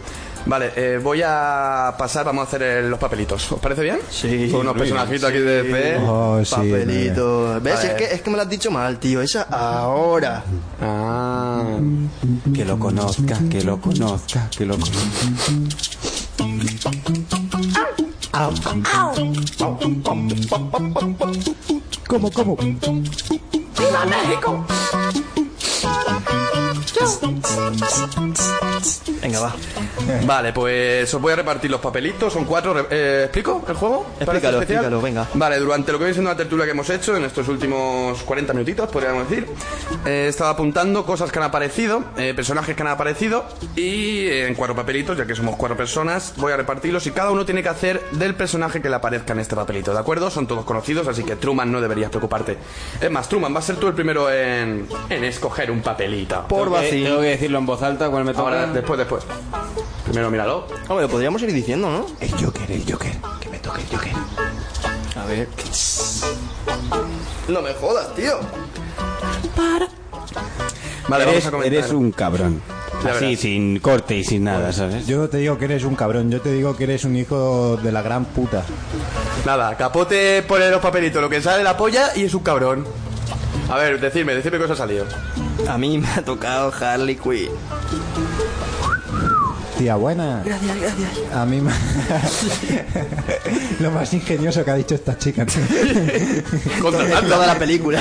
Vale, 0.46 0.72
eh, 0.76 1.00
voy 1.02 1.22
a 1.24 1.94
pasar, 1.96 2.24
vamos 2.24 2.44
a 2.44 2.48
hacer 2.48 2.62
eh, 2.62 2.82
los 2.82 2.98
papelitos. 2.98 3.52
¿Os 3.52 3.60
parece 3.60 3.82
bien? 3.82 3.98
Sí. 4.10 4.48
Con 4.50 4.62
unos 4.62 4.76
personajitos 4.76 5.30
aquí 5.30 5.38
de 5.38 5.64
fe. 5.64 5.96
Oh, 6.06 6.40
sí, 6.44 6.54
Papelito. 6.54 7.60
¿Ves? 7.60 7.74
Vale. 7.74 7.88
Es, 7.88 7.94
que, 7.94 8.14
es 8.14 8.22
que 8.22 8.30
me 8.30 8.36
lo 8.36 8.42
has 8.42 8.48
dicho 8.48 8.70
mal, 8.70 8.98
tío. 8.98 9.20
Esa 9.20 9.42
ahora. 9.42 10.42
Ah. 10.82 11.78
Que 12.54 12.64
lo 12.64 12.78
conozca, 12.78 13.38
que 13.50 13.62
lo 13.62 13.80
conozca, 13.80 14.48
que 14.50 14.66
lo 14.66 14.76
conozca. 14.76 15.00
¿Cómo, 22.08 22.30
cómo? 22.30 22.56
¡Viva 22.56 24.04
México! 24.06 24.66
Thank 25.92 26.30
you. 26.30 26.49
Venga, 29.22 29.40
va. 29.40 29.54
Vale, 30.26 30.52
pues 30.52 31.12
os 31.12 31.20
voy 31.20 31.32
a 31.32 31.36
repartir 31.36 31.70
los 31.70 31.80
papelitos. 31.80 32.32
Son 32.32 32.44
cuatro. 32.44 32.86
eh, 32.90 33.22
¿Explico 33.24 33.62
el 33.68 33.74
juego? 33.74 34.02
¿Para 34.04 34.12
este 34.12 34.24
Explícalo, 34.24 34.56
especial? 34.60 34.84
explícalo, 34.84 35.00
venga. 35.02 35.28
Vale, 35.34 35.58
durante 35.58 35.92
lo 35.92 35.98
que 35.98 36.04
viene 36.04 36.14
siendo 36.14 36.30
la 36.30 36.36
tertulia 36.36 36.64
que 36.64 36.70
hemos 36.72 36.88
hecho 36.90 37.16
en 37.16 37.24
estos 37.24 37.46
últimos 37.48 38.22
40 38.22 38.52
minutitos, 38.54 38.88
podríamos 38.90 39.28
decir, 39.28 39.46
eh, 40.06 40.24
he 40.26 40.28
estado 40.28 40.50
apuntando 40.50 41.04
cosas 41.04 41.30
que 41.30 41.38
han 41.38 41.44
aparecido, 41.44 42.04
eh, 42.16 42.32
personajes 42.34 42.74
que 42.74 42.82
han 42.82 42.88
aparecido, 42.88 43.44
y 43.76 44.26
eh, 44.26 44.46
en 44.48 44.54
cuatro 44.54 44.74
papelitos, 44.74 45.16
ya 45.16 45.26
que 45.26 45.34
somos 45.34 45.56
cuatro 45.56 45.76
personas, 45.76 46.34
voy 46.36 46.52
a 46.52 46.56
repartirlos 46.56 47.06
y 47.06 47.10
cada 47.12 47.30
uno 47.30 47.44
tiene 47.44 47.62
que 47.62 47.68
hacer 47.68 48.00
del 48.12 48.34
personaje 48.34 48.80
que 48.82 48.88
le 48.88 48.96
aparezca 48.96 49.32
en 49.32 49.40
este 49.40 49.54
papelito, 49.54 49.92
¿de 49.92 49.98
acuerdo? 49.98 50.30
Son 50.30 50.46
todos 50.46 50.64
conocidos, 50.64 51.06
así 51.08 51.22
que 51.24 51.36
Truman 51.36 51.70
no 51.70 51.80
deberías 51.80 52.10
preocuparte. 52.10 52.56
Es 53.00 53.10
más, 53.10 53.28
Truman, 53.28 53.52
vas 53.54 53.64
a 53.64 53.66
ser 53.68 53.76
tú 53.76 53.86
el 53.88 53.94
primero 53.94 54.30
en, 54.32 54.86
en 55.08 55.24
escoger 55.24 55.70
un 55.70 55.80
papelito. 55.82 56.46
Por 56.48 56.70
Tengo 56.80 56.90
que- 56.90 56.96
vacío. 56.96 57.04
Tengo 57.08 57.20
que 57.20 57.26
decirlo 57.28 57.58
en 57.58 57.66
voz 57.66 57.82
alta 57.82 58.08
cuando 58.10 58.24
me 58.30 58.32
toca. 58.36 58.42
Ahora, 58.50 58.66
después, 58.66 58.98
después. 58.98 59.24
Primero 60.04 60.30
míralo. 60.30 60.66
Hombre, 60.88 61.02
lo 61.06 61.08
podríamos 61.08 61.40
ir 61.42 61.52
diciendo, 61.52 61.88
¿no? 61.90 62.06
El 62.20 62.30
Joker, 62.32 62.70
el 62.70 62.84
Joker. 62.90 63.12
Que 63.40 63.48
me 63.48 63.58
toque 63.58 63.82
el 63.82 63.88
Joker. 63.88 64.12
A 65.16 65.24
ver. 65.26 65.48
No 67.48 67.62
me 67.62 67.72
jodas, 67.74 68.14
tío. 68.14 68.38
Vale, 71.08 71.24
eres, 71.24 71.34
vamos 71.34 71.46
a 71.46 71.50
comentar. 71.50 71.72
eres 71.78 71.90
un 71.92 72.12
cabrón. 72.12 72.62
Así, 73.08 73.34
sin 73.36 73.78
corte 73.80 74.16
y 74.16 74.24
sin 74.24 74.44
nada, 74.44 74.72
¿sabes? 74.72 75.06
Yo 75.06 75.16
no 75.18 75.28
te 75.28 75.38
digo 75.38 75.56
que 75.58 75.64
eres 75.64 75.84
un 75.84 75.96
cabrón, 75.96 76.30
yo 76.30 76.40
te 76.40 76.52
digo 76.52 76.76
que 76.76 76.84
eres 76.84 77.04
un 77.04 77.16
hijo 77.16 77.76
de 77.82 77.90
la 77.92 78.02
gran 78.02 78.26
puta. 78.26 78.62
Nada, 79.46 79.74
Capote 79.76 80.42
pone 80.42 80.68
los 80.70 80.80
papelitos 80.80 81.22
lo 81.22 81.28
que 81.30 81.40
sale 81.40 81.64
la 81.64 81.76
polla 81.76 82.10
y 82.14 82.24
es 82.24 82.34
un 82.34 82.42
cabrón. 82.42 82.84
A 83.70 83.76
ver, 83.76 83.98
decidme, 84.00 84.34
decidme 84.34 84.58
qué 84.58 84.64
os 84.64 84.70
ha 84.70 84.76
salido. 84.76 85.06
A 85.68 85.78
mí 85.78 85.98
me 85.98 86.08
ha 86.08 86.22
tocado 86.22 86.72
Harley 86.72 87.16
Quinn. 87.16 87.50
Tía 89.80 89.96
buena. 89.96 90.42
Gracias, 90.44 90.76
gracias. 90.78 91.10
A 91.34 91.46
mí 91.46 91.58
me... 91.58 91.70
Lo 93.80 93.90
más 93.90 94.12
ingenioso 94.12 94.62
que 94.62 94.70
ha 94.70 94.74
dicho 94.74 94.94
esta 94.94 95.16
chica. 95.16 95.46
Contratadla. 96.82 97.34
Toda 97.34 97.46
la 97.46 97.58
película. 97.58 97.98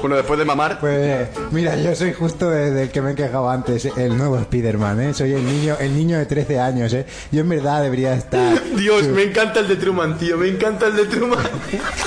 Bueno, 0.00 0.16
después 0.16 0.36
de 0.36 0.44
mamar. 0.44 0.80
Pues 0.80 1.28
mira, 1.52 1.76
yo 1.76 1.94
soy 1.94 2.12
justo 2.12 2.50
de- 2.50 2.72
del 2.72 2.90
que 2.90 3.00
me 3.00 3.12
he 3.12 3.14
quejado 3.14 3.48
antes, 3.48 3.84
el 3.84 4.16
nuevo 4.18 4.36
Spider-Man, 4.38 5.00
¿eh? 5.00 5.14
Soy 5.14 5.32
el 5.32 5.44
niño, 5.44 5.76
el 5.78 5.94
niño 5.94 6.18
de 6.18 6.26
13 6.26 6.58
años, 6.58 6.92
¿eh? 6.92 7.06
Yo 7.30 7.42
en 7.42 7.48
verdad 7.48 7.80
debería 7.82 8.12
estar... 8.14 8.60
Dios, 8.76 9.06
me 9.06 9.22
encanta 9.22 9.60
el 9.60 9.68
de 9.68 9.76
Truman, 9.76 10.18
tío, 10.18 10.36
me 10.36 10.48
encanta 10.48 10.88
el 10.88 10.96
de 10.96 11.04
Truman. 11.06 11.38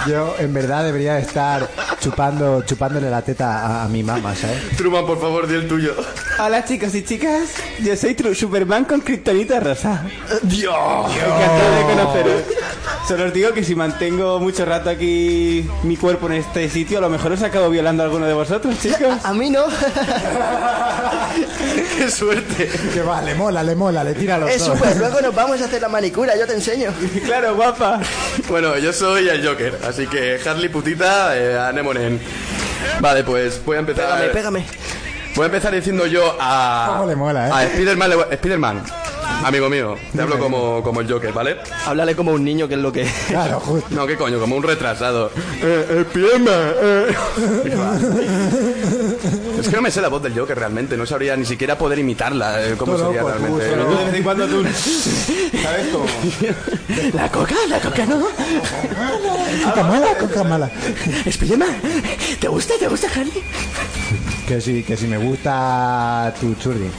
Yo 0.09 0.35
en 0.39 0.53
verdad 0.53 0.83
debería 0.83 1.17
estar 1.19 1.69
chupando, 2.01 2.63
chupándole 2.63 3.09
la 3.09 3.21
teta 3.21 3.65
a, 3.65 3.85
a 3.85 3.87
mi 3.87 4.03
mamá, 4.03 4.35
¿sabes? 4.35 4.75
Truman, 4.75 5.05
por 5.05 5.21
favor, 5.21 5.47
di 5.47 5.55
el 5.55 5.69
tuyo. 5.69 5.95
Hola 6.45 6.65
chicos 6.65 6.93
y 6.93 7.05
chicas, 7.05 7.51
yo 7.79 7.95
soy 7.95 8.15
True 8.15 8.35
Superman 8.35 8.83
con 8.83 8.99
Kryptonita 8.99 9.61
rosa. 9.61 10.03
Dios. 10.41 10.75
Encantado 11.15 11.75
de 11.77 11.83
conoceros. 11.83 12.41
Solo 13.07 13.25
os 13.27 13.33
digo 13.33 13.53
que 13.53 13.63
si 13.63 13.75
mantengo 13.75 14.41
mucho 14.41 14.65
rato 14.65 14.89
aquí 14.89 15.65
mi 15.83 15.95
cuerpo 15.95 16.27
en 16.27 16.33
este 16.33 16.69
sitio, 16.69 16.97
a 16.97 17.01
lo 17.01 17.09
mejor 17.09 17.31
os 17.31 17.41
acabo 17.43 17.69
violando 17.69 18.03
a 18.03 18.07
alguno 18.07 18.25
de 18.25 18.33
vosotros, 18.33 18.75
chicos. 18.81 19.23
A 19.23 19.33
mí 19.33 19.49
no. 19.49 19.63
Qué 21.97 22.11
suerte. 22.11 22.69
Que 22.93 23.01
va, 23.01 23.21
le 23.21 23.35
mola, 23.35 23.63
le 23.63 23.75
mola, 23.75 24.03
le 24.03 24.13
tira 24.13 24.37
los 24.37 24.49
Es 24.49 24.65
dos. 24.65 24.77
súper. 24.77 24.97
Luego 24.97 25.21
nos 25.21 25.33
vamos 25.33 25.61
a 25.61 25.65
hacer 25.65 25.81
la 25.81 25.87
manicura, 25.87 26.35
yo 26.37 26.45
te 26.45 26.55
enseño. 26.55 26.91
claro, 27.23 27.55
guapa. 27.55 28.01
Bueno, 28.49 28.77
yo 28.79 28.91
soy 28.91 29.29
el 29.29 29.47
Joker, 29.47 29.79
así 29.87 30.07
que 30.07 30.41
Harley 30.45 30.67
putita, 30.67 31.37
eh, 31.37 31.57
anemonen. 31.57 32.19
Vale, 32.99 33.23
pues 33.23 33.61
voy 33.65 33.77
a 33.77 33.79
empezar. 33.79 34.09
Pégame, 34.31 34.33
pégame. 34.33 34.65
Voy 35.35 35.43
a 35.43 35.45
empezar 35.47 35.73
diciendo 35.73 36.05
yo 36.05 36.35
a. 36.39 36.87
Cómo 36.91 37.07
le 37.07 37.15
mola, 37.15 37.47
¿eh? 37.47 37.51
A 37.53 37.63
Spider-Man, 37.65 38.09
le 38.09 38.15
voy- 38.15 38.25
Spider-Man, 38.31 38.83
amigo 39.43 39.67
mío, 39.69 39.95
te 40.15 40.21
hablo 40.21 40.37
como, 40.37 40.83
como 40.83 41.01
el 41.01 41.11
Joker, 41.11 41.33
¿vale? 41.33 41.57
Háblale 41.87 42.15
como 42.15 42.31
un 42.33 42.43
niño, 42.43 42.67
que 42.67 42.75
es 42.75 42.79
lo 42.79 42.91
que. 42.91 43.11
Claro, 43.29 43.59
justo. 43.59 43.87
No, 43.91 44.05
qué 44.05 44.15
coño, 44.15 44.39
como 44.39 44.55
un 44.55 44.61
retrasado. 44.63 45.31
Eh, 45.61 46.05
Spider-Man, 46.07 46.73
eh. 46.81 47.15
Es 49.59 49.67
que 49.69 49.75
no 49.75 49.81
me 49.81 49.89
sé 49.89 50.01
la 50.01 50.09
voz 50.09 50.21
del 50.21 50.37
Joker 50.37 50.57
realmente, 50.57 50.95
no 50.97 51.05
sabría 51.07 51.35
ni 51.35 51.45
siquiera 51.45 51.77
poder 51.79 51.97
imitarla, 51.97 52.63
eh, 52.63 52.75
cómo 52.77 52.95
sería 52.97 53.21
loco, 53.21 53.29
realmente. 53.29 53.69
tú, 53.69 53.97
de 53.97 54.05
vez 54.05 54.13
en 54.15 54.23
cuando 54.23 54.47
tú... 54.47 54.63
¿Sabes 54.63 55.87
cómo? 55.91 56.05
La 57.13 57.29
coca, 57.31 57.55
la 57.69 57.79
coca 57.79 58.05
no. 58.05 58.19
Coca 59.65 59.83
mala, 59.83 60.17
coca 60.19 60.43
mala. 60.43 60.69
Spiderman, 61.31 61.75
¿te 62.39 62.47
gusta? 62.47 62.73
¿Te 62.79 62.87
gusta, 62.87 63.07
Harley? 63.07 63.43
Que 64.47 64.59
sí, 64.59 64.83
que 64.83 64.97
si 64.97 65.07
me 65.07 65.17
gusta 65.17 66.33
tu 66.39 66.53
churri. 66.55 66.89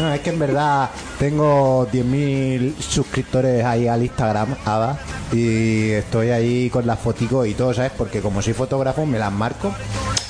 No, 0.00 0.12
es 0.12 0.20
que 0.20 0.30
en 0.30 0.38
verdad 0.38 0.90
tengo 1.18 1.86
10.000 1.90 2.74
suscriptores 2.78 3.64
ahí 3.64 3.86
al 3.88 4.02
Instagram, 4.02 4.54
Ava, 4.64 4.98
y 5.32 5.90
estoy 5.90 6.30
ahí 6.30 6.68
con 6.70 6.86
las 6.86 6.98
foticos 6.98 7.46
y 7.46 7.54
todo, 7.54 7.72
¿sabes? 7.74 7.92
Porque 7.96 8.20
como 8.20 8.40
soy 8.42 8.52
fotógrafo 8.52 9.06
me 9.06 9.18
las 9.18 9.32
marco. 9.32 9.74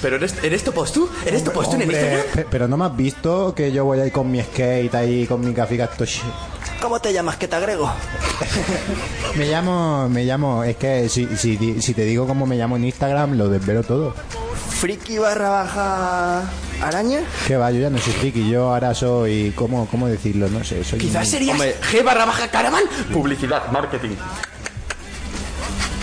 Pero 0.03 0.17
eres, 0.17 0.35
eres 0.43 0.63
topos 0.63 0.93
tú, 0.93 1.09
eres 1.25 1.43
tú 1.43 1.51
en 1.51 1.57
el 1.57 1.83
Hombre, 1.83 1.85
Instagram. 2.01 2.27
pe- 2.35 2.47
pero 2.51 2.69
no 2.69 2.77
me 2.77 2.85
has 2.85 2.97
visto 2.97 3.55
que 3.55 3.73
yo 3.73 3.85
voy 3.85 3.99
ahí 4.01 4.11
con 4.11 4.31
mi 4.31 4.41
skate, 4.43 4.95
ahí 4.95 5.27
con 5.27 5.41
mi 5.41 5.53
gafiga 5.53 5.87
tosh. 5.89 6.21
¿Cómo 6.87 7.01
te 7.01 7.13
llamas? 7.13 7.37
Que 7.37 7.49
te 7.49 7.57
agrego. 7.57 7.91
Me 9.35 9.47
llamo, 9.47 10.09
me 10.09 10.23
llamo, 10.25 10.63
es 10.63 10.77
que 10.77 11.09
si, 11.09 11.27
si, 11.37 11.57
di- 11.57 11.83
si 11.83 11.95
te 11.95 12.05
digo 12.05 12.29
cómo 12.29 12.47
me 12.47 12.55
llamo 12.55 12.77
en 12.77 12.85
Instagram, 12.85 13.33
lo 13.37 13.49
desvelo 13.49 13.83
todo. 13.83 14.15
Friki 14.71 15.19
barra 15.19 15.49
baja 15.49 16.43
araña. 16.81 17.23
Que 17.49 17.57
va, 17.57 17.73
yo 17.73 17.81
ya 17.81 17.91
no 17.91 17.99
soy 17.99 18.13
friki, 18.13 18.49
yo 18.49 18.73
ahora 18.73 18.95
soy, 18.95 19.53
¿cómo, 19.57 19.89
cómo 19.89 20.07
decirlo? 20.07 20.49
No 20.49 20.63
sé, 20.63 20.85
soy... 20.85 21.01
Quizás 21.01 21.25
un- 21.27 21.31
serías 21.33 21.55
Hombre. 21.55 21.75
G 21.91 22.05
barra 22.05 22.25
baja 22.25 22.47
caravan. 22.53 22.85
Publicidad, 23.13 23.69
marketing. 23.73 24.15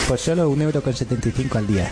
Pues 0.06 0.20
solo 0.20 0.50
un 0.50 0.62
euro 0.62 0.84
con 0.84 0.94
75 0.94 1.60
al 1.60 1.66
día. 1.66 1.90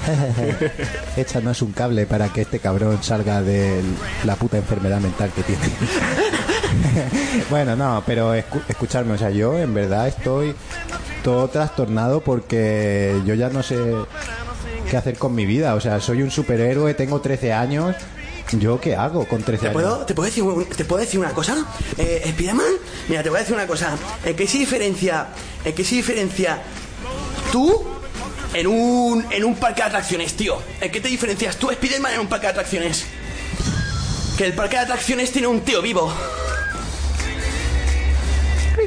Échanos 1.16 1.62
un 1.62 1.72
cable 1.72 2.06
para 2.06 2.28
que 2.28 2.42
este 2.42 2.60
cabrón 2.60 3.02
salga 3.02 3.42
de 3.42 3.82
la 4.26 4.36
puta 4.36 4.58
enfermedad 4.58 5.00
mental 5.00 5.32
que 5.34 5.44
tiene. 5.44 5.62
bueno, 7.50 7.76
no, 7.76 8.04
pero 8.06 8.36
escu- 8.36 8.62
escucharme, 8.68 9.14
o 9.14 9.18
sea, 9.18 9.30
yo 9.30 9.58
en 9.58 9.74
verdad 9.74 10.08
estoy 10.08 10.56
todo 11.24 11.48
trastornado 11.50 12.22
porque 12.22 13.22
yo 13.26 13.34
ya 13.36 13.50
no 13.50 13.62
sé 13.64 13.78
qué 14.90 14.98
hacer 14.98 15.18
con 15.18 15.34
mi 15.36 15.46
vida. 15.46 15.76
O 15.76 15.82
sea, 15.82 16.00
soy 16.00 16.22
un 16.22 16.32
superhéroe, 16.32 16.94
tengo 16.94 17.22
13 17.22 17.54
años. 17.54 17.96
¿Yo 18.54 18.82
qué 18.82 18.96
hago 18.98 19.26
con 19.28 19.42
13 19.44 19.62
¿Te 19.62 19.68
años? 19.70 19.74
puedo, 19.82 19.98
te, 20.06 20.14
puedo 20.14 20.26
decir, 20.26 20.44
¿Te 20.76 20.84
puedo 20.84 21.00
decir 21.02 21.20
una 21.20 21.30
cosa? 21.32 21.66
Eh, 21.98 22.24
Spiderman, 22.32 22.66
mira, 23.08 23.24
te 23.24 23.30
voy 23.30 23.38
a 23.38 23.40
decir 23.42 23.56
una 23.56 23.66
cosa. 23.68 23.96
¿En 24.26 24.36
qué 24.36 24.46
se 24.46 24.58
diferencia, 24.58 25.28
en 25.64 25.74
qué 25.74 25.86
se 25.86 25.96
diferencia 25.96 26.62
tú 27.52 27.82
en 28.54 28.68
un, 28.68 29.26
en 29.32 29.46
un 29.46 29.56
parque 29.56 29.82
de 29.84 29.88
atracciones, 29.88 30.34
tío? 30.34 30.58
¿En 30.82 30.92
qué 30.92 31.00
te 31.00 31.08
diferencias 31.08 31.56
tú, 31.56 31.70
Spiderman, 31.72 32.14
en 32.14 32.20
un 32.20 32.28
parque 32.28 32.48
de 32.48 32.52
atracciones? 32.52 33.06
Que 34.38 34.46
el 34.48 34.54
parque 34.54 34.76
de 34.76 34.82
atracciones 34.82 35.32
tiene 35.32 35.48
un 35.48 35.62
tío 35.62 35.82
vivo. 35.82 36.12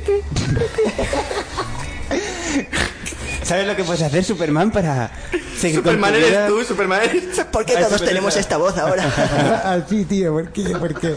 ¿Sabes 3.43 3.67
lo 3.67 3.77
que 3.77 3.85
puedes 3.85 4.01
hacer, 4.03 4.25
Superman, 4.25 4.71
para 4.71 5.11
seguir 5.59 5.83
con 5.83 5.93
Superman 5.95 6.13
tu 6.13 6.19
eres 6.19 6.47
tú, 6.49 6.65
Superman 6.65 7.03
eres 7.03 7.41
¿Por 7.53 7.67
qué 7.67 7.77
Ay, 7.77 7.85
todos 7.85 8.03
tenemos 8.03 8.37
esta 8.37 8.57
voz 8.57 8.79
ahora? 8.79 9.05
Así, 9.65 10.07
tío, 10.07 10.33
¿por 10.33 10.49
qué? 10.51 10.63
¿Por 10.71 10.99
qué? 10.99 11.17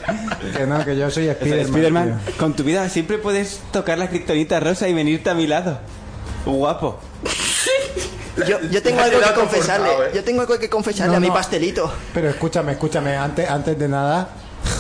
Que 0.56 0.66
no, 0.68 0.84
que 0.84 0.98
yo 0.98 1.10
soy 1.10 1.30
Spiderman. 1.30 1.68
Spiderman, 1.68 2.20
tío. 2.26 2.38
con 2.38 2.54
tu 2.54 2.64
vida 2.64 2.90
siempre 2.90 3.18
puedes 3.18 3.62
tocar 3.72 3.98
la 3.98 4.10
kriptonita 4.10 4.60
rosa 4.60 4.90
y 4.90 4.94
venirte 4.94 5.30
a 5.30 5.36
mi 5.36 5.48
lado. 5.48 5.80
Guapo. 6.46 7.00
Yo, 8.46 8.60
yo 8.72 8.84
tengo 8.84 9.00
algo 9.04 9.20
que 9.22 9.34
confesarle. 9.34 9.90
eh. 9.90 10.12
Yo 10.16 10.24
tengo 10.26 10.42
algo 10.42 10.60
que 10.60 10.70
confesarle 10.70 11.12
No, 11.12 11.18
a 11.18 11.20
mi 11.22 11.30
pastelito. 11.32 11.92
Pero 12.14 12.30
escúchame, 12.30 12.74
escúchame, 12.74 13.16
antes, 13.16 13.50
antes 13.50 13.80
de 13.80 13.88
nada, 13.88 14.28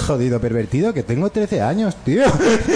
jodido 0.07 0.39
pervertido, 0.39 0.93
que 0.93 1.03
tengo 1.03 1.29
13 1.29 1.61
años, 1.61 1.95
tío. 2.03 2.23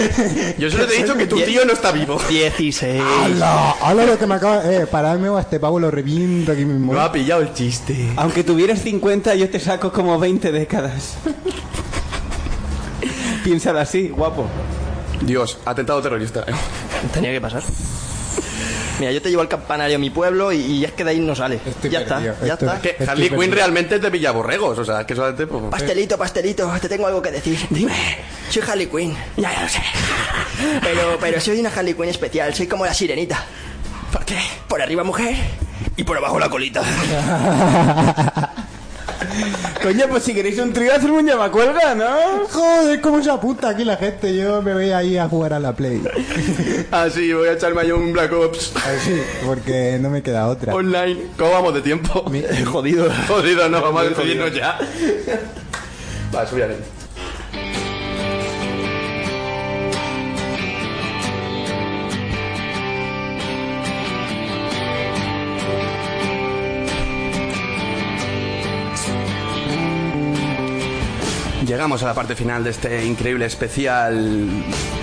Yo 0.58 0.70
solo 0.70 0.86
te 0.86 0.94
he 0.94 1.02
dicho 1.02 1.16
que 1.16 1.26
tu 1.26 1.40
tío 1.40 1.64
no 1.64 1.72
está 1.72 1.90
vivo. 1.90 2.20
16. 2.28 3.02
¡Hala! 3.02 3.72
¡Hala 3.80 4.04
lo 4.04 4.18
que 4.18 4.26
me 4.26 4.34
acaba! 4.34 4.70
Eh, 4.70 4.86
paradme 4.86 5.30
o 5.30 5.38
a 5.38 5.40
este 5.40 5.58
pavo 5.58 5.80
lo 5.80 5.90
reviento 5.90 6.52
aquí 6.52 6.64
mismo. 6.64 6.92
No 6.92 7.00
ha 7.00 7.10
pillado 7.10 7.40
el 7.40 7.54
chiste. 7.54 8.10
Aunque 8.16 8.44
tuvieras 8.44 8.82
50, 8.82 9.34
yo 9.34 9.48
te 9.48 9.58
saco 9.58 9.90
como 9.90 10.18
20 10.18 10.52
décadas. 10.52 11.16
Piénsalo 13.44 13.80
así, 13.80 14.10
guapo. 14.10 14.46
Dios, 15.22 15.58
atentado 15.64 16.02
terrorista. 16.02 16.44
Tenía 17.12 17.32
que 17.32 17.40
pasar. 17.40 17.62
Mira, 18.98 19.10
yo 19.12 19.20
te 19.22 19.30
llevo 19.30 19.42
al 19.42 19.48
campanario 19.48 19.94
de 19.94 19.98
mi 19.98 20.10
pueblo 20.10 20.52
y, 20.52 20.58
y 20.60 20.84
es 20.84 20.92
que 20.92 21.02
de 21.04 21.10
ahí 21.10 21.20
no 21.20 21.34
sale. 21.34 21.58
Estoy 21.66 21.90
ya 21.90 22.04
perdido, 22.04 22.32
está, 22.32 22.46
ya 22.46 22.52
estoy- 22.54 22.68
está. 22.68 22.80
Que 22.80 22.96
Harley 23.10 23.30
Quinn 23.30 23.52
realmente 23.52 23.98
te 23.98 24.10
pilla 24.10 24.30
borregos, 24.32 24.78
o 24.78 24.84
sea, 24.84 25.04
que 25.06 25.14
solamente... 25.14 25.46
pues, 25.46 25.64
Pastelito, 25.70 26.16
pastelito, 26.18 26.70
te 26.80 26.88
tengo 26.88 27.06
algo 27.06 27.20
que 27.22 27.30
decir. 27.30 27.58
Dime. 27.70 27.92
Soy 28.50 28.62
Harley 28.68 28.86
Quinn. 28.86 29.16
Ya, 29.36 29.52
ya 29.52 29.62
lo 29.62 29.68
sé. 29.68 29.80
Pero, 30.82 31.18
pero 31.20 31.40
soy 31.40 31.58
una 31.60 31.70
Harley 31.70 31.94
Quinn 31.94 32.08
especial, 32.08 32.54
soy 32.54 32.66
como 32.66 32.84
la 32.84 32.94
sirenita. 32.94 33.42
¿Por 34.12 34.24
qué? 34.24 34.38
Por 34.68 34.80
arriba 34.82 35.02
mujer 35.04 35.34
y 35.96 36.04
por 36.04 36.16
abajo 36.18 36.38
la 36.38 36.48
colita. 36.50 36.82
Coño, 39.82 40.06
pues 40.08 40.22
si 40.22 40.34
queréis 40.34 40.58
un 40.58 40.72
trío, 40.72 40.94
hacer 40.94 41.10
un 41.10 41.26
llamacuelga, 41.26 41.94
¿no? 41.94 42.46
Joder, 42.50 43.00
cómo 43.00 43.22
se 43.22 43.30
apunta 43.30 43.70
aquí 43.70 43.84
la 43.84 43.96
gente. 43.96 44.36
Yo 44.36 44.62
me 44.62 44.72
voy 44.74 44.90
ahí 44.90 45.16
a 45.18 45.28
jugar 45.28 45.52
a 45.54 45.60
la 45.60 45.74
Play. 45.74 46.02
Ah, 46.94 47.08
sí, 47.12 47.32
voy 47.32 47.48
a 47.48 47.52
echarme 47.52 47.86
yo 47.86 47.96
un 47.96 48.12
Black 48.12 48.30
Ops 48.34 48.72
Así, 48.76 49.18
porque 49.46 49.98
no 49.98 50.10
me 50.10 50.22
queda 50.22 50.46
otra. 50.48 50.74
online. 50.74 51.22
¿Cómo 51.38 51.50
vamos 51.52 51.74
de 51.74 51.80
tiempo? 51.80 52.24
Jodido. 52.66 53.08
Jodido, 53.28 53.68
no, 53.70 53.80
vamos 53.80 54.02
a 54.02 54.04
despedirnos 54.04 54.54
ya. 54.54 54.78
Vale, 56.30 56.48
subiré. 56.48 57.01
Llegamos 71.66 72.02
a 72.02 72.06
la 72.06 72.14
parte 72.14 72.34
final 72.34 72.64
de 72.64 72.70
este 72.70 73.04
increíble 73.04 73.46
especial. 73.46 74.48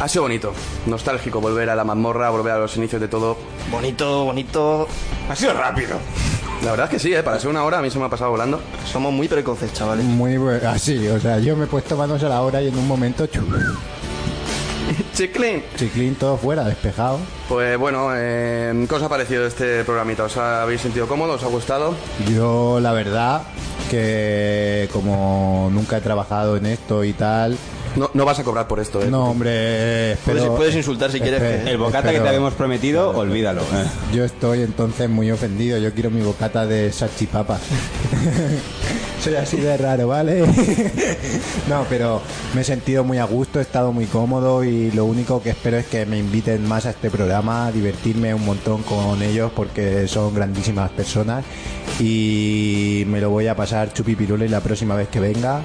Ha 0.01 0.07
sido 0.10 0.24
bonito, 0.24 0.53
nostálgico 0.88 1.39
volver 1.39 1.70
a 1.70 1.76
la 1.76 1.86
mazmorra, 1.86 2.30
volver 2.30 2.53
a 2.53 2.60
los 2.60 2.76
inicios 2.76 2.99
de 2.99 3.07
todo. 3.07 3.38
Bonito, 3.72 4.26
bonito. 4.26 4.88
Ha 5.30 5.36
sido 5.36 5.53
rápido. 5.53 5.97
La 6.64 6.72
verdad 6.72 6.88
es 6.88 6.91
que 6.91 6.99
sí, 6.99 7.14
¿eh? 7.14 7.24
para 7.24 7.39
ser 7.39 7.49
una 7.49 7.64
hora 7.64 7.80
a 7.80 7.82
mí 7.82 7.89
se 7.89 7.97
me 7.97 8.05
ha 8.05 8.10
pasado 8.10 8.32
volando. 8.32 8.60
Somos 8.86 9.14
muy 9.14 9.30
precoces, 9.30 9.72
chavales. 9.72 10.03
Muy 10.03 10.38
bueno. 10.38 10.70
Así, 10.70 11.07
o 11.07 11.20
sea, 11.20 11.39
yo 11.39 11.55
me 11.55 11.64
he 11.64 11.68
puesto 11.68 11.95
manos 11.95 12.22
a 12.24 12.30
la 12.30 12.41
hora 12.41 12.62
y 12.62 12.68
en 12.68 12.78
un 12.78 12.88
momento 12.88 13.26
chu, 13.28 13.41
Chiclin. 15.24 15.61
chiclín 15.76 16.15
todo 16.15 16.38
fuera, 16.38 16.63
despejado. 16.63 17.20
Pues 17.49 17.78
bueno, 17.78 18.11
eh, 18.15 18.86
¿qué 18.88 18.95
os 18.95 19.03
ha 19.03 19.09
parecido 19.09 19.45
este 19.45 19.84
programita? 19.84 20.24
¿Os 20.24 20.38
habéis 20.38 20.80
sentido 20.80 21.09
cómodos? 21.09 21.41
¿Os 21.41 21.43
ha 21.43 21.47
gustado? 21.51 21.93
Yo, 22.34 22.80
la 22.80 22.93
verdad, 22.93 23.41
que 23.91 24.88
como 24.93 25.70
nunca 25.74 25.97
he 25.97 26.01
trabajado 26.01 26.55
en 26.55 26.67
esto 26.67 27.03
y 27.03 27.11
tal, 27.11 27.57
No, 27.97 28.09
no 28.13 28.24
vas 28.24 28.39
a 28.39 28.45
cobrar 28.45 28.65
por 28.70 28.80
esto, 28.80 29.01
¿eh? 29.01 29.07
no, 29.09 29.26
hombre, 29.32 30.15
Puedes- 30.24 30.41
espero- 30.43 30.55
puedes 30.55 30.76
insultar 30.76 31.11
si 31.11 31.20
quieres, 31.20 31.41
que- 31.41 31.70
El 31.72 31.78
bocata 31.80 32.11
que 32.13 32.20
te 32.22 32.28
habíamos 32.30 32.53
prometido, 32.53 33.09
olvídalo. 33.09 33.59
eh. 33.61 33.86
Yo 34.13 34.24
estoy 34.24 34.61
entonces 34.61 35.09
muy 35.09 35.30
ofendido. 35.32 35.78
Yo 35.80 35.91
quiero 35.93 36.11
mi 36.11 36.22
bocata 36.22 36.65
de 36.65 36.93
salchipapas. 36.93 37.59
Soy 39.22 39.36
así 39.36 39.57
de 39.57 39.76
raro, 39.76 40.07
¿vale? 40.07 40.41
no, 41.70 41.86
pero 41.89 42.22
me 42.55 42.61
he 42.61 42.63
sentido 42.63 43.03
muy 43.03 43.17
a 43.17 43.26
gusto, 43.26 43.59
he 43.59 43.61
estado 43.61 43.91
muy 43.91 44.05
cómodo 44.05 44.63
y 44.63 44.91
lo 44.91 45.03
único 45.03 45.43
que 45.43 45.49
espero 45.49 45.78
es 45.78 45.88
que 45.88 46.05
me 46.05 46.17
inviten 46.17 46.65
más 46.65 46.86
a 46.86 46.91
este 46.91 47.09
programa, 47.09 47.67
a 47.67 47.72
divertirme 47.72 48.34
un 48.34 48.45
montón 48.45 48.82
con 48.84 49.22
ellos 49.22 49.51
porque 49.53 50.07
son 50.07 50.34
grandísimas 50.34 50.91
personas 50.91 51.43
y 51.99 53.03
me 53.07 53.20
lo 53.20 53.30
voy 53.30 53.47
a 53.47 53.55
pasar 53.55 53.91
chupipirule 53.91 54.47
la 54.47 54.61
próxima 54.61 54.95
vez 54.95 55.09
que 55.09 55.20
venga. 55.20 55.61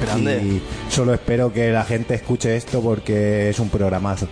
Grande. 0.00 0.36
Y 0.42 0.62
solo 0.90 1.12
espero 1.12 1.52
que 1.52 1.70
la 1.70 1.84
gente 1.84 2.14
escuche 2.14 2.56
esto 2.56 2.80
porque 2.80 3.50
es 3.50 3.58
un 3.58 3.68
programazo. 3.68 4.28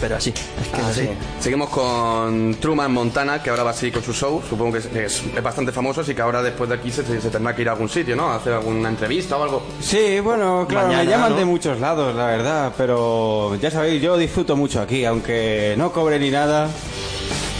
Pero 0.00 0.16
así. 0.16 0.30
Es 0.30 0.68
que 0.68 0.80
Ah, 0.80 0.88
así. 0.90 1.00
sí. 1.02 1.08
Seguimos 1.40 1.68
con 1.70 2.54
Truman 2.60 2.92
Montana, 2.92 3.42
que 3.42 3.50
ahora 3.50 3.62
va 3.64 3.70
así 3.70 3.90
con 3.90 4.02
su 4.02 4.12
show. 4.12 4.42
Supongo 4.48 4.72
que 4.72 4.78
es, 4.78 4.86
es- 4.86 5.22
es 5.36 5.42
bastante 5.42 5.72
famoso, 5.72 6.00
así 6.02 6.14
que 6.14 6.22
ahora 6.22 6.42
después 6.42 6.68
de 6.68 6.76
aquí 6.76 6.90
se, 6.90 7.04
se 7.20 7.30
tendrá 7.30 7.54
que 7.54 7.62
ir 7.62 7.68
a 7.68 7.72
algún 7.72 7.88
sitio, 7.88 8.14
¿no? 8.16 8.30
A 8.30 8.36
hacer 8.36 8.52
alguna 8.52 8.88
entrevista 8.88 9.36
o 9.36 9.42
algo. 9.42 9.62
Sí, 9.80 10.20
bueno, 10.20 10.66
claro, 10.68 10.88
Mañana, 10.88 11.04
me 11.04 11.10
llaman 11.10 11.30
¿no? 11.32 11.36
de 11.38 11.44
muchos 11.44 11.80
lados, 11.80 12.14
la 12.14 12.26
verdad, 12.26 12.72
pero 12.76 13.54
ya 13.56 13.70
sabéis, 13.70 14.00
yo 14.02 14.16
disfruto 14.16 14.56
mucho 14.56 14.80
aquí, 14.80 15.04
aunque 15.04 15.74
no 15.76 15.92
cobre 15.92 16.18
ni 16.18 16.30
nada. 16.30 16.68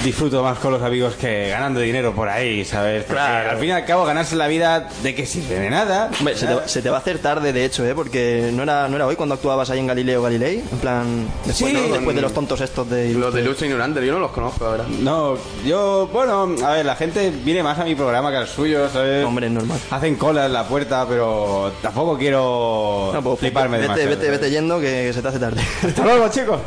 Disfruto 0.04 0.42
más 0.44 0.58
con 0.58 0.72
los 0.72 0.80
amigos 0.82 1.14
que 1.16 1.48
ganando 1.50 1.80
dinero 1.80 2.14
por 2.14 2.28
ahí, 2.28 2.64
¿sabes? 2.64 3.02
Porque 3.04 3.14
Claro. 3.20 3.50
al 3.50 3.58
fin 3.58 3.68
y 3.68 3.72
al 3.72 3.84
cabo 3.84 4.04
ganarse 4.04 4.36
la 4.36 4.46
vida 4.46 4.88
de 5.02 5.14
qué 5.14 5.26
sirve 5.26 5.58
de 5.58 5.70
nada. 5.70 6.10
Hombre, 6.18 6.36
se 6.36 6.46
te, 6.46 6.54
va- 6.54 6.68
se 6.68 6.80
te 6.82 6.88
va 6.88 6.96
a 6.98 7.00
hacer 7.00 7.18
tarde, 7.18 7.52
de 7.52 7.64
hecho, 7.64 7.84
¿eh? 7.84 7.94
Porque 7.94 8.50
no 8.54 8.62
era, 8.62 8.88
no 8.88 8.96
era 8.96 9.06
hoy 9.06 9.16
cuando 9.16 9.34
actuabas 9.34 9.70
ahí 9.70 9.80
en 9.80 9.88
Galileo 9.88 10.22
Galilei. 10.22 10.62
En 10.70 10.78
plan, 10.78 11.26
después, 11.44 11.72
Sí, 11.72 11.78
¿no? 11.88 11.92
después 11.94 12.14
de 12.14 12.22
los 12.22 12.32
tontos 12.32 12.60
estos 12.60 12.88
de... 12.88 13.12
Los 13.12 13.34
de 13.34 13.42
Lucha 13.42 13.66
Ignorante, 13.66 14.04
yo 14.06 14.12
no 14.12 14.20
los 14.20 14.30
conozco, 14.30 14.70
verdad. 14.70 14.86
No, 14.86 15.36
yo, 15.66 16.08
bueno, 16.12 16.48
a 16.64 16.70
ver, 16.72 16.86
la 16.86 16.94
gente 16.96 17.30
viene 17.30 17.62
más 17.64 17.78
a 17.80 17.84
mi 17.84 17.94
programa 17.96 18.30
que 18.30 18.36
al 18.36 18.46
suyo, 18.48 18.88
¿sabes? 18.90 19.24
Hombre, 19.26 19.46
es 19.46 19.52
normal. 19.52 19.78
Hacen 19.90 20.14
cola 20.14 20.46
en 20.46 20.52
la 20.52 20.64
puerta, 20.64 21.06
pero 21.08 21.72
tampoco 21.82 22.16
quiero 22.16 23.10
No, 23.12 23.22
pues, 23.22 23.40
fliparme 23.40 23.78
vete, 23.78 23.82
demasiado. 23.88 24.10
vete, 24.16 24.30
vete 24.30 24.50
yendo 24.50 24.80
que 24.80 25.12
se 25.12 25.20
te 25.20 25.28
hace 25.28 25.38
tarde. 25.40 25.60
Hasta 25.86 26.04
luego, 26.04 26.28
chicos. 26.30 26.60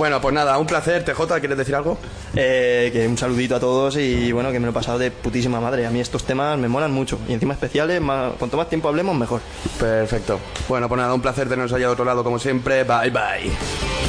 Bueno, 0.00 0.18
pues 0.18 0.32
nada, 0.34 0.56
un 0.56 0.66
placer. 0.66 1.04
TJ, 1.04 1.40
¿quieres 1.40 1.58
decir 1.58 1.74
algo? 1.74 1.98
Eh, 2.34 2.88
que 2.90 3.06
un 3.06 3.18
saludito 3.18 3.56
a 3.56 3.60
todos 3.60 3.98
y 3.98 4.32
bueno, 4.32 4.50
que 4.50 4.58
me 4.58 4.64
lo 4.64 4.70
he 4.70 4.72
pasado 4.72 4.98
de 4.98 5.10
putísima 5.10 5.60
madre. 5.60 5.84
A 5.86 5.90
mí 5.90 6.00
estos 6.00 6.24
temas 6.24 6.56
me 6.58 6.68
molan 6.68 6.90
mucho. 6.90 7.18
Y 7.28 7.34
encima 7.34 7.52
especiales, 7.52 8.00
más- 8.00 8.32
cuanto 8.38 8.56
más 8.56 8.70
tiempo 8.70 8.88
hablemos, 8.88 9.14
mejor. 9.14 9.42
Perfecto. 9.78 10.40
Bueno, 10.70 10.88
pues 10.88 10.98
nada, 11.02 11.12
un 11.12 11.20
placer 11.20 11.50
tenernos 11.50 11.74
allá 11.74 11.88
de 11.88 11.92
otro 11.92 12.06
lado 12.06 12.24
como 12.24 12.38
siempre. 12.38 12.82
Bye, 12.84 13.10
bye. 13.10 13.99